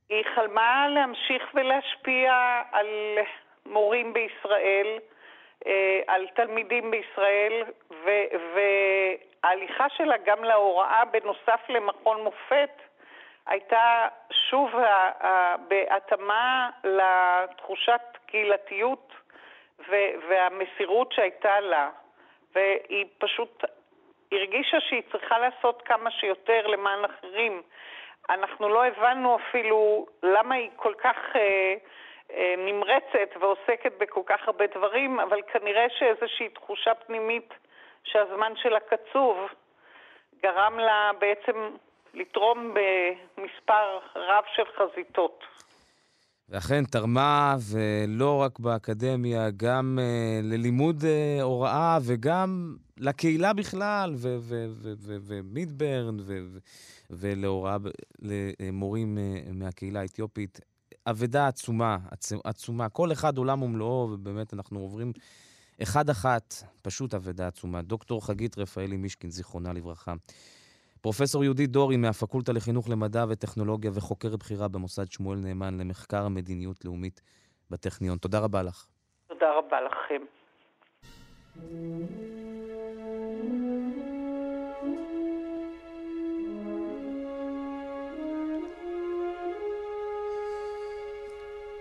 היא 0.08 0.24
חלמה 0.34 0.88
להמשיך 0.88 1.42
ולהשפיע 1.54 2.62
על 2.72 2.86
מורים 3.66 4.12
בישראל, 4.12 4.98
על 6.06 6.26
תלמידים 6.34 6.90
בישראל, 6.90 7.64
וההליכה 8.54 9.88
שלה 9.88 10.16
גם 10.16 10.44
להוראה 10.44 11.04
בנוסף 11.04 11.60
למכון 11.68 12.24
מופת 12.24 12.70
הייתה 13.46 14.08
שוב 14.30 14.70
בהתאמה 15.68 16.70
לתחושת 16.84 18.00
קהילתיות 18.26 19.12
והמסירות 20.28 21.12
שהייתה 21.12 21.60
לה, 21.60 21.90
והיא 22.54 23.06
פשוט 23.18 23.64
הרגישה 24.32 24.80
שהיא 24.80 25.02
צריכה 25.12 25.38
לעשות 25.38 25.82
כמה 25.82 26.10
שיותר 26.10 26.66
למען 26.66 27.04
אחרים. 27.04 27.62
אנחנו 28.30 28.68
לא 28.68 28.84
הבנו 28.86 29.36
אפילו 29.36 30.06
למה 30.22 30.54
היא 30.54 30.70
כל 30.76 30.94
כך 30.98 31.16
אה, 31.36 31.40
אה, 31.40 31.74
נמרצת 32.58 33.36
ועוסקת 33.40 33.92
בכל 34.00 34.22
כך 34.26 34.40
הרבה 34.46 34.64
דברים, 34.76 35.20
אבל 35.20 35.40
כנראה 35.52 35.86
שאיזושהי 35.98 36.48
תחושה 36.48 36.94
פנימית 36.94 37.54
שהזמן 38.04 38.52
שלה 38.56 38.80
קצוב 38.80 39.36
גרם 40.42 40.78
לה 40.78 41.10
בעצם 41.20 41.76
לתרום 42.14 42.74
במספר 42.74 43.98
רב 44.16 44.44
של 44.54 44.62
חזיתות. 44.76 45.44
ואכן 46.48 46.84
תרמה, 46.84 47.54
ולא 47.72 48.42
רק 48.42 48.58
באקדמיה, 48.58 49.50
גם 49.56 49.98
uh, 49.98 50.52
ללימוד 50.52 50.96
uh, 51.00 51.42
הוראה 51.42 51.98
וגם 52.06 52.76
לקהילה 52.98 53.52
בכלל, 53.52 54.14
ומידברן, 55.28 56.16
ולהוראה, 57.10 57.76
למורים 58.60 59.18
uh, 59.18 59.48
מהקהילה 59.52 60.00
האתיופית. 60.00 60.71
אבדה 61.06 61.46
עצומה, 61.48 61.98
עצומה. 62.44 62.88
כל 62.88 63.12
אחד 63.12 63.38
עולם 63.38 63.62
ומלואו, 63.62 64.08
ובאמת 64.12 64.54
אנחנו 64.54 64.80
עוברים 64.80 65.12
אחד-אחת, 65.82 66.54
פשוט 66.82 67.14
אבדה 67.14 67.46
עצומה. 67.46 67.82
דוקטור 67.82 68.26
חגית 68.26 68.58
רפאלי 68.58 68.96
מישקין, 68.96 69.30
זיכרונה 69.30 69.72
לברכה. 69.72 70.14
פרופסור 71.00 71.44
יהודית 71.44 71.70
דורי 71.70 71.96
מהפקולטה 71.96 72.52
לחינוך 72.52 72.88
למדע 72.88 73.24
וטכנולוגיה 73.28 73.90
וחוקרת 73.94 74.38
בכירה 74.38 74.68
במוסד 74.68 75.12
שמואל 75.12 75.38
נאמן 75.38 75.78
למחקר 75.78 76.28
מדיניות 76.28 76.84
לאומית 76.84 77.20
בטכניון. 77.70 78.18
תודה 78.18 78.38
רבה 78.38 78.62
לך. 78.62 78.86
תודה 79.28 79.46
רבה 79.58 79.76
לכם. 79.80 80.22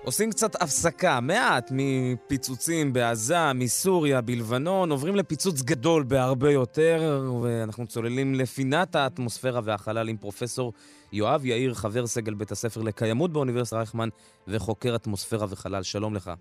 עושים 0.03 0.29
קצת 0.29 0.61
הפסקה, 0.61 1.19
מעט 1.19 1.71
מפיצוצים 1.71 2.93
בעזה, 2.93 3.53
מסוריה, 3.53 4.21
בלבנון, 4.21 4.91
עוברים 4.91 5.15
לפיצוץ 5.15 5.61
גדול 5.61 6.03
בהרבה 6.03 6.51
יותר, 6.51 7.29
ואנחנו 7.41 7.87
צוללים 7.87 8.35
לפינת 8.35 8.95
האטמוספירה 8.95 9.61
והחלל 9.63 10.09
עם 10.09 10.17
פרופסור 10.17 10.73
יואב 11.11 11.45
יאיר, 11.45 11.73
חבר 11.73 12.07
סגל 12.07 12.33
בית 12.33 12.51
הספר 12.51 12.81
לקיימות 12.81 13.33
באוניברסיטת 13.33 13.77
רייכמן 13.77 14.09
וחוקר 14.47 14.95
אטמוספירה 14.95 15.47
וחלל. 15.49 15.83
שלום 15.83 16.15
לך. 16.15 16.31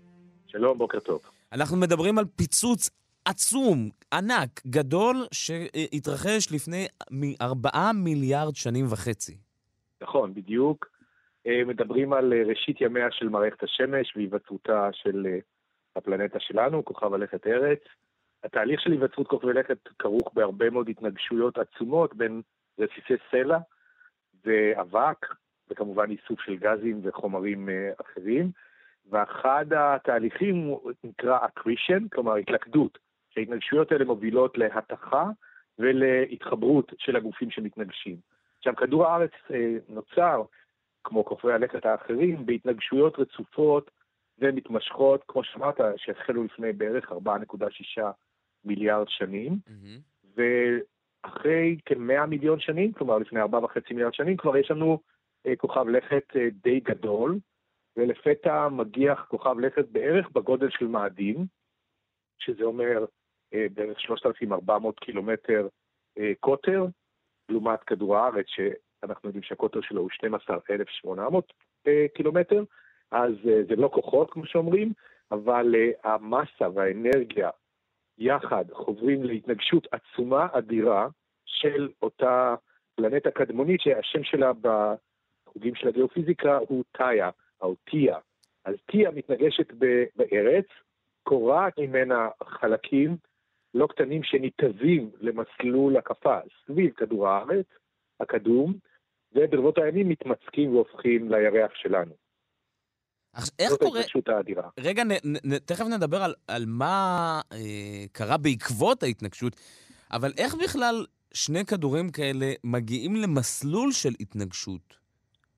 שלום, 0.47 0.77
בוקר 0.77 0.99
טוב. 0.99 1.19
אנחנו 1.51 1.77
מדברים 1.77 2.17
על 2.17 2.25
פיצוץ 2.35 2.89
עצום, 3.25 3.89
ענק, 4.13 4.61
גדול, 4.67 5.27
שהתרחש 5.31 6.51
לפני 6.51 6.87
ארבעה 7.41 7.93
מיליארד 7.93 8.55
שנים 8.55 8.85
וחצי. 8.89 9.37
נכון, 10.01 10.33
בדיוק. 10.33 11.00
אה, 11.47 11.61
מדברים 11.65 12.13
על 12.13 12.33
אה, 12.33 12.43
ראשית 12.45 12.81
ימיה 12.81 13.11
של 13.11 13.29
מערכת 13.29 13.63
השמש 13.63 14.15
והיווצרותה 14.15 14.89
של 14.93 15.27
אה, 15.27 15.39
הפלנטה 15.95 16.39
שלנו, 16.39 16.85
כוכב 16.85 17.13
הלכת 17.13 17.47
ארץ. 17.47 17.79
התהליך 18.43 18.81
של 18.81 18.91
היווצרות 18.91 19.27
כוכבי 19.27 19.53
לכת 19.53 19.77
כרוך 19.99 20.33
בהרבה 20.33 20.69
מאוד 20.69 20.89
התנגשויות 20.89 21.57
עצומות 21.57 22.15
בין 22.15 22.41
רסיסי 22.79 23.13
סלע 23.31 23.57
ואבק, 24.45 25.25
וכמובן 25.69 26.11
איסוף 26.11 26.41
של 26.41 26.55
גזים 26.55 26.99
וחומרים 27.03 27.69
אחרים. 28.01 28.51
ואחד 29.09 29.65
התהליכים 29.77 30.75
נקרא 31.03 31.45
אקרישן, 31.45 32.07
כלומר 32.07 32.35
התלכדות, 32.35 32.97
שההתנגשויות 33.29 33.91
האלה 33.91 34.05
מובילות 34.05 34.57
להתכה 34.57 35.29
ולהתחברות 35.79 36.93
של 36.97 37.15
הגופים 37.15 37.51
שמתנגשים. 37.51 38.17
עכשיו, 38.57 38.75
כדור 38.75 39.07
הארץ 39.07 39.31
נוצר, 39.89 40.43
כמו 41.03 41.25
כוכבי 41.25 41.53
הלכת 41.53 41.85
האחרים, 41.85 42.45
בהתנגשויות 42.45 43.19
רצופות 43.19 43.91
ומתמשכות, 44.39 45.23
כמו 45.27 45.43
שאמרת, 45.43 45.77
שהחלו 45.97 46.43
לפני 46.43 46.73
בערך 46.73 47.11
4.6 47.11 48.01
מיליארד 48.65 49.09
שנים, 49.09 49.53
mm-hmm. 49.53 50.41
ואחרי 51.23 51.77
כ-100 51.85 52.25
מיליון 52.27 52.59
שנים, 52.59 52.93
כלומר 52.93 53.17
לפני 53.17 53.41
4.5 53.41 53.47
מיליארד 53.91 54.13
שנים, 54.13 54.37
כבר 54.37 54.57
יש 54.57 54.71
לנו 54.71 54.99
אה, 55.47 55.55
כוכב 55.55 55.87
לכת 55.87 56.23
אה, 56.35 56.47
די 56.63 56.79
גדול, 56.79 57.39
ולפתע 57.97 58.67
מגיח 58.69 59.25
כוכב 59.29 59.59
לכת 59.59 59.87
בערך 59.89 60.29
בגודל 60.29 60.69
של 60.69 60.87
מאדים, 60.87 61.45
שזה 62.39 62.63
אומר 62.63 63.05
אה, 63.53 63.65
בערך 63.73 63.99
3,400 63.99 64.99
קילומטר 64.99 65.67
אה, 66.17 66.31
קוטר, 66.39 66.85
לעומת 67.49 67.83
כדור 67.83 68.17
הארץ, 68.17 68.45
שאנחנו 69.01 69.29
יודעים 69.29 69.43
שהקוטר 69.43 69.81
שלו 69.81 70.01
הוא 70.01 70.09
12,800 70.09 71.53
אה, 71.87 72.05
קילומטר, 72.15 72.63
אז 73.11 73.33
אה, 73.49 73.63
זה 73.69 73.75
לא 73.75 73.89
כוחות, 73.93 74.31
כמו 74.31 74.45
שאומרים, 74.45 74.93
אבל 75.31 75.75
אה, 75.75 76.13
המסה 76.13 76.69
והאנרגיה 76.73 77.49
יחד 78.17 78.65
חוברים 78.71 79.23
להתנגשות 79.23 79.87
עצומה 79.91 80.47
אדירה 80.51 81.07
של 81.45 81.89
אותה 82.01 82.55
פלנטה 82.95 83.31
קדמונית, 83.31 83.81
שהשם 83.81 84.23
שלה 84.23 84.51
בחוגים 84.61 85.75
של 85.75 85.87
הגיאופיזיקה 85.87 86.57
הוא 86.57 86.83
טאיה, 86.91 87.29
או 87.61 87.75
טיה. 87.75 88.17
אז 88.65 88.75
טיה 88.85 89.11
מתנגשת 89.11 89.73
בארץ, 90.15 90.65
קורעת 91.23 91.79
ממנה 91.79 92.29
חלקים 92.43 93.17
לא 93.73 93.87
קטנים 93.87 94.23
שניתזים 94.23 95.09
למסלול 95.19 95.97
הקפה 95.97 96.39
סביב 96.65 96.93
כדור 96.93 97.27
הארץ, 97.27 97.65
הקדום, 98.19 98.73
וברבות 99.35 99.77
הימים 99.77 100.09
מתמצקים 100.09 100.75
והופכים 100.75 101.31
לירח 101.31 101.71
שלנו. 101.75 102.13
איך 103.35 103.43
קורה... 103.59 103.69
זאת 103.69 103.81
ההתנגשות 103.81 104.29
האדירה. 104.29 104.69
רגע, 104.79 105.03
נ, 105.03 105.11
נ, 105.53 105.59
תכף 105.59 105.85
נדבר 105.85 106.17
על, 106.17 106.33
על 106.47 106.63
מה 106.67 107.41
אה, 107.53 107.57
קרה 108.11 108.37
בעקבות 108.37 109.03
ההתנגשות, 109.03 109.55
אבל 110.11 110.31
איך 110.37 110.55
בכלל 110.55 111.05
שני 111.33 111.65
כדורים 111.65 112.11
כאלה 112.11 112.45
מגיעים 112.63 113.15
למסלול 113.15 113.91
של 113.91 114.13
התנגשות? 114.19 114.97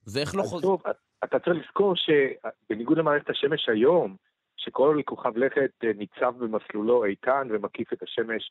ואיך 0.06 0.34
לא 0.34 0.42
חוזרים? 0.42 0.62
טוב, 0.62 0.82
אתה 1.24 1.38
צריך 1.38 1.56
לזכור 1.64 1.94
שבניגוד 1.96 2.98
למערכת 2.98 3.30
השמש 3.30 3.68
היום, 3.68 4.16
שכל 4.56 5.00
כוכב 5.04 5.36
לכת 5.36 5.70
אה, 5.84 5.90
ניצב 5.96 6.34
במסלולו 6.38 7.04
איתן 7.04 7.48
ומקיף 7.50 7.92
את 7.92 8.02
השמש 8.02 8.50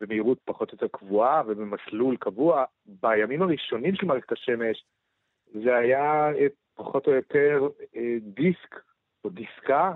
במהירות 0.00 0.38
פחות 0.44 0.70
או 0.70 0.74
יותר 0.74 0.98
קבועה 0.98 1.42
ובמסלול 1.46 2.16
קבוע, 2.16 2.64
בימים 2.86 3.42
הראשונים 3.42 3.94
של 3.94 4.06
מערכת 4.06 4.32
השמש 4.32 4.84
זה 5.52 5.76
היה 5.76 6.30
אה, 6.34 6.46
פחות 6.74 7.06
או 7.06 7.12
יותר 7.12 7.68
אה, 7.96 8.16
דיסק 8.20 8.80
או 9.24 9.30
דיסקה 9.30 9.94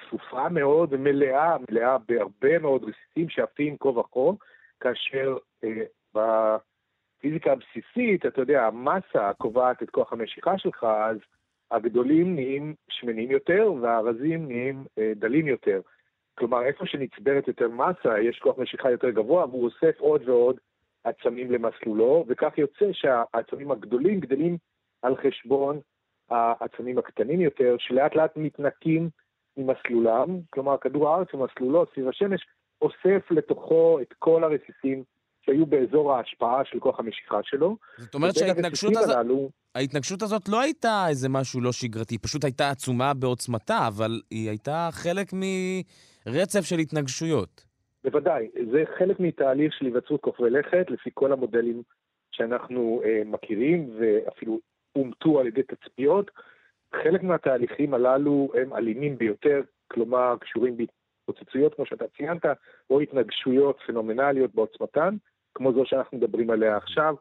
צפופה 0.00 0.48
מאוד 0.48 0.92
ומלאה, 0.92 1.56
מלאה 1.70 1.96
בהרבה 2.08 2.58
מאוד 2.58 2.84
רסיסים 2.84 3.28
שעפים 3.28 3.76
כה 3.80 3.88
וכה, 3.88 4.30
כאשר 4.80 5.36
בפיזיקה 6.14 7.52
הבסיסית, 7.52 8.26
אתה 8.26 8.40
יודע, 8.40 8.66
המסה 8.66 9.32
קובעת 9.38 9.82
את 9.82 9.90
כוח 9.90 10.12
המשיכה 10.12 10.58
שלך, 10.58 10.84
אז 10.84 11.16
הגדולים 11.70 12.34
נהיים 12.34 12.74
שמנים 12.90 13.30
יותר 13.30 13.72
והרזים 13.82 14.48
נהיים 14.48 14.84
אה, 14.98 15.12
דלים 15.16 15.46
יותר. 15.46 15.80
כלומר, 16.38 16.64
איפה 16.64 16.86
שנצברת 16.86 17.48
יותר 17.48 17.68
מסה, 17.68 18.20
יש 18.20 18.38
כוח 18.38 18.58
משיכה 18.58 18.90
יותר 18.90 19.10
גבוה, 19.10 19.46
והוא 19.46 19.64
אוסף 19.64 20.00
עוד 20.00 20.28
ועוד 20.28 20.56
עצמים 21.04 21.52
למסלולו, 21.52 22.24
וכך 22.28 22.58
יוצא 22.58 22.92
שהעצמים 22.92 23.70
הגדולים 23.70 24.20
גדלים 24.20 24.58
על 25.02 25.16
חשבון 25.16 25.80
העצמים 26.30 26.98
הקטנים 26.98 27.40
יותר, 27.40 27.76
שלאט 27.78 28.16
לאט 28.16 28.36
מתנקים 28.36 29.08
ממסלולם, 29.56 30.26
כלומר, 30.50 30.76
כדור 30.80 31.08
הארץ 31.08 31.34
ומסלולו 31.34 31.84
סביב 31.94 32.08
השמש 32.08 32.46
אוסף 32.82 33.30
לתוכו 33.30 34.00
את 34.00 34.14
כל 34.18 34.44
הרסיסים 34.44 35.04
שהיו 35.40 35.66
באזור 35.66 36.12
ההשפעה 36.12 36.64
של 36.64 36.80
כוח 36.80 37.00
המשיכה 37.00 37.40
שלו. 37.42 37.76
זאת 37.98 38.14
אומרת 38.14 38.34
שההתנגשות 38.34 38.96
הזאת... 38.96 39.16
הללו... 39.16 39.50
ההתנגשות 39.74 40.22
הזאת 40.22 40.48
לא 40.48 40.60
הייתה 40.60 41.04
איזה 41.08 41.28
משהו 41.28 41.60
לא 41.60 41.72
שגרתי, 41.72 42.14
היא 42.14 42.20
פשוט 42.22 42.44
הייתה 42.44 42.70
עצומה 42.70 43.14
בעוצמתה, 43.14 43.86
אבל 43.88 44.20
היא 44.30 44.48
הייתה 44.48 44.88
חלק 44.92 45.32
מרצף 45.32 46.60
של 46.60 46.78
התנגשויות. 46.78 47.64
בוודאי, 48.04 48.48
זה 48.72 48.84
חלק 48.98 49.20
מתהליך 49.20 49.72
של 49.72 49.84
היווצרות 49.84 50.20
כוכבי 50.20 50.50
לכת, 50.50 50.86
לפי 50.88 51.10
כל 51.14 51.32
המודלים 51.32 51.82
שאנחנו 52.30 53.02
אה, 53.04 53.22
מכירים, 53.26 53.90
ואפילו 53.98 54.60
אומתו 54.96 55.40
על 55.40 55.46
ידי 55.46 55.62
תצפיות. 55.62 56.30
חלק 57.02 57.22
מהתהליכים 57.22 57.94
הללו 57.94 58.52
הם 58.54 58.74
אלימים 58.74 59.18
ביותר, 59.18 59.60
כלומר 59.88 60.36
קשורים 60.40 60.76
בהתפוצצויות, 60.76 61.74
כמו 61.74 61.86
שאתה 61.86 62.04
ציינת, 62.16 62.42
או 62.90 63.00
התנגשויות 63.00 63.78
פנומנליות 63.86 64.54
בעוצמתן, 64.54 65.16
כמו 65.54 65.72
זו 65.72 65.82
שאנחנו 65.86 66.18
מדברים 66.18 66.50
עליה 66.50 66.76
עכשיו, 66.76 67.14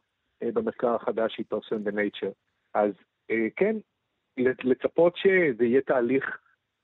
במחקר 0.44 0.96
החדש 0.96 1.36
שהתפרסם 1.36 1.84
בנייצ'ר. 1.84 2.32
אז 2.74 2.92
אה, 3.32 3.48
כן, 3.56 3.76
לצפות 4.64 5.18
שזה 5.18 5.66
יהיה 5.66 5.82
תהליך 5.82 6.40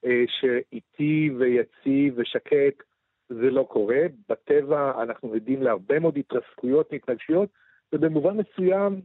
אה, 0.05 0.23
שאיטי 0.27 1.29
ויציב 1.39 2.13
ושקט, 2.17 2.83
זה 3.29 3.51
לא 3.51 3.63
קורה. 3.69 4.01
בטבע 4.29 5.03
אנחנו 5.03 5.33
עדים 5.33 5.63
להרבה 5.63 5.99
מאוד 5.99 6.17
התרסקויות, 6.17 6.93
התנגשויות, 6.93 7.49
ובמובן 7.93 8.37
מסוים 8.37 9.01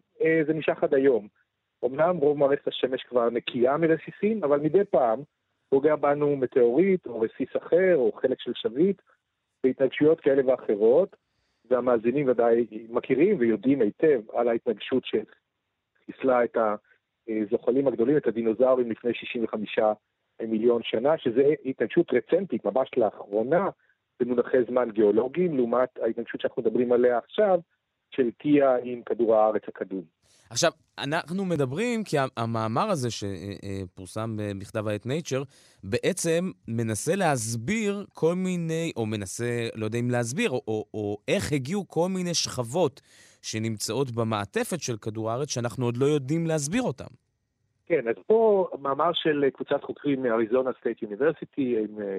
זה 0.47 0.53
נמשך 0.53 0.85
עד 0.85 0.95
היום. 0.95 1.29
אמנם 1.85 2.17
רוב 2.17 2.39
מערכת 2.39 2.69
השמש 2.69 3.03
כבר 3.03 3.31
נקייה 3.31 3.77
מרסיסים, 3.77 4.45
אבל 4.45 4.61
מדי 4.61 4.85
פעם 4.85 5.21
פוגע 5.71 5.97
בנו 5.97 6.37
מטאוריט 6.37 7.07
או 7.07 7.21
רסיס 7.21 7.49
אחר 7.57 7.97
או 7.97 8.13
חלק 8.13 8.41
של 8.41 8.53
שביט, 8.55 9.03
בהתנגשויות 9.65 10.21
כאלה 10.21 10.47
ואחרות, 10.47 11.17
והמאזינים 11.71 12.29
ודאי 12.29 12.67
מכירים 12.89 13.37
ויודעים 13.39 13.81
היטב 13.81 14.21
על 14.33 14.49
ההתנגשות 14.49 15.03
שחיסלה 15.05 16.45
את 16.45 16.57
הזוחלים 17.29 17.89
הגדולים, 17.89 18.17
את 18.17 18.27
הדינוזאורים 18.27 18.91
לפני 18.91 19.15
65 19.15 19.79
מיליון 20.43 20.83
שנה, 20.83 21.19
שזו 21.19 21.41
התנגשות 21.65 22.13
רצנטית, 22.13 22.65
ממש 22.65 22.91
לאחרונה, 22.97 23.69
במונחי 24.21 24.65
זמן 24.69 24.91
גיאולוגיים, 24.91 25.57
לעומת 25.57 25.99
ההתנגשות 26.03 26.41
שאנחנו 26.41 26.63
מדברים 26.63 26.93
עליה 26.93 27.19
עכשיו, 27.19 27.61
של 28.11 28.31
טיה 28.31 28.77
עם 28.83 29.03
כדור 29.03 29.37
הארץ 29.37 29.63
הקדום. 29.69 30.18
עכשיו, 30.51 30.73
אנחנו 30.99 31.45
מדברים 31.45 32.05
כי 32.05 32.17
המאמר 32.37 32.91
הזה 32.91 33.09
שפורסם 33.11 34.37
במכתב 34.37 34.89
העת 34.89 35.07
Nature 35.07 35.45
בעצם 35.85 36.51
מנסה 36.69 37.17
להסביר 37.17 38.07
כל 38.15 38.35
מיני, 38.35 38.93
או 38.97 39.07
מנסה, 39.07 39.69
לא 39.75 39.85
יודע 39.85 39.99
אם 39.99 40.11
להסביר, 40.11 40.51
או, 40.51 40.63
או, 40.69 40.85
או 40.95 41.17
איך 41.29 41.53
הגיעו 41.53 41.89
כל 41.89 42.09
מיני 42.09 42.35
שכבות 42.35 43.01
שנמצאות 43.43 44.11
במעטפת 44.11 44.81
של 44.81 44.97
כדור 44.97 45.31
הארץ 45.31 45.51
שאנחנו 45.51 45.85
עוד 45.85 45.97
לא 45.97 46.07
יודעים 46.07 46.47
להסביר 46.47 46.83
אותן. 46.83 47.13
כן, 47.87 48.09
אז 48.09 48.15
פה 48.27 48.69
מאמר 48.81 49.11
של 49.15 49.45
קבוצת 49.55 49.85
חוקרים 49.85 50.23
מ 50.23 50.29
Arizona 50.29 50.71
State 50.81 51.03
University 51.03 51.77
עם 51.79 52.03
אה, 52.03 52.19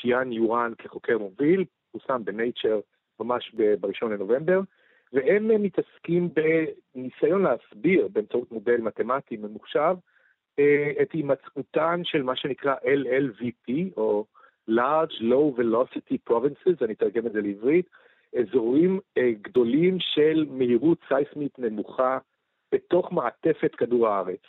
צ'יאן 0.00 0.32
יואן 0.32 0.72
כחוקר 0.78 1.18
מוביל, 1.18 1.64
פורסם 1.92 2.24
ב 2.24 2.32
Nature 2.32 2.80
ממש 3.20 3.54
ב-1 3.56 4.06
לנובמבר. 4.06 4.60
והם 5.12 5.62
מתעסקים 5.62 6.28
בניסיון 6.94 7.42
להסביר 7.42 8.08
באמצעות 8.08 8.52
מודל 8.52 8.80
מתמטי 8.80 9.36
ממוחשב 9.36 9.94
אה, 10.58 10.92
את 11.02 11.12
הימצאותן 11.12 12.00
של 12.04 12.22
מה 12.22 12.36
שנקרא 12.36 12.74
LLVP, 12.74 13.72
או 13.96 14.26
Large 14.70 15.20
Low 15.20 15.60
Velocity 15.60 16.30
Provinces, 16.30 16.84
אני 16.84 16.92
אתרגם 16.92 17.26
את 17.26 17.32
זה 17.32 17.40
לעברית, 17.40 17.86
אזורים 18.38 19.00
אה, 19.18 19.32
גדולים 19.42 19.96
של 20.00 20.46
מהירות 20.50 20.98
סייסמית 21.08 21.58
נמוכה 21.58 22.18
בתוך 22.74 23.12
מעטפת 23.12 23.74
כדור 23.74 24.08
הארץ. 24.08 24.40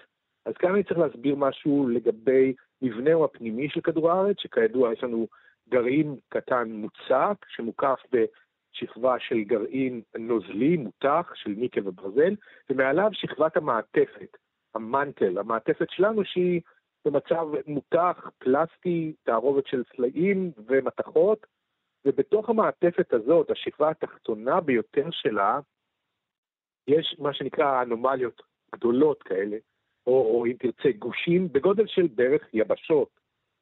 אז 0.46 0.54
כאן 0.54 0.74
אני 0.74 0.84
צריך 0.84 1.00
להסביר 1.00 1.36
משהו 1.36 1.88
לגבי 1.88 2.54
מבנהו 2.82 3.26
הפנימי 3.26 3.70
של 3.70 3.82
כדור 3.82 4.12
הארץ, 4.12 4.36
שכידוע 4.40 4.94
יש 4.94 5.04
לנו 5.04 5.28
גרעין 5.70 6.16
קטן 6.30 6.72
מוצק, 6.72 7.46
שמוקף 7.48 8.00
ב... 8.14 8.26
שכבה 8.72 9.20
של 9.20 9.42
גרעין 9.44 10.02
נוזלי, 10.18 10.78
מותח, 10.78 11.32
של 11.36 11.50
ניקל 11.58 11.88
וברזל, 11.88 12.36
ומעליו 12.70 13.10
שכבת 13.14 13.58
המעטפת, 13.58 14.38
המנטל, 14.76 15.38
המעטפת 15.38 15.90
שלנו 15.90 16.26
שהיא 16.26 16.62
במצב 17.06 17.48
מותח, 17.68 18.30
פלסטי, 18.38 19.14
תערובת 19.24 19.68
של 19.68 19.84
סלעים 19.96 20.52
ומתכות, 20.68 21.46
ובתוך 22.06 22.50
המעטפת 22.50 23.14
הזאת, 23.14 23.52
השכבה 23.52 23.90
התחתונה 23.90 24.62
ביותר 24.62 25.08
שלה, 25.12 25.60
יש 26.88 27.16
מה 27.20 27.34
שנקרא 27.34 27.82
אנומליות 27.82 28.42
גדולות 28.76 29.24
כאלה, 29.24 29.58
או, 30.08 30.12
או 30.12 30.46
אם 30.46 30.54
תרצה 30.60 30.92
גושים, 31.00 31.48
בגודל 31.52 31.88
של 31.88 32.08
בערך 32.16 32.54
יבשות, 32.54 33.10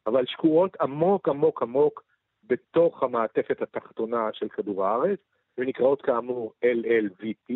אבל 0.07 0.25
שקועות 0.25 0.81
עמוק 0.81 1.29
עמוק 1.29 1.61
עמוק 1.61 2.03
בתוך 2.49 3.03
המעטפת 3.03 3.61
התחתונה 3.61 4.29
של 4.33 4.49
כדור 4.49 4.85
הארץ, 4.85 5.19
ונקראות 5.57 6.01
כאמור 6.01 6.53
LLVP, 6.65 7.53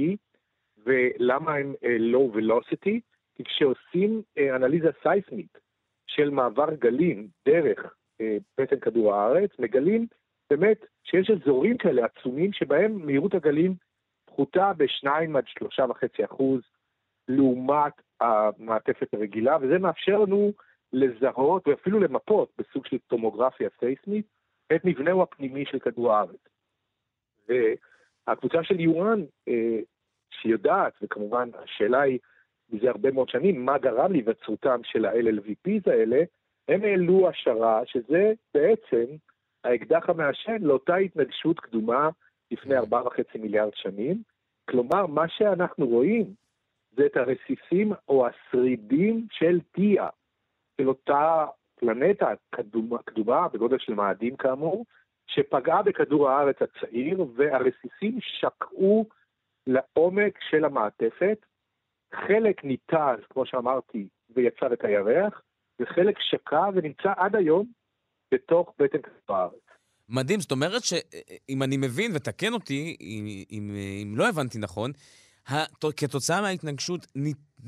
ולמה 0.85 1.55
הם 1.55 1.73
uh, 1.81 2.15
low 2.15 2.37
velocity? 2.37 2.99
כי 3.35 3.43
כשעושים 3.43 4.21
uh, 4.39 4.55
אנליזה 4.55 4.89
סייסמית 5.03 5.57
של 6.07 6.29
מעבר 6.29 6.73
גלים 6.73 7.27
דרך 7.45 7.79
uh, 7.85 8.25
בטן 8.57 8.79
כדור 8.79 9.13
הארץ, 9.13 9.49
מגלים 9.59 10.07
באמת 10.49 10.85
שיש 11.03 11.29
אזורים 11.29 11.77
כאלה 11.77 12.05
עצומים 12.05 12.53
שבהם 12.53 13.05
מהירות 13.05 13.33
הגלים 13.33 13.75
פחותה 14.25 14.71
ב-2 14.77 15.07
עד 15.37 15.43
3.5 15.79 16.25
אחוז 16.25 16.61
לעומת 17.27 17.93
המעטפת 18.21 19.13
הרגילה, 19.13 19.57
וזה 19.61 19.79
מאפשר 19.79 20.19
לנו 20.19 20.51
לזהות 20.93 21.67
ואפילו 21.67 21.99
למפות 21.99 22.51
בסוג 22.57 22.85
של 22.85 22.97
טומוגרפיה 23.07 23.69
סייסמית 23.79 24.25
את 24.75 24.85
מבנהו 24.85 25.21
הפנימי 25.21 25.65
של 25.65 25.79
כדור 25.79 26.13
הארץ. 26.13 26.47
והקבוצה 27.47 28.63
של 28.63 28.79
יואן, 28.79 29.23
אה, 29.47 29.79
שיודעת, 30.29 30.93
וכמובן 31.01 31.49
השאלה 31.53 32.01
היא 32.01 32.19
מזה 32.69 32.89
הרבה 32.89 33.11
מאוד 33.11 33.29
שנים, 33.29 33.65
מה 33.65 33.77
גרם 33.77 34.11
להיווצרותם 34.11 34.79
של 34.83 35.05
ה-LLVPs 35.05 35.91
האלה, 35.91 36.23
הם 36.67 36.83
העלו 36.83 37.29
השערה 37.29 37.81
שזה 37.85 38.33
בעצם 38.53 39.05
האקדח 39.63 40.09
המעשן 40.09 40.57
לאותה 40.61 40.95
התנגשות 40.95 41.59
קדומה 41.59 42.09
לפני 42.51 42.77
4.5 42.77 43.39
מיליארד 43.39 43.73
שנים. 43.75 44.21
כלומר, 44.69 45.05
מה 45.05 45.27
שאנחנו 45.27 45.87
רואים 45.87 46.33
זה 46.91 47.05
את 47.05 47.17
הרסיסים 47.17 47.93
או 48.09 48.27
השרידים 48.27 49.27
של 49.31 49.59
טיה, 49.71 50.07
של 50.77 50.87
אותה 50.87 51.45
פלנטה 51.79 52.33
קדומה, 52.55 52.97
קדומה 53.03 53.47
בגודל 53.47 53.79
של 53.79 53.93
מאדים 53.93 54.35
כאמור, 54.35 54.85
שפגעה 55.27 55.83
בכדור 55.83 56.29
הארץ 56.29 56.55
הצעיר, 56.61 57.25
והרסיסים 57.35 58.19
שקעו 58.21 59.05
לעומק 59.67 60.39
של 60.49 60.65
המעטפת. 60.65 61.45
חלק 62.27 62.63
ניתז, 62.63 63.19
כמו 63.29 63.45
שאמרתי, 63.45 64.07
ויצר 64.29 64.73
את 64.73 64.83
הירח, 64.83 65.41
וחלק 65.79 66.15
שקע 66.19 66.69
ונמצא 66.73 67.13
עד 67.17 67.35
היום 67.35 67.65
בתוך 68.33 68.73
בטן 68.79 69.01
כדור 69.01 69.37
הארץ. 69.37 69.63
מדהים, 70.09 70.39
זאת 70.39 70.51
אומרת 70.51 70.83
שאם 70.83 71.63
אני 71.63 71.77
מבין, 71.77 72.11
ותקן 72.15 72.53
אותי 72.53 72.97
אם, 73.01 73.25
אם, 73.51 73.71
אם 74.03 74.13
לא 74.17 74.29
הבנתי 74.29 74.57
נכון, 74.59 74.91
כתוצאה 75.97 76.41
מההתנגשות 76.41 77.07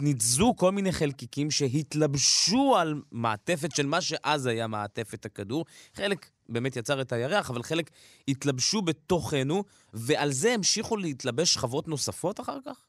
ניתזו 0.01 0.53
כל 0.57 0.71
מיני 0.71 0.91
חלקיקים 0.91 1.51
שהתלבשו 1.51 2.75
על 2.81 2.93
מעטפת 3.11 3.71
של 3.75 3.85
מה 3.85 4.01
שאז 4.01 4.47
היה 4.47 4.67
מעטפת 4.67 5.25
הכדור. 5.25 5.65
חלק 5.93 6.17
באמת 6.49 6.75
יצר 6.75 7.01
את 7.01 7.11
הירח, 7.11 7.49
אבל 7.49 7.63
חלק 7.63 7.89
התלבשו 8.27 8.81
בתוכנו, 8.81 9.63
ועל 9.93 10.29
זה 10.29 10.49
המשיכו 10.53 10.97
להתלבש 10.97 11.53
שכבות 11.53 11.87
נוספות 11.87 12.39
אחר 12.39 12.57
כך? 12.65 12.85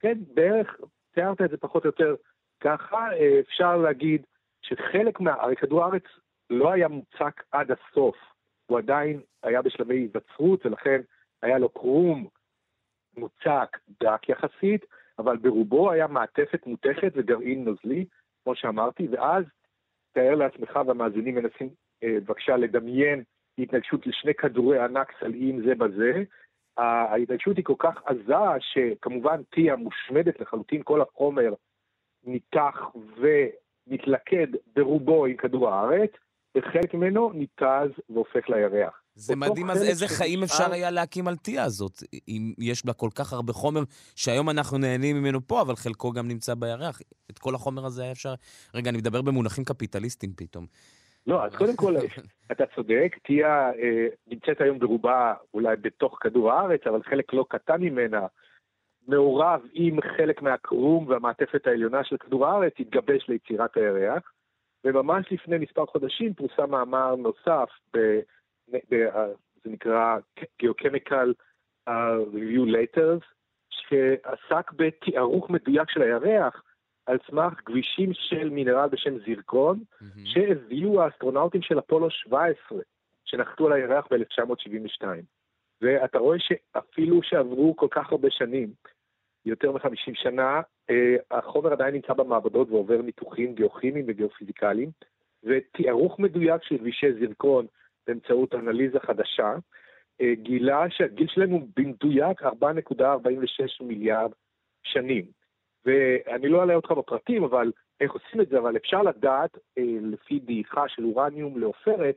כן, 0.00 0.18
בערך, 0.34 0.76
תיארת 1.14 1.40
את 1.40 1.50
זה 1.50 1.56
פחות 1.56 1.84
או 1.84 1.88
יותר 1.88 2.14
ככה. 2.60 2.96
אה, 2.96 3.40
אפשר 3.40 3.76
להגיד 3.76 4.22
שחלק 4.62 5.20
מה... 5.20 5.32
הרי 5.32 5.56
כדור 5.56 5.84
הארץ 5.84 6.04
לא 6.50 6.72
היה 6.72 6.88
מוצק 6.88 7.42
עד 7.52 7.70
הסוף. 7.70 8.16
הוא 8.66 8.78
עדיין 8.78 9.20
היה 9.42 9.62
בשלבי 9.62 9.94
היווצרות, 9.94 10.66
ולכן 10.66 11.00
היה 11.42 11.58
לו 11.58 11.68
קרום 11.68 12.28
מוצק 13.20 13.78
דק 14.02 14.28
יחסית, 14.28 14.84
אבל 15.18 15.36
ברובו 15.36 15.90
היה 15.90 16.06
מעטפת 16.06 16.66
מותכת 16.66 17.12
וגרעין 17.16 17.64
נוזלי, 17.64 18.04
כמו 18.44 18.54
שאמרתי, 18.54 19.08
ואז 19.10 19.44
תאר 20.12 20.34
לעצמך, 20.34 20.78
והמאזינים 20.86 21.34
מנסים 21.34 21.68
אה, 22.02 22.16
בבקשה 22.20 22.56
לדמיין 22.56 23.22
התנגשות 23.58 24.06
לשני 24.06 24.34
כדורי 24.34 24.78
ענק 24.78 25.12
סלעים 25.20 25.62
זה 25.62 25.74
בזה. 25.74 26.22
ההתנגשות 26.76 27.56
היא 27.56 27.64
כל 27.64 27.74
כך 27.78 28.02
עזה, 28.04 28.34
שכמובן 28.60 29.42
תהיה 29.50 29.76
מושמדת 29.76 30.40
לחלוטין, 30.40 30.82
כל 30.82 31.00
החומר 31.00 31.54
ניתח 32.24 32.90
ומתלכד 33.16 34.46
ברובו 34.76 35.26
עם 35.26 35.36
כדור 35.36 35.68
הארץ, 35.68 36.10
וחלק 36.54 36.94
ממנו 36.94 37.32
ניתז 37.32 37.90
והופך 38.10 38.48
לירח. 38.48 38.99
זה 39.14 39.36
מדהים, 39.36 39.70
אז 39.70 39.82
איזה 39.82 40.08
חיים 40.08 40.42
אפשר 40.42 40.72
היה 40.72 40.90
להקים 40.90 41.28
על 41.28 41.36
תיאה 41.36 41.64
הזאת, 41.64 42.02
אם 42.28 42.52
יש 42.58 42.86
בה 42.86 42.92
כל 42.92 43.08
כך 43.14 43.32
הרבה 43.32 43.52
חומר 43.52 43.80
שהיום 44.16 44.50
אנחנו 44.50 44.78
נהנים 44.78 45.16
ממנו 45.16 45.46
פה, 45.46 45.60
אבל 45.62 45.76
חלקו 45.76 46.12
גם 46.12 46.28
נמצא 46.28 46.54
בירח. 46.54 47.00
את 47.30 47.38
כל 47.38 47.54
החומר 47.54 47.86
הזה 47.86 48.02
היה 48.02 48.12
אפשר... 48.12 48.34
רגע, 48.74 48.90
אני 48.90 48.98
מדבר 48.98 49.22
במונחים 49.22 49.64
קפיטליסטיים 49.64 50.32
פתאום. 50.36 50.66
לא, 51.26 51.44
אז 51.44 51.54
קודם 51.54 51.76
כל, 51.76 51.94
אתה 52.52 52.64
צודק, 52.74 53.16
תיאה 53.24 53.70
אה, 53.70 54.06
נמצאת 54.26 54.60
היום 54.60 54.78
ברובה 54.78 55.34
אולי 55.54 55.76
בתוך 55.76 56.18
כדור 56.20 56.52
הארץ, 56.52 56.80
אבל 56.86 57.02
חלק 57.02 57.32
לא 57.32 57.44
קטן 57.48 57.80
ממנה 57.80 58.26
מעורב 59.08 59.60
עם 59.72 60.00
חלק 60.16 60.42
מהקרום 60.42 61.08
והמעטפת 61.08 61.66
העליונה 61.66 62.04
של 62.04 62.16
כדור 62.16 62.46
הארץ, 62.46 62.72
התגבש 62.78 63.28
ליצירת 63.28 63.76
הירח. 63.76 64.32
וממש 64.84 65.26
לפני 65.30 65.58
מספר 65.58 65.86
חודשים 65.86 66.34
פורסם 66.34 66.70
מאמר 66.70 67.14
נוסף, 67.16 67.68
ב, 67.96 67.98
זה 69.64 69.70
נקרא 69.70 70.18
Geochemical 70.62 71.28
uh, 71.88 71.92
Review 72.34 72.66
Letters, 72.74 73.24
שעסק 73.70 74.72
בתיארוך 74.72 75.50
מדויק 75.50 75.90
של 75.90 76.02
הירח 76.02 76.62
על 77.06 77.18
סמך 77.30 77.52
כבישים 77.64 78.10
של 78.12 78.50
מינרל 78.50 78.88
בשם 78.88 79.18
זירקון, 79.18 79.78
mm-hmm. 79.78 80.20
שהביאו 80.24 81.02
האסטרונאוטים 81.02 81.62
של 81.62 81.78
אפולו 81.78 82.10
17, 82.10 82.78
שנחתו 83.24 83.66
על 83.66 83.72
הירח 83.72 84.06
ב-1972. 84.10 85.06
ואתה 85.82 86.18
רואה 86.18 86.38
שאפילו 86.38 87.22
שעברו 87.22 87.76
כל 87.76 87.88
כך 87.90 88.12
הרבה 88.12 88.30
שנים, 88.30 88.72
יותר 89.44 89.72
מ-50 89.72 90.14
שנה, 90.14 90.60
אה, 90.90 91.16
החומר 91.30 91.72
עדיין 91.72 91.94
נמצא 91.94 92.12
במעבדות 92.12 92.70
ועובר 92.70 93.02
ניתוחים 93.02 93.54
גיאוכימיים 93.54 94.04
וגיאופיזיקליים, 94.08 94.90
ותיארוך 95.44 96.18
מדויק 96.18 96.62
של 96.62 96.78
כבישי 96.78 97.12
זירקון 97.12 97.66
באמצעות 98.10 98.54
אנליזה 98.54 99.00
חדשה, 99.00 99.54
אה, 100.20 100.34
גילה 100.34 100.90
שהגיל 100.90 101.26
שלהם 101.28 101.50
הוא 101.50 101.68
במדויק 101.76 102.42
4.46 102.42 103.80
מיליארד 103.80 104.30
שנים. 104.82 105.24
ואני 105.84 106.48
לא 106.48 106.60
אעלה 106.60 106.74
אותך 106.74 106.90
בפרטים, 106.90 107.44
אבל 107.44 107.72
איך 108.00 108.12
עושים 108.12 108.40
את 108.40 108.48
זה, 108.48 108.58
אבל 108.58 108.76
אפשר 108.76 109.02
לדעת, 109.02 109.58
אה, 109.78 109.82
לפי 110.02 110.38
דעיכה 110.38 110.88
של 110.88 111.04
אורניום 111.04 111.58
לעופרת, 111.58 112.16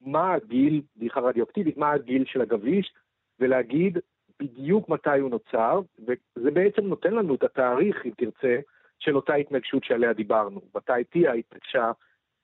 מה 0.00 0.32
הגיל, 0.32 0.82
דעיכה 0.96 1.20
רדיואקטיבית, 1.20 1.76
מה 1.76 1.92
הגיל 1.92 2.24
של 2.26 2.40
הגביש, 2.40 2.92
ולהגיד 3.40 3.98
בדיוק 4.40 4.88
מתי 4.88 5.18
הוא 5.18 5.30
נוצר, 5.30 5.80
וזה 5.98 6.50
בעצם 6.50 6.82
נותן 6.82 7.14
לנו 7.14 7.34
את 7.34 7.42
התאריך, 7.42 8.06
אם 8.06 8.10
תרצה, 8.16 8.60
של 8.98 9.16
אותה 9.16 9.34
התנגשות 9.34 9.84
שעליה 9.84 10.12
דיברנו. 10.12 10.60
מתי 10.74 11.04
תהיה 11.10 11.32
התנגשה 11.32 11.92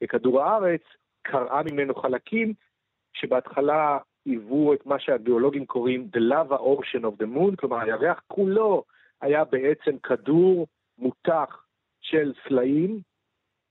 בכדור 0.00 0.42
הארץ, 0.42 0.82
קרעה 1.22 1.62
ממנו 1.62 1.94
חלקים, 1.94 2.54
שבהתחלה 3.20 3.98
היוו 4.24 4.74
את 4.74 4.86
מה 4.86 4.98
שהביולוגים 4.98 5.66
קוראים 5.66 6.08
The 6.16 6.20
Lava 6.20 6.58
Ocean 6.58 7.02
of 7.02 7.22
the 7.22 7.26
Moon, 7.36 7.56
כלומר 7.56 7.80
הירח 7.80 8.22
כולו 8.26 8.84
היה 9.20 9.44
בעצם 9.44 9.98
כדור 9.98 10.66
מותח 10.98 11.64
של 12.00 12.32
סלעים 12.48 13.00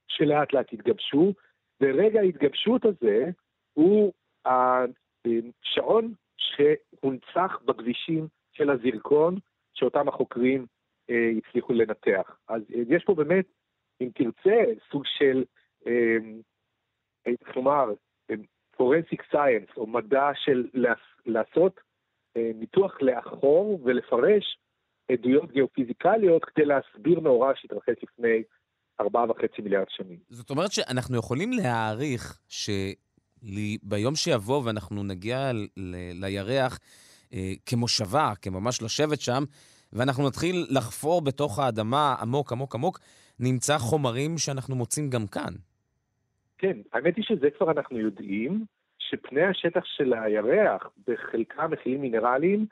שלאט 0.08 0.52
לאט 0.52 0.72
התגבשו, 0.72 1.32
ורגע 1.80 2.20
ההתגבשות 2.20 2.84
הזה 2.84 3.30
הוא 3.72 4.12
השעון 4.44 6.14
שהונצח 6.36 7.58
בכבישים 7.64 8.28
של 8.52 8.70
הזירקון, 8.70 9.38
שאותם 9.74 10.08
החוקרים 10.08 10.66
אה, 11.10 11.30
הצליחו 11.38 11.72
לנתח. 11.72 12.38
אז 12.48 12.62
אה, 12.74 12.82
יש 12.88 13.04
פה 13.04 13.14
באמת, 13.14 13.46
אם 14.00 14.08
תרצה, 14.14 14.64
סוג 14.90 15.02
של, 15.06 15.44
אה, 15.86 16.16
איך 17.26 17.56
לומר, 17.56 17.92
פורנסיק 18.78 19.22
סייאנס, 19.30 19.68
או 19.76 19.86
מדע 19.86 20.30
של 20.34 20.66
לעשות 21.26 21.80
אה, 22.36 22.50
ניתוח 22.54 22.92
לאחור 23.00 23.80
ולפרש 23.84 24.58
עדויות 25.12 25.52
גיאופיזיקליות 25.52 26.44
כדי 26.44 26.64
להסביר 26.64 27.20
מאורע 27.20 27.52
שהתרחש 27.56 27.96
לפני 28.02 28.42
ארבעה 29.00 29.30
וחצי 29.30 29.62
מיליארד 29.62 29.86
שנים. 29.88 30.18
זאת 30.28 30.50
אומרת 30.50 30.72
שאנחנו 30.72 31.16
יכולים 31.16 31.52
להעריך 31.52 32.38
ש... 32.48 32.70
ביום 33.82 34.14
שיבוא 34.14 34.62
ואנחנו 34.64 35.02
נגיע 35.02 35.52
ל- 35.52 36.24
לירח 36.24 36.78
אה, 37.32 37.52
כמושבה, 37.66 38.32
כממש 38.42 38.82
לשבת 38.82 39.20
שם, 39.20 39.44
ואנחנו 39.92 40.26
נתחיל 40.26 40.66
לחפור 40.70 41.22
בתוך 41.22 41.58
האדמה 41.58 42.14
עמוק 42.20 42.52
עמוק 42.52 42.74
עמוק, 42.74 42.98
נמצא 43.40 43.78
חומרים 43.78 44.38
שאנחנו 44.38 44.76
מוצאים 44.76 45.10
גם 45.10 45.26
כאן. 45.26 45.54
כן, 46.58 46.76
האמת 46.92 47.16
היא 47.16 47.24
שזה 47.24 47.50
כבר 47.50 47.70
אנחנו 47.70 47.98
יודעים, 47.98 48.64
שפני 48.98 49.42
השטח 49.42 49.84
של 49.84 50.14
הירח 50.14 50.90
בחלקם 51.06 51.70
מכילים 51.70 52.00
מינרלים 52.00 52.66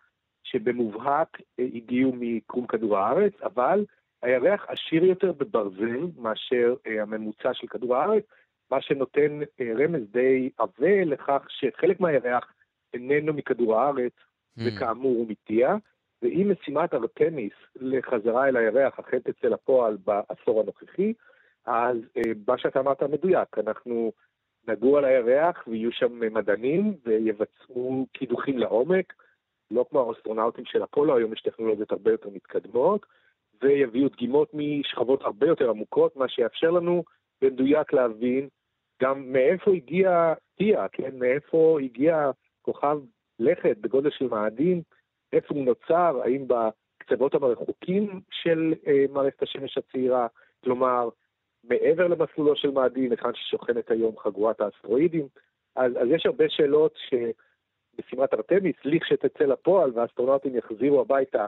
שבמובהק 0.44 1.40
אה, 1.60 1.64
הגיעו 1.74 2.12
מקרום 2.14 2.66
כדור 2.66 2.98
הארץ, 2.98 3.32
אבל 3.42 3.84
הירח 4.22 4.66
עשיר 4.68 5.04
יותר 5.04 5.32
בברזל 5.32 6.00
מאשר 6.18 6.74
אה, 6.86 7.02
הממוצע 7.02 7.54
של 7.54 7.66
כדור 7.66 7.96
הארץ, 7.96 8.24
מה 8.70 8.80
שנותן 8.82 9.40
אה, 9.60 9.72
רמז 9.78 10.10
די 10.10 10.50
עבה 10.58 11.04
לכך 11.04 11.46
שחלק 11.48 12.00
מהירח 12.00 12.52
איננו 12.94 13.32
מכדור 13.32 13.80
הארץ, 13.80 14.12
Hmm. 14.58 14.62
וכאמור 14.66 15.16
הוא 15.16 15.26
מטיע, 15.28 15.74
ואם 16.22 16.52
משימת 16.52 16.94
ארתמיס 16.94 17.52
לחזרה 17.76 18.48
אל 18.48 18.56
הירח 18.56 18.98
אכן 18.98 19.18
תצא 19.18 19.48
לפועל 19.48 19.96
בעשור 20.04 20.60
הנוכחי, 20.60 21.12
אז 21.66 21.96
אה, 22.16 22.22
מה 22.48 22.58
שאתה 22.58 22.80
אמרת 22.80 23.02
מדויק, 23.02 23.58
אנחנו 23.58 24.12
נגור 24.68 24.98
על 24.98 25.04
הירח 25.04 25.64
ויהיו 25.66 25.92
שם 25.92 26.34
מדענים 26.34 26.94
ויבצעו 27.04 28.06
קידוחים 28.12 28.58
לעומק, 28.58 29.12
לא 29.70 29.86
כמו 29.90 30.08
האסטרונאוטים 30.10 30.64
של 30.64 30.84
אפולו, 30.84 31.16
היום 31.16 31.32
יש 31.32 31.40
טכנולוגיות 31.40 31.92
הרבה 31.92 32.10
יותר 32.10 32.28
מתקדמות, 32.28 33.06
ויביאו 33.62 34.08
דגימות 34.08 34.50
משכבות 34.54 35.22
הרבה 35.22 35.46
יותר 35.46 35.70
עמוקות, 35.70 36.16
מה 36.16 36.28
שיאפשר 36.28 36.70
לנו 36.70 37.04
במדויק 37.42 37.92
להבין 37.92 38.48
גם 39.02 39.32
מאיפה 39.32 39.70
הגיע 39.70 40.34
טיה, 40.58 40.88
כן? 40.88 41.18
מאיפה 41.18 41.78
הגיע 41.82 42.30
כוכב 42.62 42.98
לכת 43.38 43.76
בגודל 43.80 44.10
של 44.10 44.28
מאדים, 44.28 44.82
איפה 45.32 45.54
הוא 45.54 45.64
נוצר, 45.64 46.20
האם 46.24 46.46
בקצוות 46.48 47.34
הרחוקים 47.34 48.20
של 48.30 48.74
אה, 48.86 49.04
מערכת 49.12 49.42
השמש 49.42 49.78
הצעירה, 49.78 50.26
כלומר, 50.64 51.08
מעבר 51.68 52.06
למסלולו 52.06 52.56
של 52.56 52.70
מאדים, 52.70 53.10
היכן 53.10 53.34
ששוכנת 53.34 53.90
היום 53.90 54.18
חגורת 54.18 54.60
האסטרואידים. 54.60 55.28
אז, 55.76 55.92
אז 55.92 56.08
יש 56.10 56.26
הרבה 56.26 56.44
שאלות 56.48 56.94
שמשימת 57.08 58.34
ארתמיס, 58.34 58.76
לכשתצא 58.84 59.44
לפועל 59.44 59.90
והאסטרונאוטים 59.94 60.56
יחזירו 60.56 61.00
הביתה 61.00 61.46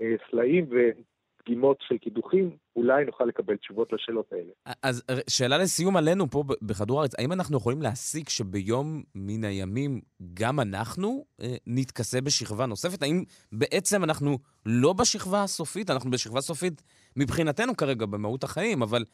אה, 0.00 0.14
סלעים 0.30 0.66
ודגימות 0.70 1.76
של 1.80 1.98
קידוחים, 1.98 2.56
אולי 2.76 3.04
נוכל 3.04 3.24
לקבל 3.24 3.56
תשובות 3.56 3.92
לשאלות 3.92 4.32
האלה. 4.32 4.52
אז 4.82 5.02
שאלה 5.30 5.58
לסיום 5.58 5.96
עלינו 5.96 6.30
פה 6.30 6.44
בכדור 6.62 6.98
הארץ, 6.98 7.12
האם 7.18 7.32
אנחנו 7.32 7.56
יכולים 7.56 7.82
להסיק 7.82 8.28
שביום 8.28 9.02
מן 9.14 9.44
הימים 9.44 10.00
גם 10.34 10.60
אנחנו 10.60 11.24
אה, 11.40 11.54
נתכסה 11.66 12.20
בשכבה 12.20 12.66
נוספת? 12.66 13.02
האם 13.02 13.24
בעצם 13.52 14.04
אנחנו 14.04 14.38
לא 14.66 14.92
בשכבה 14.92 15.42
הסופית? 15.42 15.90
אנחנו 15.90 16.10
בשכבה 16.10 16.40
סופית 16.40 16.82
מבחינתנו 17.16 17.76
כרגע 17.76 18.06
במהות 18.06 18.44
החיים, 18.44 18.82
אבל 18.82 19.04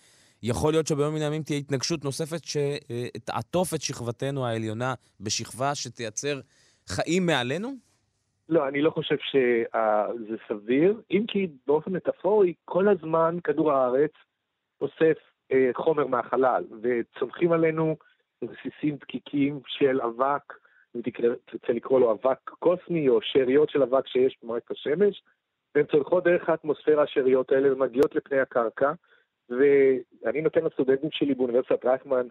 יכול 0.46 0.72
להיות 0.72 0.86
שביום 0.86 1.14
מן 1.14 1.22
הימים 1.22 1.42
תהיה 1.42 1.58
התנגשות 1.58 2.04
נוספת 2.04 2.44
שתעטוף 2.44 3.74
את 3.74 3.82
שכבתנו 3.82 4.46
העליונה 4.46 4.94
בשכבה 5.20 5.74
שתייצר 5.74 6.40
חיים 6.86 7.26
מעלינו? 7.26 7.68
לא, 8.48 8.68
אני 8.68 8.82
לא 8.82 8.90
חושב 8.90 9.16
שזה 9.30 10.36
סביר, 10.48 11.00
אם 11.10 11.24
כי 11.28 11.48
באופן 11.66 11.92
מטאפורי, 11.92 12.54
כל 12.64 12.88
הזמן 12.88 13.36
כדור 13.44 13.72
הארץ 13.72 14.10
אוסף 14.80 15.16
אה, 15.52 15.70
חומר 15.74 16.06
מהחלל, 16.06 16.64
וצומחים 16.82 17.52
עלינו 17.52 17.96
רסיסים 18.42 18.96
דקיקים 18.96 19.60
של 19.66 20.00
אבק, 20.00 20.52
אם 20.96 21.00
תרצה 21.46 21.72
לקרוא 21.72 22.00
לו 22.00 22.12
אבק 22.12 22.50
קוסמי, 22.50 23.08
או 23.08 23.18
שאריות 23.22 23.70
של 23.70 23.82
אבק 23.82 24.06
שיש 24.06 24.36
במערכת 24.42 24.70
השמש, 24.70 25.22
והן 25.74 25.86
צולחות 25.90 26.24
דרך 26.24 26.48
האטמוספירה 26.48 27.02
השאריות 27.02 27.52
האלה 27.52 27.72
ומגיעות 27.72 28.14
לפני 28.14 28.40
הקרקע, 28.40 28.92
ואני 29.48 30.40
נותן 30.40 30.64
לסטודנטים 30.64 31.10
שלי 31.12 31.34
באוניברסיטת 31.34 31.84
רייכמן 31.84 32.26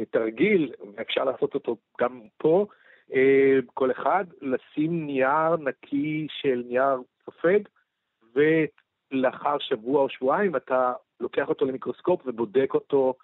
אה, 0.00 0.04
תרגיל, 0.04 0.72
ואפשר 0.96 1.24
לעשות 1.24 1.54
אותו 1.54 1.76
גם 2.00 2.20
פה, 2.38 2.66
אה, 3.14 3.58
כל 3.74 3.90
אחד, 3.90 4.24
לשים 4.40 5.06
נייר 5.06 5.56
נקי 5.56 6.26
של 6.30 6.62
נייר 6.66 6.96
סופג, 7.24 7.60
ולאחר 8.34 9.58
שבוע 9.58 10.02
או 10.02 10.08
שבועיים 10.08 10.56
אתה 10.56 10.92
לוקח 11.20 11.48
אותו 11.48 11.64
למיקרוסקופ 11.64 12.20
ובודק 12.26 12.74
אותו 12.74 13.14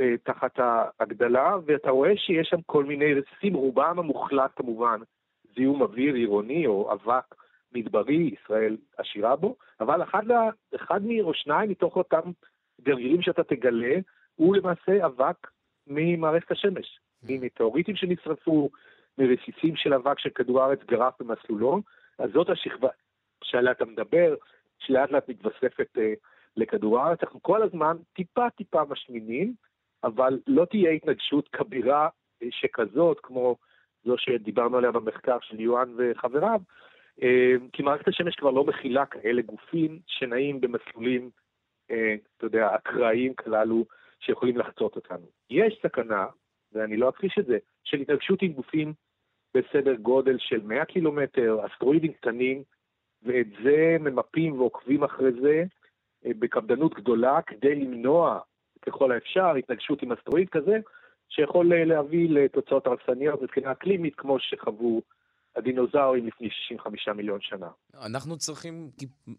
אה, 0.00 0.14
תחת 0.22 0.58
ההגדלה, 0.58 1.56
ואתה 1.66 1.90
רואה 1.90 2.16
שיש 2.16 2.48
שם 2.48 2.60
כל 2.66 2.84
מיני 2.84 3.14
רסיסים, 3.14 3.54
רובם 3.54 3.98
המוחלט 3.98 4.50
כמובן, 4.56 5.00
זיהום 5.54 5.82
אוויר 5.82 6.14
עירוני 6.14 6.66
או 6.66 6.92
אבק 6.92 7.34
מדברי, 7.72 8.30
ישראל 8.42 8.76
עשירה 8.96 9.36
בו, 9.36 9.56
אבל 9.80 10.02
אחד, 10.02 10.24
אחד 10.74 11.00
או 11.20 11.34
שניים 11.34 11.70
מתוך 11.70 11.96
אותם 11.96 12.30
גרגירים 12.80 13.22
שאתה 13.22 13.44
תגלה, 13.44 13.96
הוא 14.34 14.56
למעשה 14.56 15.06
אבק 15.06 15.46
ממערכת 15.86 16.50
השמש, 16.50 17.00
ממטאוריטים 17.22 17.96
שנשרפו, 17.96 18.70
מרסיסים 19.18 19.76
של 19.76 19.94
אבק 19.94 20.18
של 20.18 20.30
כדור 20.30 20.62
הארץ 20.62 20.78
גרף 20.88 21.14
במסלולו, 21.20 21.82
אז 22.18 22.30
זאת 22.30 22.50
השכבה 22.50 22.88
שעליה 23.44 23.72
אתה 23.72 23.84
מדבר, 23.84 24.34
שלאט 24.78 25.10
לאט 25.10 25.28
מתווספת 25.28 25.98
אה, 25.98 26.12
לכדור 26.56 26.98
הארץ. 26.98 27.18
אנחנו 27.22 27.42
כל 27.42 27.62
הזמן 27.62 27.96
טיפה 28.12 28.50
טיפה 28.50 28.82
משמינים, 28.88 29.54
אבל 30.04 30.38
לא 30.46 30.64
תהיה 30.64 30.90
התנגשות 30.90 31.48
כבירה 31.48 32.08
אה, 32.42 32.48
שכזאת, 32.50 33.20
כמו 33.22 33.56
זו 34.04 34.18
שדיברנו 34.18 34.76
עליה 34.76 34.92
במחקר 34.92 35.38
של 35.40 35.60
יואן 35.60 35.94
וחבריו, 35.96 36.60
אה, 37.22 37.54
כי 37.72 37.82
מערכת 37.82 38.08
השמש 38.08 38.34
כבר 38.34 38.50
לא 38.50 38.64
מכילה 38.64 39.06
כאלה 39.06 39.42
גופים 39.42 39.98
שנעים 40.06 40.60
במסלולים, 40.60 41.30
אתה 41.90 42.46
יודע, 42.46 42.74
אקראיים 42.74 43.34
כללו, 43.34 43.84
שיכולים 44.20 44.58
לחצות 44.58 44.96
אותנו. 44.96 45.26
יש 45.50 45.80
סכנה, 45.82 46.26
ואני 46.72 46.96
לא 46.96 47.08
אכחיש 47.08 47.38
את 47.38 47.46
זה, 47.46 47.58
של 47.84 48.00
התנגשות 48.00 48.42
עם 48.42 48.52
גופים 48.52 48.92
בסדר 49.54 49.94
גודל 49.94 50.36
של 50.38 50.62
100 50.62 50.84
קילומטר, 50.84 51.66
אסטרואידים 51.66 52.12
קטנים, 52.12 52.62
ואת 53.22 53.46
זה 53.64 53.96
ממפים 54.00 54.60
ועוקבים 54.60 55.04
אחרי 55.04 55.32
זה 55.40 55.64
אה, 56.26 56.30
בקפדנות 56.38 56.94
גדולה 56.94 57.42
כדי 57.42 57.74
למנוע 57.74 58.40
ככל 58.82 59.12
האפשר 59.12 59.54
התנגשות 59.54 60.02
עם 60.02 60.12
אסטרואיד 60.12 60.48
כזה, 60.48 60.78
שיכול 61.28 61.72
אה, 61.72 61.84
להביא 61.84 62.30
לתוצאות 62.30 62.86
הרסניות 62.86 63.42
מבחינה 63.42 63.72
אקלימית, 63.72 64.14
כמו 64.14 64.38
שחוו 64.38 65.02
הדינוזאורים 65.58 66.26
לפני 66.26 66.48
65 66.50 67.08
מיליון 67.08 67.38
שנה. 67.40 67.68
אנחנו 68.06 68.36
צריכים 68.36 68.90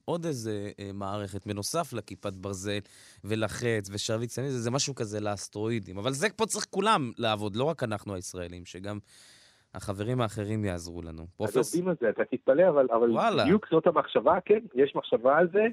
עוד 0.05 0.25
איזה 0.25 0.71
אה, 0.79 0.89
מערכת 0.93 1.47
בנוסף 1.47 1.93
לכיפת 1.93 2.33
ברזל 2.33 2.79
ולחץ 3.23 3.89
ושרביט 3.93 4.29
צנית, 4.29 4.49
זה, 4.49 4.59
זה 4.59 4.71
משהו 4.71 4.95
כזה 4.95 5.19
לאסטרואידים. 5.19 5.97
אבל 5.97 6.11
זה 6.11 6.27
פה 6.35 6.45
צריך 6.45 6.65
כולם 6.69 7.11
לעבוד, 7.17 7.55
לא 7.55 7.63
רק 7.63 7.83
אנחנו 7.83 8.15
הישראלים, 8.15 8.65
שגם 8.65 8.99
החברים 9.73 10.21
האחרים 10.21 10.65
יעזרו 10.65 11.01
לנו. 11.01 11.21
אז 11.21 11.29
פרופס... 11.37 11.57
עובדים 11.57 11.89
על 11.89 11.95
זה, 12.01 12.09
אתה 12.09 12.25
תתפלא, 12.25 12.69
אבל, 12.69 12.87
אבל 12.91 13.11
וואלה. 13.11 13.43
בדיוק 13.43 13.67
זאת 13.71 13.87
המחשבה, 13.87 14.37
כן, 14.45 14.59
יש 14.75 14.95
מחשבה 14.95 15.37
על 15.37 15.47
זה, 15.53 15.65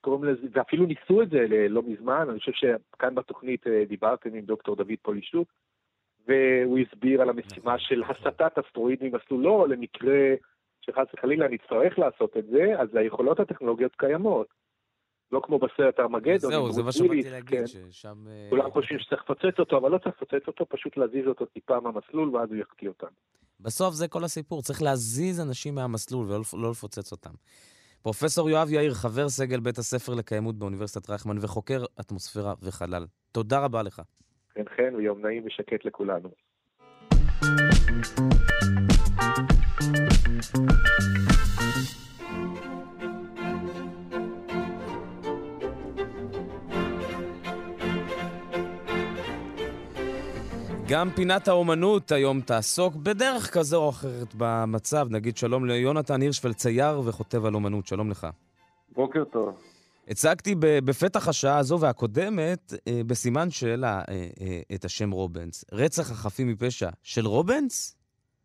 קוראים 0.00 0.24
לזה, 0.24 0.46
ואפילו 0.52 0.86
ניסו 0.86 1.22
את 1.22 1.30
זה 1.30 1.46
לא 1.68 1.82
מזמן, 1.82 2.26
אני 2.30 2.38
חושב 2.38 2.52
שכאן 2.52 3.14
בתוכנית 3.14 3.66
אה, 3.66 3.84
דיברתם 3.88 4.34
עם 4.34 4.44
דוקטור 4.44 4.76
דוד 4.76 4.98
פולישוק, 5.02 5.48
והוא 6.28 6.78
הסביר 6.78 7.22
על 7.22 7.28
המשימה 7.28 7.78
של 7.78 8.02
הסטת 8.02 8.58
אסטרואיד 8.58 8.98
ממסלולו 9.02 9.66
למקרה 9.66 10.34
שחס 10.80 11.06
וחלילה 11.14 11.48
נצטרך 11.48 11.98
לעשות 11.98 12.36
את 12.36 12.46
זה, 12.46 12.80
אז 12.80 12.88
היכולות 12.94 13.40
הטכנולוגיות 13.40 13.92
קיימות. 13.96 14.46
לא 15.32 15.40
כמו 15.44 15.58
בסרט 15.58 16.00
ארמגדון. 16.00 16.50
זהו, 16.50 16.72
זה 16.72 16.82
מה 16.82 16.92
שבאתי 16.92 17.08
וויליס, 17.08 17.26
להגיד, 17.26 17.58
כן. 17.58 17.66
ששם... 17.66 18.24
אה, 18.28 18.46
כולם 18.50 18.70
חושבים 18.70 18.98
שצריך 18.98 19.22
לפוצץ 19.22 19.58
אותו, 19.58 19.76
אבל 19.78 19.90
לא 19.90 19.98
צריך 19.98 20.16
לפוצץ 20.16 20.46
אותו, 20.46 20.66
פשוט 20.68 20.96
להזיז 20.96 21.26
אותו 21.26 21.46
טיפה 21.46 21.80
מהמסלול, 21.80 22.36
ואז 22.36 22.48
הוא 22.50 22.58
יחטיא 22.58 22.88
אותנו. 22.88 23.10
בסוף 23.60 23.94
זה 23.94 24.08
כל 24.08 24.24
הסיפור, 24.24 24.62
צריך 24.62 24.82
להזיז 24.82 25.40
אנשים 25.40 25.74
מהמסלול 25.74 26.26
ולא 26.26 26.42
לא 26.52 26.70
לפוצץ 26.70 27.12
אותם. 27.12 27.30
פרופסור 28.02 28.50
יואב 28.50 28.70
יאיר, 28.70 28.94
חבר 28.94 29.28
סגל 29.28 29.60
בית 29.60 29.78
הספר 29.78 30.14
לקיימות 30.14 30.58
באוניברסיטת 30.58 31.10
רייכמן 31.10 31.36
וחוקר 31.40 31.84
אטמוספירה 32.00 32.54
וחלל. 32.62 33.06
תודה 33.32 33.64
רבה 33.64 33.82
לך. 33.82 34.02
חן 34.58 34.64
חן 34.76 34.94
ויום 34.94 35.26
נעים 35.26 35.42
ושקט 35.46 35.84
לכולנו. 35.84 36.28
גם 50.88 51.10
פינת 51.16 51.48
האומנות 51.48 52.12
היום 52.12 52.40
תעסוק 52.40 52.94
בדרך 52.94 53.54
כזו 53.54 53.84
או 53.84 53.90
אחרת 53.90 54.34
במצב. 54.38 55.06
נגיד 55.10 55.36
שלום 55.36 55.66
ליונתן 55.66 56.20
הירשפלד, 56.20 56.54
צייר 56.54 57.00
וכותב 57.00 57.44
על 57.44 57.54
אומנות. 57.54 57.86
שלום 57.86 58.10
לך. 58.10 58.26
בוקר 58.92 59.24
טוב. 59.24 59.77
הצגתי 60.08 60.54
בפתח 60.58 61.28
השעה 61.28 61.58
הזו 61.58 61.80
והקודמת, 61.80 62.72
אה, 62.88 63.00
בסימן 63.06 63.50
שאלה, 63.50 64.02
אה, 64.08 64.28
אה, 64.40 64.60
את 64.74 64.84
השם 64.84 65.10
רובנס. 65.10 65.64
רצח 65.72 66.10
החפים 66.10 66.48
מפשע 66.48 66.90
של 67.02 67.26
רובנס? 67.26 67.96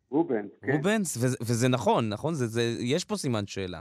רובנס, 0.09 0.51
כן. 0.61 0.71
רובנס? 0.71 1.17
וזה, 1.17 1.37
וזה 1.41 1.67
נכון, 1.67 2.09
נכון? 2.09 2.33
זה, 2.33 2.47
זה, 2.47 2.75
יש 2.79 3.05
פה 3.05 3.15
סימן 3.15 3.47
שאלה. 3.47 3.79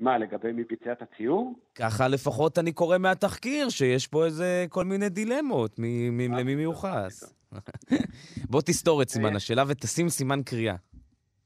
מה, 0.00 0.18
לגבי 0.18 0.52
מי 0.52 0.64
ביצע 0.64 0.92
את 0.92 1.02
הציור? 1.02 1.54
ככה 1.74 2.08
לפחות 2.08 2.58
אני 2.58 2.72
קורא 2.72 2.98
מהתחקיר, 2.98 3.68
שיש 3.68 4.06
פה 4.06 4.24
איזה 4.24 4.66
כל 4.68 4.84
מיני 4.84 5.08
דילמות, 5.08 5.78
מי, 5.78 6.10
מי, 6.10 6.28
למי 6.28 6.54
מיוחס. 6.54 7.34
בוא 8.50 8.60
תסתור 8.60 9.02
את 9.02 9.08
סימן 9.08 9.36
השאלה 9.36 9.64
ותשים 9.66 10.08
סימן 10.08 10.42
קריאה. 10.42 10.76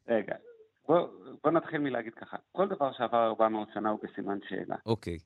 רגע, 0.08 0.34
בוא, 0.88 1.06
בוא 1.44 1.50
נתחיל 1.50 1.80
מלהגיד 1.80 2.14
ככה. 2.14 2.36
כל 2.52 2.68
דבר 2.68 2.92
שעבר 2.92 3.26
400 3.26 3.68
שנה 3.74 3.90
הוא 3.90 4.00
בסימן 4.02 4.38
שאלה. 4.48 4.76
אוקיי. 4.86 5.18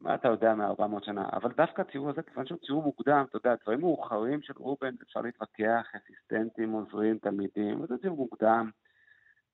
מה 0.00 0.14
אתה 0.14 0.28
יודע 0.28 0.54
מ-400 0.54 1.04
שנה? 1.04 1.28
אבל 1.32 1.52
דווקא 1.56 1.82
הציור 1.82 2.10
הזה, 2.10 2.22
כיוון 2.22 2.46
שהוא 2.46 2.58
ציור 2.66 2.82
מוקדם, 2.82 3.24
אתה 3.28 3.36
יודע, 3.36 3.54
דברים 3.62 3.80
מאוחרים 3.80 4.42
של 4.42 4.52
רובן, 4.56 4.94
אפשר 5.02 5.20
להתווכח, 5.20 5.86
אסיסטנטים, 5.96 6.72
עוזרים, 6.72 7.18
תלמידים, 7.18 7.86
זה 7.86 7.98
ציור 8.02 8.16
מוקדם. 8.16 8.70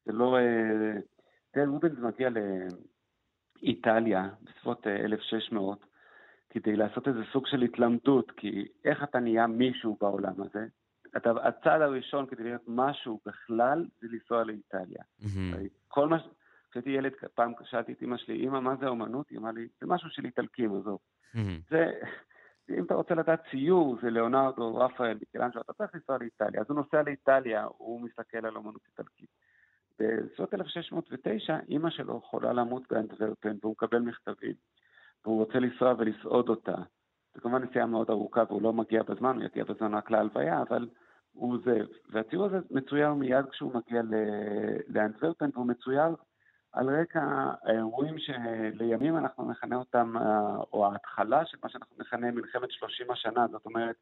זה 0.05 0.13
לא... 0.13 0.37
אה, 0.37 1.01
תראה, 1.51 1.67
רובן 1.67 1.89
מגיע 1.99 2.29
לאיטליה 3.63 4.29
בסביבות 4.43 4.87
אה, 4.87 4.97
1600, 4.97 5.87
כדי 6.51 6.77
לעשות 6.77 7.09
איזה 7.09 7.21
סוג 7.33 7.47
של 7.47 7.63
התלמדות, 7.63 8.31
כי 8.31 8.67
איך 8.85 9.03
אתה 9.03 9.19
נהיה 9.19 9.47
מישהו 9.47 9.97
בעולם 10.01 10.43
הזה? 10.43 10.67
הצעד 11.15 11.83
הראשון 11.83 12.27
כדי 12.27 12.43
להיות 12.43 12.63
משהו 12.67 13.21
בכלל, 13.27 13.87
זה 14.01 14.09
לנסוע 14.13 14.45
לאיטליה. 14.45 15.03
כל 15.89 16.09
מה... 16.09 16.19
ש- 16.19 16.29
כשהייתי 16.71 16.91
ילד, 16.91 17.13
פעם 17.35 17.53
שאלתי 17.65 17.93
את 17.93 18.03
אמא 18.03 18.17
שלי, 18.17 18.47
אמא, 18.47 18.61
מה 18.61 18.77
זה 18.77 18.87
אומנות? 18.87 19.31
היא 19.31 19.39
אמרה 19.39 19.53
לי, 19.53 19.69
זה 19.81 19.87
משהו 19.87 20.11
של 20.11 20.25
איטלקים, 20.25 20.77
עזוב. 20.77 20.99
זה, 21.71 21.91
אם 22.71 22.85
אתה 22.85 22.95
רוצה 22.95 23.15
לדעת 23.15 23.43
ציור, 23.51 23.97
זה 24.03 24.11
ליאונרדו, 24.11 24.77
רפאל, 24.77 25.15
מיקלנג'ו, 25.21 25.61
אתה 25.61 25.73
צריך 25.73 25.95
לנסוע 25.95 26.19
לאיטליה. 26.19 26.61
אז 26.61 26.67
הוא 26.69 26.77
נוסע 26.77 27.03
לאיטליה, 27.03 27.67
הוא 27.77 28.01
מסתכל 28.01 28.47
על 28.47 28.57
אומנות 28.57 28.81
איטלקית. 28.89 29.29
בסביבות 29.99 30.55
1609, 30.55 31.59
אימא 31.69 31.91
שלו 31.91 32.21
חולה 32.21 32.53
למות 32.53 32.83
באנטוורפן, 32.91 33.57
והוא 33.63 33.73
מקבל 33.73 33.99
מכתבים, 33.99 34.55
והוא 35.25 35.39
רוצה 35.45 35.59
לנסוע 35.59 35.95
ולסעוד 35.99 36.49
אותה. 36.49 36.77
זו 37.35 37.41
כמובן 37.41 37.63
נסיעה 37.63 37.87
מאוד 37.87 38.11
ארוכה, 38.11 38.43
והוא 38.49 38.63
לא 38.63 38.73
מגיע 38.73 39.03
בזמן, 39.03 39.37
הוא 39.37 39.45
יגיע 39.45 39.65
בזמן 39.65 39.95
רק 39.95 40.11
להלוויה, 40.11 40.63
אבל 40.63 40.89
הוא 41.33 41.59
זה. 41.65 41.79
והציור 42.11 42.45
הזה 42.45 42.59
מצויר 42.71 43.15
מיד 43.15 43.47
כשהוא 43.51 43.75
מגיע 43.75 44.03
לאנטוורפן, 44.89 45.51
והוא 45.55 45.67
מצויר 45.67 46.15
על 46.73 47.01
רקע 47.01 47.53
האירועים 47.63 48.19
שלימים 48.19 49.17
אנחנו 49.17 49.51
נכנה 49.51 49.77
אותם, 49.77 50.17
אה, 50.17 50.57
או 50.73 50.87
ההתחלה 50.87 51.47
של 51.47 51.59
מה 51.63 51.69
שאנחנו 51.69 51.97
נכנה 51.99 52.31
מלחמת 52.31 52.71
30 52.71 53.11
השנה, 53.11 53.47
זאת 53.51 53.67
אומרת, 53.67 53.97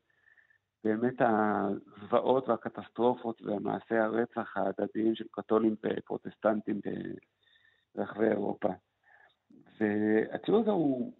באמת 0.84 1.14
הזוועות 1.20 2.48
והקטסטרופות 2.48 3.42
ומעשי 3.42 3.96
הרצח 3.96 4.56
ההדדיים 4.56 5.14
של 5.14 5.24
קתולים 5.30 5.74
ופרוטסטנטים 5.84 6.80
ברחבי 7.94 8.26
אירופה. 8.26 8.68
והציור 9.80 10.60
הזה 10.60 10.70
הוא 10.70 11.12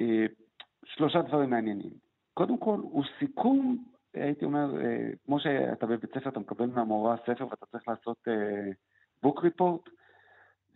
אה, 0.00 0.26
שלושה 0.84 1.22
דברים 1.22 1.50
מעניינים. 1.50 1.92
קודם 2.34 2.58
כל, 2.58 2.78
הוא 2.82 3.04
סיכום, 3.18 3.84
הייתי 4.14 4.44
אומר, 4.44 4.80
אה, 4.80 5.10
כמו 5.24 5.40
שאתה 5.40 5.86
בבית 5.86 6.10
ספר, 6.10 6.28
אתה 6.28 6.40
מקבל 6.40 6.66
מהמורה 6.66 7.16
ספר 7.16 7.46
ואתה 7.50 7.66
צריך 7.66 7.88
לעשות 7.88 8.18
בוק 9.22 9.42
ריפורט, 9.44 9.88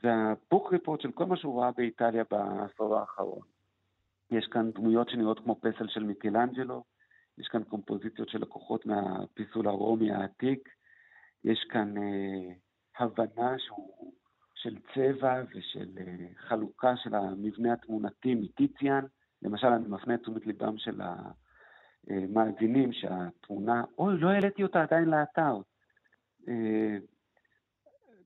זה 0.03 0.15
הבוק 0.15 0.73
ריפורט 0.73 1.01
של 1.01 1.13
כל 1.13 1.25
מה 1.25 1.37
שהוא 1.37 1.61
ראה 1.61 1.71
באיטליה 1.73 2.25
בעשור 2.31 2.99
האחרון. 2.99 3.43
יש 4.31 4.47
כאן 4.47 4.71
דמויות 4.71 5.09
שנראות 5.09 5.39
כמו 5.39 5.61
פסל 5.61 5.89
של 5.89 6.03
מיקלנג'לו, 6.03 6.85
יש 7.39 7.49
כאן 7.49 7.65
קומפוזיציות 7.65 8.29
של 8.29 8.39
לקוחות 8.39 8.87
מהפיסול 8.87 9.69
הרומי 9.69 10.13
העתיק, 10.13 10.69
יש 11.45 11.67
כאן 11.71 11.99
אה, 11.99 12.55
הבנה 12.99 13.59
שהוא, 13.59 14.13
של 14.55 14.77
צבע 14.95 15.43
ושל 15.55 15.89
אה, 15.99 16.27
חלוקה 16.37 16.97
של 16.97 17.15
המבנה 17.15 17.73
התמונתי 17.73 18.35
מטיציאן. 18.35 19.05
למשל, 19.43 19.67
אני 19.67 19.89
מפנה 19.89 20.15
את 20.15 20.21
תשומת 20.21 20.47
ליבם 20.47 20.79
של 20.79 21.01
המאזינים 22.11 22.93
שהתמונה, 22.93 23.85
אוי, 23.99 24.19
לא 24.19 24.29
העליתי 24.29 24.63
אותה 24.63 24.83
עדיין 24.83 25.05
לאתר. 25.05 25.57
אה, 26.49 26.97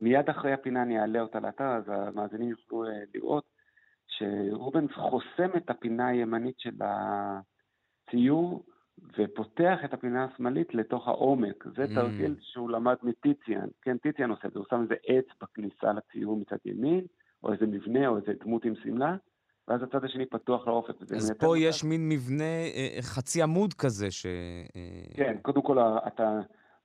מיד 0.01 0.29
אחרי 0.31 0.53
הפינה 0.53 0.83
אני 0.83 1.01
אעלה 1.01 1.21
אותה 1.21 1.41
לאתר, 1.41 1.65
אז 1.65 1.85
המאזינים 1.89 2.51
יוכלו 2.51 2.85
אה, 2.85 2.91
לראות 3.15 3.45
שרובנס 4.07 4.91
חוסם 4.93 5.57
את 5.57 5.71
הפינה 5.71 6.07
הימנית 6.07 6.59
של 6.59 6.75
הציור 6.81 8.65
ופותח 9.19 9.79
את 9.85 9.95
הפינה 9.95 10.25
השמאלית 10.25 10.75
לתוך 10.75 11.09
העומק. 11.09 11.65
זה 11.77 11.85
Mm. 11.85 11.95
תרגיל 11.95 12.37
שהוא 12.41 12.71
למד 12.71 12.97
מטיציאן. 13.03 13.69
כן, 13.83 13.99
טיציאן 13.99 14.31
עושה 14.31 14.49
את 14.49 14.53
זה, 14.53 14.59
הוא 14.59 14.67
שם 14.71 14.83
איזה 14.83 14.95
עץ 15.07 15.25
בכניסה 15.43 15.93
לציור 15.93 16.37
מצד 16.37 16.57
ימין, 16.65 17.05
או 17.43 17.53
איזה 17.53 17.67
מבנה, 17.67 18.09
או 18.09 18.17
איזה 18.17 18.33
דמות 18.45 18.65
עם 18.65 18.75
שמלה, 18.75 19.17
ואז 19.69 19.83
הצד 19.83 20.05
השני 20.05 20.27
פתוח 20.27 20.67
לאופק. 20.67 20.95
אז 21.17 21.33
פה 21.39 21.59
יש 21.59 21.85
מין 21.85 22.09
מבנה 22.09 22.45
אה, 22.45 22.99
חצי 23.01 23.43
עמוד 23.43 23.75
כזה, 23.75 24.11
ש... 24.11 24.27
אה, 24.27 25.17
כן, 25.17 25.37
קודם 25.43 25.63
כל 25.63 25.79
אתה, 26.07 26.41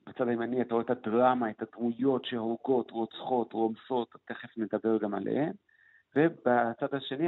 בצד 0.08 0.28
הימני 0.28 0.62
אתה 0.62 0.74
רואה 0.74 0.86
את 0.86 0.90
הדרמה, 0.90 1.50
את 1.50 1.62
הדמויות 1.62 2.26
שהורגות, 2.26 2.92
רוצחות, 2.92 3.54
רומסות, 3.54 4.16
תכף 4.26 4.58
נדבר 4.58 4.98
גם 4.98 5.14
עליהן, 5.14 5.52
ובצד 6.16 6.94
השני 6.94 7.28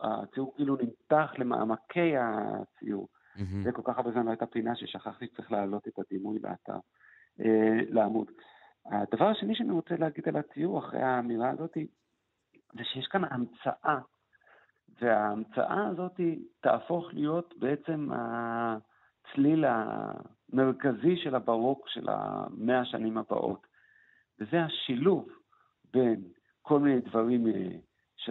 הציור 0.00 0.54
כאילו 0.56 0.76
נמתח 0.76 1.32
למעמקי 1.38 2.12
הציור. 2.16 3.08
מהמם. 3.36 3.62
זה 3.62 3.72
כל 3.72 3.82
כך 3.84 3.98
הרבה 3.98 4.10
זמן 4.10 4.24
לא 4.24 4.30
הייתה 4.30 4.46
פינה 4.46 4.76
ששכחתי 4.76 5.26
שצריך 5.26 5.52
להעלות 5.52 5.88
את 5.88 5.98
הדימוי 5.98 6.38
לאתר, 6.38 6.78
אה, 7.40 7.80
לעמוד. 7.88 8.30
הדבר 8.86 9.26
השני 9.26 9.54
שאני 9.54 9.70
רוצה 9.70 9.94
להגיד 9.98 10.28
על 10.28 10.36
הציור 10.36 10.78
אחרי 10.78 11.02
האמירה 11.02 11.50
הזאת, 11.50 11.76
זה 12.72 12.84
שיש 12.84 13.06
כאן 13.06 13.24
המצאה, 13.24 13.98
וההמצאה 15.00 15.86
הזאת 15.86 16.20
תהפוך 16.60 17.08
להיות 17.12 17.54
בעצם 17.58 18.08
הצליל 18.12 19.64
המרכזי 19.68 21.16
של 21.16 21.34
הברוק 21.34 21.88
של 21.88 22.08
המאה 22.08 22.80
השנים 22.80 23.18
הבאות. 23.18 23.66
וזה 24.40 24.62
השילוב 24.62 25.28
בין 25.92 26.22
כל 26.62 26.80
מיני 26.80 27.00
דברים 27.00 27.46
אה, 27.46 27.52
ש... 28.16 28.30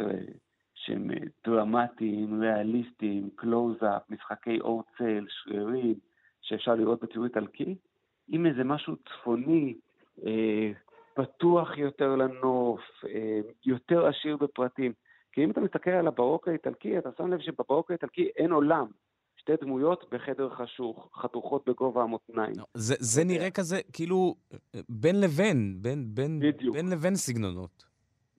שהם 0.86 1.10
דרמטיים, 1.46 2.42
ריאליסטיים, 2.42 3.30
קלוז-אפ, 3.36 4.10
משחקי 4.10 4.60
אור 4.60 4.84
צל, 4.98 5.26
שרירים, 5.30 5.96
שאפשר 6.42 6.76
לראות 6.76 7.04
בציור 7.04 7.26
איטלקי, 7.26 7.76
עם 8.28 8.46
איזה 8.46 8.64
משהו 8.64 8.96
צפוני, 8.96 9.76
אה, 10.26 10.72
פתוח 11.14 11.78
יותר 11.78 12.16
לנוף, 12.16 12.82
אה, 13.08 13.40
יותר 13.66 14.08
עשיר 14.08 14.38
בפרטים. 14.38 14.94
כי 15.32 15.44
אם 15.44 15.52
אתה 15.52 15.62
מסתכל 15.62 15.90
על 15.90 16.08
הברוק 16.08 16.48
האיטלקי, 16.48 16.98
אתה 16.98 17.10
שם 17.18 17.34
לב 17.34 17.40
שבברוק 17.40 17.92
האיטלקי 17.92 18.30
אין 18.38 18.52
עולם. 18.52 18.86
שתי 19.36 19.52
דמויות 19.62 20.06
בחדר 20.12 20.50
חשוך, 20.50 21.10
חתוכות 21.16 21.70
בגובה 21.70 22.04
המותניים. 22.04 22.54
זה, 22.74 22.96
זה 23.00 23.24
נראה 23.24 23.52
כזה, 23.52 23.80
כאילו, 23.94 24.36
בין 24.90 25.22
לבין, 25.22 25.78
בין, 25.82 26.06
בין, 26.14 26.40
בדיוק. 26.40 26.76
בין 26.76 26.90
לבין 26.90 27.16
סגנונות. 27.16 27.84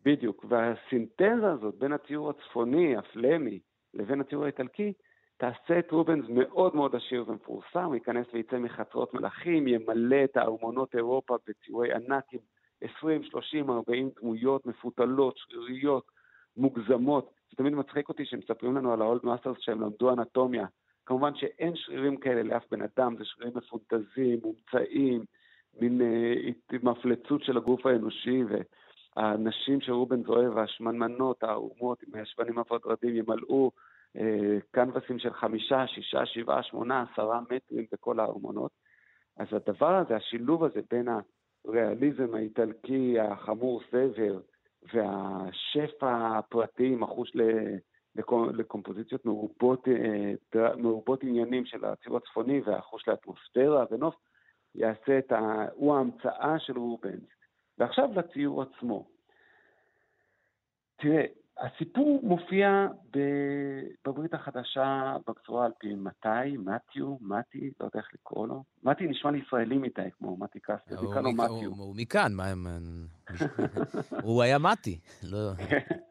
בדיוק, 0.05 0.44
והסינתזה 0.48 1.52
הזאת 1.52 1.74
בין 1.78 1.93
הציור 1.93 2.31
הצפוני, 2.31 2.97
הפלמי, 2.97 3.59
לבין 3.94 4.20
הציור 4.20 4.44
האיטלקי, 4.44 4.93
תעשה 5.36 5.78
את 5.78 5.90
רובנס 5.90 6.24
מאוד 6.28 6.77
מאוד 6.77 6.97
עשיר 6.97 7.24
ומפורסם, 7.28 7.85
הוא 7.85 7.94
ייכנס 7.94 8.27
ויצא 8.35 8.59
מחצרות 8.59 9.14
מלכים, 9.14 9.69
ימלא 9.69 10.24
את 10.24 10.36
הארמונות 10.36 10.94
אירופה 10.94 11.36
בציורי 11.47 11.93
ענק 11.94 12.24
עם 12.32 12.40
20, 12.81 13.23
30, 13.23 13.70
40 13.70 14.10
דמויות 14.20 14.66
מפותלות, 14.66 15.35
שריריות, 15.36 16.05
מוגזמות. 16.56 17.31
זה 17.51 17.56
תמיד 17.56 17.74
מצחיק 17.74 18.09
אותי 18.09 18.24
שמספרים 18.24 18.77
לנו 18.77 18.93
על 18.93 19.02
ה 19.02 19.07
old 19.07 19.20
masters 19.24 19.56
שהם 19.60 19.81
למדו 19.81 20.10
אנטומיה. 20.10 20.66
כמובן 21.06 21.35
שאין 21.35 21.72
שרירים 21.77 22.16
כאלה 22.16 22.43
לאף 22.43 22.64
בן 22.70 22.82
אדם, 22.82 23.16
זה 23.18 23.24
שרירים 23.24 23.52
מפונטזיים, 23.56 24.40
מומצאים, 24.43 25.24
מין 25.81 26.01
אה, 26.02 26.78
מפלצות 26.82 27.44
של 27.44 27.56
הגוף 27.56 27.86
האנושי, 27.86 28.43
והנשים 29.16 29.81
שרובנס 29.81 30.28
אוהב, 30.28 30.59
השמנמנות, 30.59 31.43
הערומות, 31.43 32.02
עם 32.02 32.14
הישבנים 32.14 32.59
הוודרדים, 32.59 33.16
ימלאו 33.16 33.70
אה, 34.16 34.59
קנבסים 34.70 35.18
של 35.18 35.32
חמישה, 35.32 35.86
שישה, 35.86 36.27
שבעה, 36.27 36.62
שמונה, 36.62 37.05
עשרה 37.12 37.40
מטרים 37.40 37.86
בכל 37.93 38.20
הארמונות. 38.20 38.70
אז 39.36 39.47
הדבר 39.52 39.94
הזה, 39.94 40.16
השילוב 40.16 40.64
הזה 40.64 40.81
בין 40.90 41.09
הריאליזם 41.64 42.35
האיטלקי 42.35 43.20
החמור 43.20 43.81
סבר 43.90 44.40
והשפע 44.82 46.39
הפרטי 46.39 46.97
לקו- 48.16 48.52
לקומפוזיציות 48.52 49.24
מרובות, 49.24 49.89
אה, 49.89 50.77
מרובות 50.77 51.23
עניינים 51.23 51.66
של 51.66 51.85
הציור 51.85 52.16
הצפוני 52.16 52.61
והחוש 52.61 53.09
לאטמוספירה 53.09 53.85
ונוף, 53.90 54.15
יעשה 54.74 55.19
את 55.19 55.32
ה... 55.32 55.66
הוא 55.74 55.94
ההמצאה 55.94 56.59
של 56.59 56.78
רובנס. 56.78 57.28
ועכשיו 57.78 58.09
לציור 58.15 58.62
עצמו. 58.62 59.09
תראה, 60.97 61.24
הסיפור 61.61 62.20
מופיע 62.23 62.87
בברית 64.07 64.35
החדשה 64.35 65.16
בצורה 65.28 65.66
על 65.66 65.73
פי 65.78 65.95
מתי, 65.95 66.57
מתיו, 66.59 67.16
מתי, 67.20 67.70
לא 67.81 67.85
יודע 67.85 67.99
איך 67.99 68.09
לקרוא 68.15 68.47
לו. 68.49 68.65
מתי 68.82 69.07
נשמע 69.07 69.31
לי 69.31 69.39
ישראלי 69.39 69.78
מדי, 69.78 70.09
כמו 70.19 70.37
מתי 70.37 70.61
קסטר, 70.61 70.99
הוא 70.99 71.11
נקרא 71.11 71.20
לו 71.20 71.32
מתיו. 71.32 71.70
הוא- 71.70 71.95
מכאן, 71.97 72.32
מה... 72.35 72.55
מה- 72.55 72.78
הוא 74.24 74.43
היה 74.43 74.59
מתי. 74.59 74.99
לא... 75.32 75.51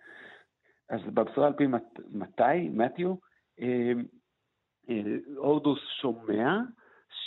אז 0.90 1.00
בבשורה 1.14 1.48
על 1.48 1.54
פי 1.54 1.68
מת, 1.68 2.00
מתי, 2.12 2.70
מתיו, 2.72 3.16
אה, 3.62 3.92
אה, 4.90 5.02
הורדוס 5.38 5.80
שומע 6.02 6.58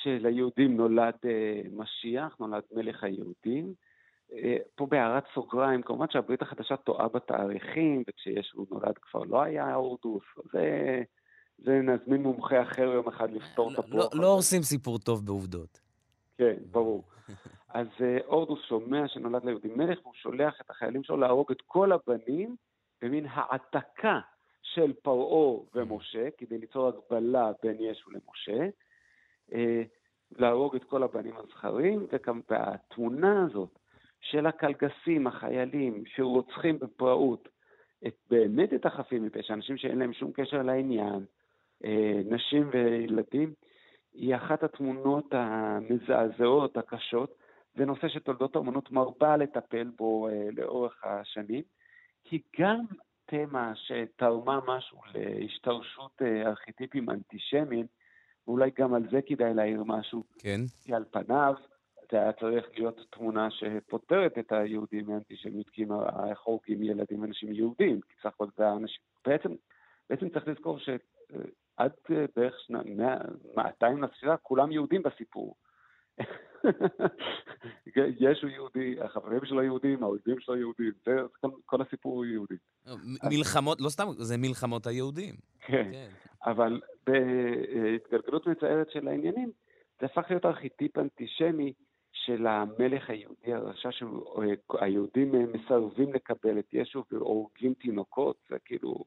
שליהודים 0.03 0.77
נולד 0.77 1.15
אה, 1.24 1.61
משיח, 1.73 2.36
נולד 2.40 2.62
מלך 2.73 3.05
היהודים. 3.05 3.74
אה, 4.32 4.56
פה 4.74 4.86
בהערת 4.86 5.24
סוגריים, 5.34 5.82
כמובן 5.82 6.06
שהברית 6.10 6.42
החדשה 6.42 6.76
טועה 6.76 7.09
בתאריכים, 7.09 8.02
וכשישו 8.09 8.66
נולד 8.70 8.98
כבר 8.98 9.22
לא 9.24 9.42
היה 9.42 9.74
הורדוס, 9.74 10.22
זה, 10.52 11.02
זה 11.59 11.72
נזמין 11.72 12.22
מומחה 12.22 12.62
אחר 12.62 12.82
יום 12.82 13.09
אחד 13.09 13.30
לפתור 13.30 13.72
את 13.72 13.78
לא, 13.78 13.82
הפרוח. 13.84 14.14
לא 14.14 14.26
הורסים 14.26 14.62
סיפור 14.62 14.98
טוב 14.98 15.26
בעובדות. 15.26 15.80
כן, 16.38 16.56
ברור. 16.70 17.04
אז 17.74 17.86
אה, 18.00 18.18
הורדוס 18.26 18.60
שומע 18.68 19.09
שנולד 19.09 19.44
ליהודים 19.44 19.78
מלך, 19.78 19.98
והוא 20.02 20.14
שולח 20.14 20.60
את 20.60 20.70
החיילים 20.70 21.04
שלו 21.04 21.16
להרוג 21.16 21.50
את 21.50 21.62
כל 21.66 21.92
הבנים 21.92 22.56
במין 23.02 23.26
העתקה 23.30 24.20
של 24.62 24.92
פרעה 25.02 25.60
ומשה, 25.74 26.28
כדי 26.38 26.59
ליצור 26.59 26.88
הגבלה 26.88 27.50
בין 27.62 27.76
ישו 27.80 28.10
למשה, 28.10 28.68
אה, 29.52 29.82
להרוג 30.38 30.76
את 30.76 30.84
כל 30.84 31.02
הבנים 31.02 31.34
הזכרים, 31.36 32.06
והתמונה 32.50 33.46
הזאת 33.46 33.78
של 34.23 34.47
הקלגסים, 34.47 35.27
החיילים, 35.27 36.03
שרוצחים 36.07 36.78
בפראות 36.78 37.49
את, 38.07 38.15
באמת 38.31 38.73
את 38.74 38.86
החפים 38.86 39.24
מפשע, 39.24 39.55
אנשים 39.55 39.77
שאין 39.77 39.99
להם 39.99 40.12
שום 40.12 40.32
קשר 40.32 40.62
לעניין, 40.62 41.24
אה, 41.85 42.20
נשים 42.24 42.70
וילדים, 42.73 43.55
היא 44.12 44.36
אחת 44.36 44.62
התמונות 44.62 45.24
המזעזעות, 45.32 46.77
הקשות, 46.77 47.35
זה 47.77 47.85
נושא 47.85 48.09
שתולדות 48.09 48.57
האומנות 48.57 48.90
מרבה 48.90 49.36
לטפל 49.36 49.90
בו 49.97 50.28
אה, 50.28 50.49
לאורך 50.57 51.05
השנים. 51.05 51.62
היא 52.31 52.40
גם 52.61 52.85
תמה 53.27 53.73
שתרמה 53.74 54.61
משהו 54.66 54.99
להשתרשות 55.15 56.23
אה, 56.23 56.49
ארכיטיפים 56.49 57.11
אנטישמיים, 57.11 57.86
ואולי 58.47 58.70
גם 58.78 58.94
על 58.94 59.03
זה 59.11 59.20
כדאי 59.27 59.55
להעיר 59.55 59.82
משהו. 59.86 60.24
כן. 60.39 60.61
כי 60.85 60.94
על 60.94 61.05
פניו 61.11 61.55
היה 62.16 62.32
צריך 62.32 62.66
להיות 62.74 63.01
תמונה 63.10 63.48
שפותרת 63.51 64.39
את 64.39 64.52
היהודים 64.52 65.06
מאנטישמיות, 65.06 65.70
כי 65.70 65.82
הם 65.82 65.90
חורגים 66.34 66.82
ילדים 66.82 67.20
ואנשים 67.20 67.52
יהודים, 67.52 68.01
כי 68.01 68.14
סך 68.20 68.26
הכל 68.26 68.47
זה 68.56 68.68
האנשים... 68.68 69.01
בעצם, 69.26 69.48
בעצם 70.10 70.28
צריך 70.28 70.48
לזכור 70.48 70.78
שעד 70.78 71.93
אה, 72.10 72.24
בערך 72.36 72.55
שנה, 72.66 72.82
200 73.56 74.02
לספירה, 74.02 74.36
כולם 74.36 74.72
יהודים 74.72 75.02
בסיפור. 75.02 75.55
ישו 77.97 78.48
יהודי, 78.48 79.01
החברים 79.01 79.44
שלו 79.44 79.62
יהודים, 79.62 80.02
האויבים 80.02 80.40
שלו 80.40 80.56
יהודים, 80.56 80.93
זה 81.06 81.16
כל, 81.40 81.48
כל 81.66 81.82
הסיפור 81.82 82.12
הוא 82.12 82.24
יהודי. 82.24 82.55
מלחמות, 83.30 83.80
לא 83.80 83.89
סתם, 83.89 84.05
זה 84.18 84.36
מלחמות 84.39 84.86
היהודים. 84.86 85.34
כן, 85.60 85.89
כן. 85.93 86.09
אבל 86.47 86.80
בהתגלגלות 87.06 88.47
מצערת 88.47 88.90
של 88.90 89.09
העניינים, 89.09 89.51
זה 90.01 90.06
הפך 90.06 90.30
להיות 90.30 90.47
ארכיטיפ 90.47 90.98
אנטישמי 90.98 91.72
של 92.27 92.47
המלך 92.47 93.11
היהודי 93.11 93.53
הרשע, 93.53 93.89
שהיהודים 93.93 95.32
מסרבים 95.53 96.12
לקבל 96.12 96.59
את 96.59 96.69
ישו 96.73 97.05
והורגים 97.12 97.74
תינוקות, 97.74 98.36
זה 98.51 98.57
כאילו, 98.65 99.05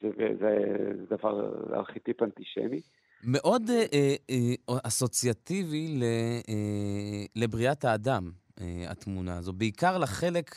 זה, 0.00 0.08
זה, 0.18 0.34
זה 0.38 1.16
דבר 1.16 1.52
ארכיטיפ 1.74 2.22
אנטישמי. 2.22 2.80
מאוד 3.24 3.70
אה, 3.70 4.14
אה, 4.30 4.76
אסוציאטיבי 4.84 5.88
ל, 5.88 6.02
אה, 6.48 7.24
לבריאת 7.36 7.84
האדם, 7.84 8.30
אה, 8.60 8.84
התמונה 8.88 9.36
הזו. 9.36 9.52
בעיקר 9.52 9.98
לחלק 9.98 10.56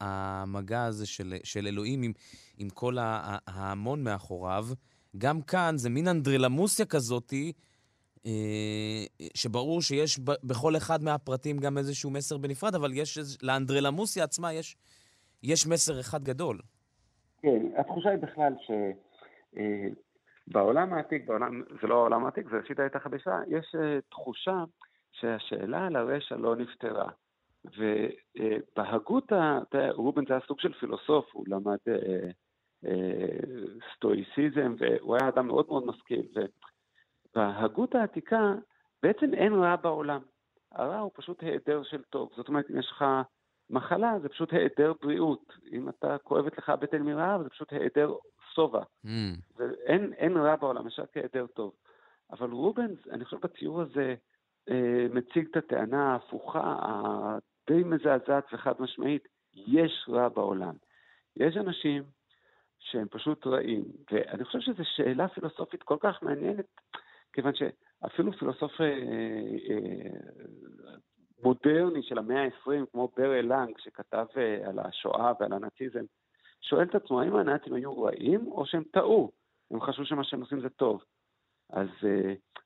המגע 0.00 0.84
הזה 0.84 1.06
של, 1.06 1.34
של 1.44 1.66
אלוהים 1.66 2.02
עם, 2.02 2.12
עם 2.58 2.68
כל 2.68 2.96
ההמון 3.00 4.04
מאחוריו. 4.04 4.66
גם 5.18 5.42
כאן 5.42 5.74
זה 5.76 5.90
מין 5.90 6.08
אנדרלמוסיה 6.08 6.86
כזאתי, 6.86 7.52
אה, 7.56 7.65
שברור 9.34 9.82
שיש 9.82 10.18
בכל 10.44 10.76
אחד 10.76 11.02
מהפרטים 11.02 11.56
גם 11.58 11.78
איזשהו 11.78 12.10
מסר 12.10 12.38
בנפרד, 12.38 12.74
אבל 12.74 12.90
יש, 12.94 13.18
לאנדרלמוסיה 13.42 14.24
עצמה 14.24 14.52
יש, 14.52 14.76
יש 15.42 15.66
מסר 15.66 16.00
אחד 16.00 16.24
גדול. 16.24 16.58
כן, 17.42 17.66
התחושה 17.76 18.10
היא 18.10 18.18
בכלל 18.18 18.52
ש... 18.66 18.70
אה, 19.56 19.88
העתיק, 20.92 21.26
בעולם, 21.26 21.62
זה 21.82 21.86
לא 21.86 21.94
העולם 21.94 22.24
העתיק, 22.24 22.46
זה 22.50 22.56
ראשית 22.56 22.78
הייתה 22.78 22.98
חדשה, 22.98 23.38
יש 23.48 23.74
uh, 23.74 24.00
תחושה 24.10 24.64
שהשאלה 25.12 25.86
על 25.86 25.96
הרשע 25.96 26.36
לא 26.36 26.56
נפתרה. 26.56 27.08
ובהגות, 27.64 29.32
רובן 29.92 30.26
זה 30.26 30.34
היה 30.34 30.46
סוג 30.46 30.60
של 30.60 30.72
פילוסוף, 30.72 31.26
הוא 31.32 31.44
למד 31.48 31.76
סטואיסיזם, 33.94 34.74
והוא 34.78 35.16
היה 35.16 35.28
אדם 35.28 35.46
מאוד 35.46 35.66
מאוד 35.68 35.86
משכיל. 35.86 36.26
ובהגות 37.36 37.94
העתיקה 37.94 38.54
בעצם 39.02 39.34
אין 39.34 39.54
רע 39.54 39.76
בעולם. 39.76 40.20
הרע 40.72 40.98
הוא 40.98 41.10
פשוט 41.14 41.42
היעדר 41.42 41.82
של 41.82 42.02
טוב. 42.02 42.30
זאת 42.36 42.48
אומרת, 42.48 42.70
אם 42.70 42.78
יש 42.78 42.88
לך 42.90 43.04
מחלה, 43.70 44.18
זה 44.22 44.28
פשוט 44.28 44.52
היעדר 44.52 44.92
בריאות. 45.02 45.52
אם 45.72 45.88
אתה 45.88 46.16
כואבת 46.18 46.58
לך 46.58 46.68
הבטן 46.68 47.02
מרעב, 47.02 47.42
זה 47.42 47.48
פשוט 47.48 47.72
היעדר 47.72 48.14
שובע. 48.54 48.82
Mm. 49.06 49.08
ואין 49.56 50.12
אין 50.12 50.36
רע 50.36 50.56
בעולם, 50.56 50.86
יש 50.86 50.98
רק 50.98 51.16
היעדר 51.16 51.46
טוב. 51.46 51.72
אבל 52.30 52.50
רובנס, 52.50 52.98
אני 53.10 53.24
חושב 53.24 53.36
בציור 53.42 53.80
הזה, 53.80 54.14
אה, 54.70 55.06
מציג 55.10 55.46
את 55.50 55.56
הטענה 55.56 56.12
ההפוכה, 56.12 56.76
הדי 56.82 57.82
מזעזעת 57.84 58.44
וחד 58.52 58.72
משמעית, 58.78 59.28
יש 59.54 60.06
רע 60.08 60.28
בעולם. 60.28 60.74
יש 61.36 61.56
אנשים 61.56 62.02
שהם 62.78 63.08
פשוט 63.10 63.46
רעים, 63.46 63.84
ואני 64.12 64.44
חושב 64.44 64.60
שזו 64.60 64.82
שאלה 64.96 65.28
פילוסופית 65.28 65.82
כל 65.82 65.96
כך 66.00 66.22
מעניינת, 66.22 66.66
כיוון 67.36 67.52
שאפילו 67.54 68.32
פילוסוף 68.32 68.80
אה, 68.80 68.86
אה, 69.70 70.10
מודרני 71.42 72.02
של 72.02 72.18
המאה 72.18 72.44
ה-20, 72.44 72.86
כמו 72.92 73.08
ברי 73.16 73.42
לנג, 73.42 73.78
שכתב 73.78 74.26
אה, 74.36 74.68
על 74.68 74.78
השואה 74.78 75.32
ועל 75.40 75.52
הנאציזם, 75.52 76.04
שואל 76.60 76.82
את 76.82 76.94
עצמו 76.94 77.20
האם 77.20 77.36
הנאצים 77.36 77.74
היו 77.74 78.02
רעים 78.02 78.46
או 78.46 78.66
שהם 78.66 78.82
טעו, 78.92 79.32
הם 79.70 79.80
חשבו 79.80 80.04
שמה 80.04 80.24
שהם 80.24 80.40
עושים 80.40 80.60
זה 80.60 80.68
טוב. 80.68 81.04
אז 81.70 81.88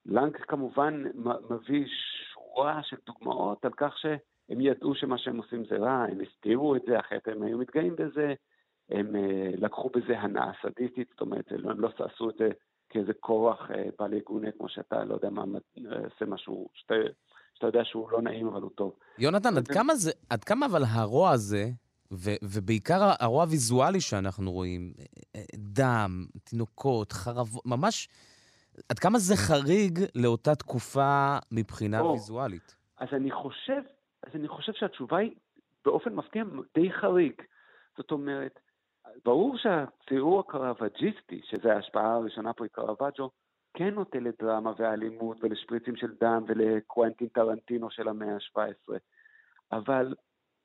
לנג 0.07 0.37
כמובן 0.37 1.05
מביא 1.51 1.87
שורה 2.33 2.83
של 2.83 2.97
דוגמאות 3.07 3.65
על 3.65 3.73
כך 3.77 3.99
שהם 3.99 4.61
ידעו 4.61 4.95
שמה 4.95 5.19
שהם 5.19 5.37
עושים 5.37 5.65
זה 5.65 5.77
רע, 5.77 6.05
הם 6.11 6.21
הסתירו 6.21 6.77
את 6.77 6.83
זה, 6.87 7.01
אחרת 7.01 7.29
הם 7.29 7.43
היו 7.43 7.59
מתגאים 7.59 7.97
בזה, 7.97 8.35
הם 8.91 9.07
לקחו 9.57 9.91
בזה 9.91 10.19
הנאה 10.19 10.53
סדיסטית, 10.63 11.09
זאת 11.11 11.21
אומרת, 11.21 11.53
הם 11.53 11.81
לא 11.81 11.91
עשו 11.99 12.31
את 12.31 12.35
זה 12.39 12.49
כאיזה 12.91 13.13
כורח 13.21 13.71
uh, 13.71 13.75
בעל 13.99 14.13
יגונה, 14.13 14.53
כמו 14.53 14.69
שאתה, 14.69 15.05
לא 15.05 15.15
יודע 15.15 15.31
מה, 15.31 15.43
עושה 15.85 16.25
משהו 16.27 16.69
שאתה, 16.75 16.95
שאתה 17.55 17.67
יודע 17.67 17.85
שהוא 17.85 18.11
לא 18.11 18.23
נעים, 18.23 18.47
אבל 18.47 18.63
הוא 18.63 18.71
טוב. 18.75 18.93
יונתן, 19.19 19.57
עד 19.57 19.69
כמה, 19.69 19.95
זה, 19.95 20.11
עד 20.31 20.45
כמה 20.45 20.67
אבל 20.67 20.83
הרוע 20.87 21.31
הזה, 21.31 21.65
ו- 22.13 22.41
ובעיקר 22.43 23.11
הרוע 23.21 23.43
הוויזואלי 23.43 24.01
שאנחנו 24.01 24.53
רואים, 24.53 24.93
דם, 25.55 26.27
תינוקות, 26.45 27.13
חרבות, 27.13 27.67
ממש, 27.67 28.09
עד 28.89 28.99
כמה 28.99 29.19
זה 29.19 29.35
חריג 29.37 29.99
לאותה 30.15 30.55
תקופה 30.55 31.37
מבחינה 31.53 32.01
או, 32.01 32.13
ויזואלית? 32.13 32.77
אז 32.99 33.09
אני 33.13 33.31
חושב, 33.31 33.83
אז 34.23 34.31
אני 34.35 34.49
חושב 34.49 34.73
שהתשובה 34.73 35.19
היא 35.19 35.35
באופן 35.85 36.15
מפתיע 36.15 36.45
די 36.75 36.93
חריג. 36.93 37.33
זאת 37.97 38.11
אומרת, 38.11 38.61
ברור 39.25 39.57
שהציור 39.59 40.41
הקרווג'יסטי, 40.41 41.41
שזו 41.45 41.69
ההשפעה 41.69 42.15
הראשונה 42.15 42.53
פה 42.53 42.65
היא 42.65 42.71
קרווג'ו, 42.71 43.31
כן 43.75 43.95
נוטה 43.95 44.19
לדרמה 44.19 44.73
ואלימות 44.79 45.37
ולשפריצים 45.41 45.97
של 45.97 46.15
דם 46.21 46.45
ולקוונטין 46.47 47.29
טרנטינו 47.29 47.91
של 47.91 48.09
המאה 48.09 48.35
ה-17. 48.35 48.93
אבל 49.73 50.15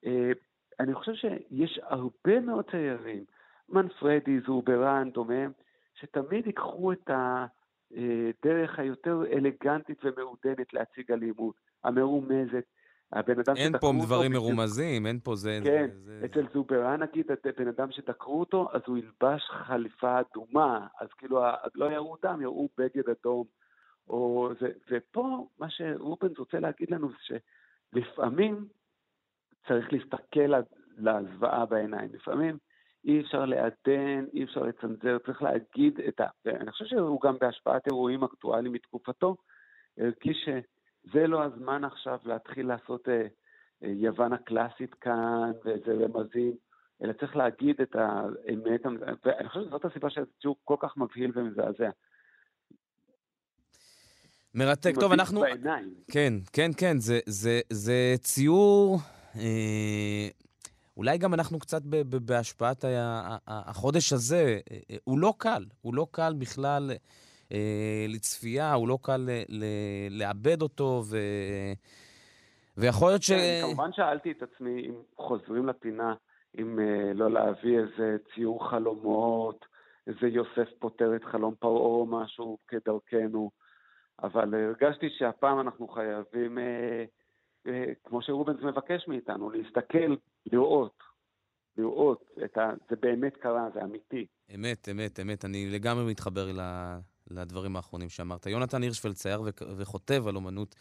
אה, 0.05 0.31
אני 0.79 0.93
חושב 0.93 1.13
שיש 1.13 1.79
הרבה 1.83 2.39
מאוד 2.39 2.69
ציירים, 2.71 3.23
מנפרדי, 3.69 4.39
זוברן, 4.39 5.09
דומיהם, 5.09 5.51
שתמיד 5.99 6.47
ייקחו 6.47 6.91
את 6.91 7.09
הדרך 7.09 8.79
היותר 8.79 9.23
אלגנטית 9.31 9.97
ומעודנת 10.03 10.73
להציג 10.73 11.11
אלימות, 11.11 11.55
המרומזת. 11.83 12.65
הבן 13.13 13.39
אדם 13.39 13.55
אין 13.55 13.79
פה 13.79 13.91
דברים 14.05 14.35
אותו, 14.35 14.45
מרומזים, 14.45 15.05
אין 15.05 15.19
פה 15.23 15.35
זה... 15.35 15.59
כן, 15.63 15.87
זה, 15.91 16.19
זה, 16.19 16.25
אצל 16.25 16.45
זוברן 16.53 17.03
נגיד, 17.03 17.25
בן 17.57 17.67
אדם 17.67 17.91
שדקרו 17.91 18.39
אותו, 18.39 18.69
אז 18.73 18.81
הוא 18.87 18.97
ילבש 18.97 19.43
חליפה 19.49 20.19
אדומה, 20.19 20.87
אז 21.01 21.07
כאילו 21.17 21.41
לא 21.75 21.91
יראו 21.91 22.15
דם, 22.23 22.41
יראו 22.41 22.69
בגד 22.77 23.09
אדום. 23.09 23.45
או 24.09 24.49
זה, 24.59 24.67
ופה 24.91 25.47
מה 25.59 25.69
שרובנס 25.69 26.37
רוצה 26.37 26.59
להגיד 26.59 26.91
לנו 26.91 27.09
זה 27.09 27.37
שלפעמים 27.93 28.67
צריך 29.67 29.93
להסתכל 29.93 30.51
לזוועה 30.97 31.65
בעיניים. 31.65 32.09
לפעמים 32.13 32.57
אי 33.05 33.21
אפשר 33.21 33.45
לעדן, 33.45 34.25
אי 34.33 34.43
אפשר 34.43 34.63
לצנזר, 34.63 35.17
צריך 35.25 35.41
להגיד 35.41 35.99
את 36.07 36.19
ה... 36.19 36.27
ואני 36.45 36.71
חושב 36.71 36.85
שהוא 36.85 37.21
גם 37.21 37.37
בהשפעת 37.41 37.87
אירועים 37.87 38.23
אקטואליים 38.23 38.73
מתקופתו, 38.73 39.35
הרגיש 39.97 40.49
שזה 41.09 41.27
לא 41.27 41.43
הזמן 41.43 41.83
עכשיו 41.83 42.19
להתחיל 42.25 42.67
לעשות 42.67 43.09
אה, 43.09 43.27
אה, 43.83 43.89
יוון 43.95 44.33
הקלאסית 44.33 44.93
כאן, 44.93 45.51
ואיזה 45.65 45.91
רמזים. 45.91 46.53
אלא 47.03 47.13
צריך 47.13 47.35
להגיד 47.35 47.81
את 47.81 47.95
האמת, 47.95 48.81
ואני 49.25 49.49
חושב 49.49 49.65
שזאת 49.67 49.85
הסיבה 49.85 50.09
שזה 50.09 50.25
ציור 50.41 50.55
כל 50.63 50.75
כך 50.79 50.97
מבהיל 50.97 51.31
ומזעזע. 51.35 51.89
מרתק. 54.53 54.93
טוב, 54.99 55.11
אנחנו... 55.11 55.41
בעיניים. 55.41 55.93
כן, 56.11 56.33
כן, 56.53 56.71
כן, 56.77 56.99
זה, 56.99 57.19
זה, 57.25 57.61
זה 57.69 58.15
ציור... 58.19 58.99
אה, 59.35 60.27
אולי 60.97 61.17
גם 61.17 61.33
אנחנו 61.33 61.59
קצת 61.59 61.81
ב, 61.81 61.95
ב, 61.95 62.15
בהשפעת 62.15 62.83
ה, 62.83 63.37
החודש 63.47 64.13
הזה. 64.13 64.59
אה, 64.71 64.77
אה, 64.91 64.97
הוא 65.03 65.19
לא 65.19 65.33
קל, 65.37 65.65
הוא 65.81 65.95
לא 65.95 66.07
קל 66.11 66.33
בכלל 66.37 66.91
אה, 66.91 66.95
לצפייה, 68.07 68.73
הוא 68.73 68.87
לא 68.87 68.97
קל 69.01 69.17
ל, 69.17 69.29
ל, 69.49 69.65
לאבד 70.09 70.61
אותו, 70.61 71.03
ו... 71.09 71.17
ויכול 72.77 73.09
להיות 73.09 73.23
ש... 73.23 73.31
כן, 73.31 73.61
כמובן 73.63 73.93
שאלתי 73.93 74.31
את 74.31 74.43
עצמי 74.43 74.87
אם 74.87 74.93
חוזרים 75.17 75.65
לפינה, 75.65 76.13
אם 76.57 76.79
אה, 76.79 77.13
לא 77.13 77.31
להביא 77.31 77.79
איזה 77.79 78.17
ציור 78.33 78.69
חלומות, 78.69 79.65
איזה 80.07 80.27
יוסף 80.27 80.69
פותר 80.79 81.15
את 81.15 81.23
חלום 81.23 81.55
פרעה 81.59 81.81
או 81.81 82.05
משהו 82.05 82.57
כדרכנו, 82.67 83.51
אבל 84.23 84.53
הרגשתי 84.53 85.09
שהפעם 85.17 85.59
אנחנו 85.59 85.87
חייבים, 85.87 86.57
אה, 86.57 87.03
אה, 87.67 87.93
כמו 88.03 88.21
שרובנס 88.21 88.63
מבקש 88.63 89.07
מאיתנו, 89.07 89.49
להסתכל, 89.49 90.15
לראות, 90.45 91.03
לראות, 91.77 92.23
ה... 92.57 92.71
זה 92.89 92.95
באמת 92.95 93.37
קרה, 93.37 93.69
זה 93.73 93.83
אמיתי. 93.83 94.25
אמת, 94.55 94.89
אמת, 94.91 95.19
אמת. 95.19 95.45
אני 95.45 95.69
לגמרי 95.69 96.05
מתחבר 96.11 96.51
לדברים 97.31 97.75
האחרונים 97.75 98.09
שאמרת. 98.09 98.45
יונתן 98.45 98.83
הירשפלד, 98.83 99.15
צייר 99.15 99.41
וכותב 99.77 100.23
על 100.27 100.35
אומנות 100.35 100.75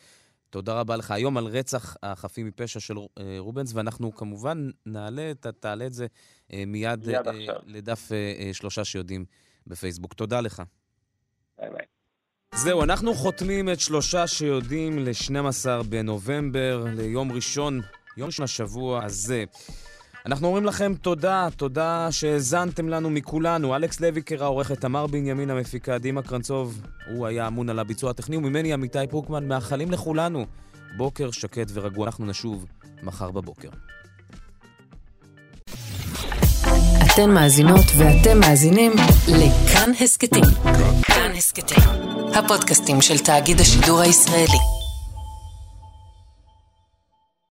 תודה 0.54 0.80
רבה 0.80 0.96
לך. 0.96 1.10
היום 1.10 1.36
על 1.36 1.46
רצח 1.46 1.96
החפים 2.02 2.46
מפשע 2.46 2.80
של 2.80 2.94
אה, 2.98 3.36
רובנס, 3.38 3.74
ואנחנו 3.74 4.14
כמובן 4.14 4.70
נעלה, 4.86 5.32
ת, 5.40 5.46
תעלה 5.46 5.86
את 5.86 5.92
זה 5.92 6.06
אה, 6.52 6.64
מיד, 6.66 7.06
מיד 7.06 7.28
אה, 7.28 7.32
לדף 7.66 8.10
שלושה 8.52 8.84
שיודעים 8.84 9.24
בפייסבוק. 9.66 10.14
תודה 10.14 10.40
לך. 10.40 10.62
ביי 11.58 11.70
ביי. 11.70 11.86
זהו, 12.54 12.82
אנחנו 12.82 13.14
חותמים 13.14 13.68
את 13.68 13.80
שלושה 13.80 14.26
שיודעים 14.26 14.98
ל-12 14.98 15.82
בנובמבר, 15.88 16.84
ליום 16.96 17.32
ראשון, 17.32 17.80
יום 18.16 18.26
ראשון 18.26 18.44
השבוע 18.44 19.04
הזה. 19.04 19.44
אנחנו 20.26 20.46
אומרים 20.46 20.64
לכם 20.64 20.92
תודה, 21.02 21.48
תודה 21.56 22.08
שהאזנתם 22.10 22.88
לנו 22.88 23.10
מכולנו. 23.10 23.76
אלכס 23.76 24.00
לויקר 24.00 24.44
העורכת, 24.44 24.80
תמר 24.80 25.06
בנימין 25.06 25.50
המפיקה, 25.50 25.98
דימה 25.98 26.22
קרנצוב, 26.22 26.82
הוא 27.06 27.26
היה 27.26 27.46
אמון 27.46 27.68
על 27.68 27.78
הביצוע 27.78 28.10
הטכני, 28.10 28.36
וממני 28.36 28.72
עמיתי 28.72 28.98
פוקמן, 29.10 29.48
מאחלים 29.48 29.90
לכולנו 29.90 30.46
בוקר 30.96 31.30
שקט 31.30 31.66
ורגוע. 31.72 32.06
אנחנו 32.06 32.26
נשוב 32.26 32.66
מחר 33.02 33.30
בבוקר. 33.30 33.68
אתן 37.06 37.30
מאזינות 37.30 37.86
ואתם 37.98 38.40
מאזינים 38.40 38.92
לכאן 39.28 39.90
הסכתים. 40.00 40.44
כאן 41.02 41.30
הסכתים, 41.36 41.84
הפודקאסטים 42.34 43.00
של 43.00 43.18
תאגיד 43.18 43.60
השידור 43.60 44.00
הישראלי. 44.00 44.73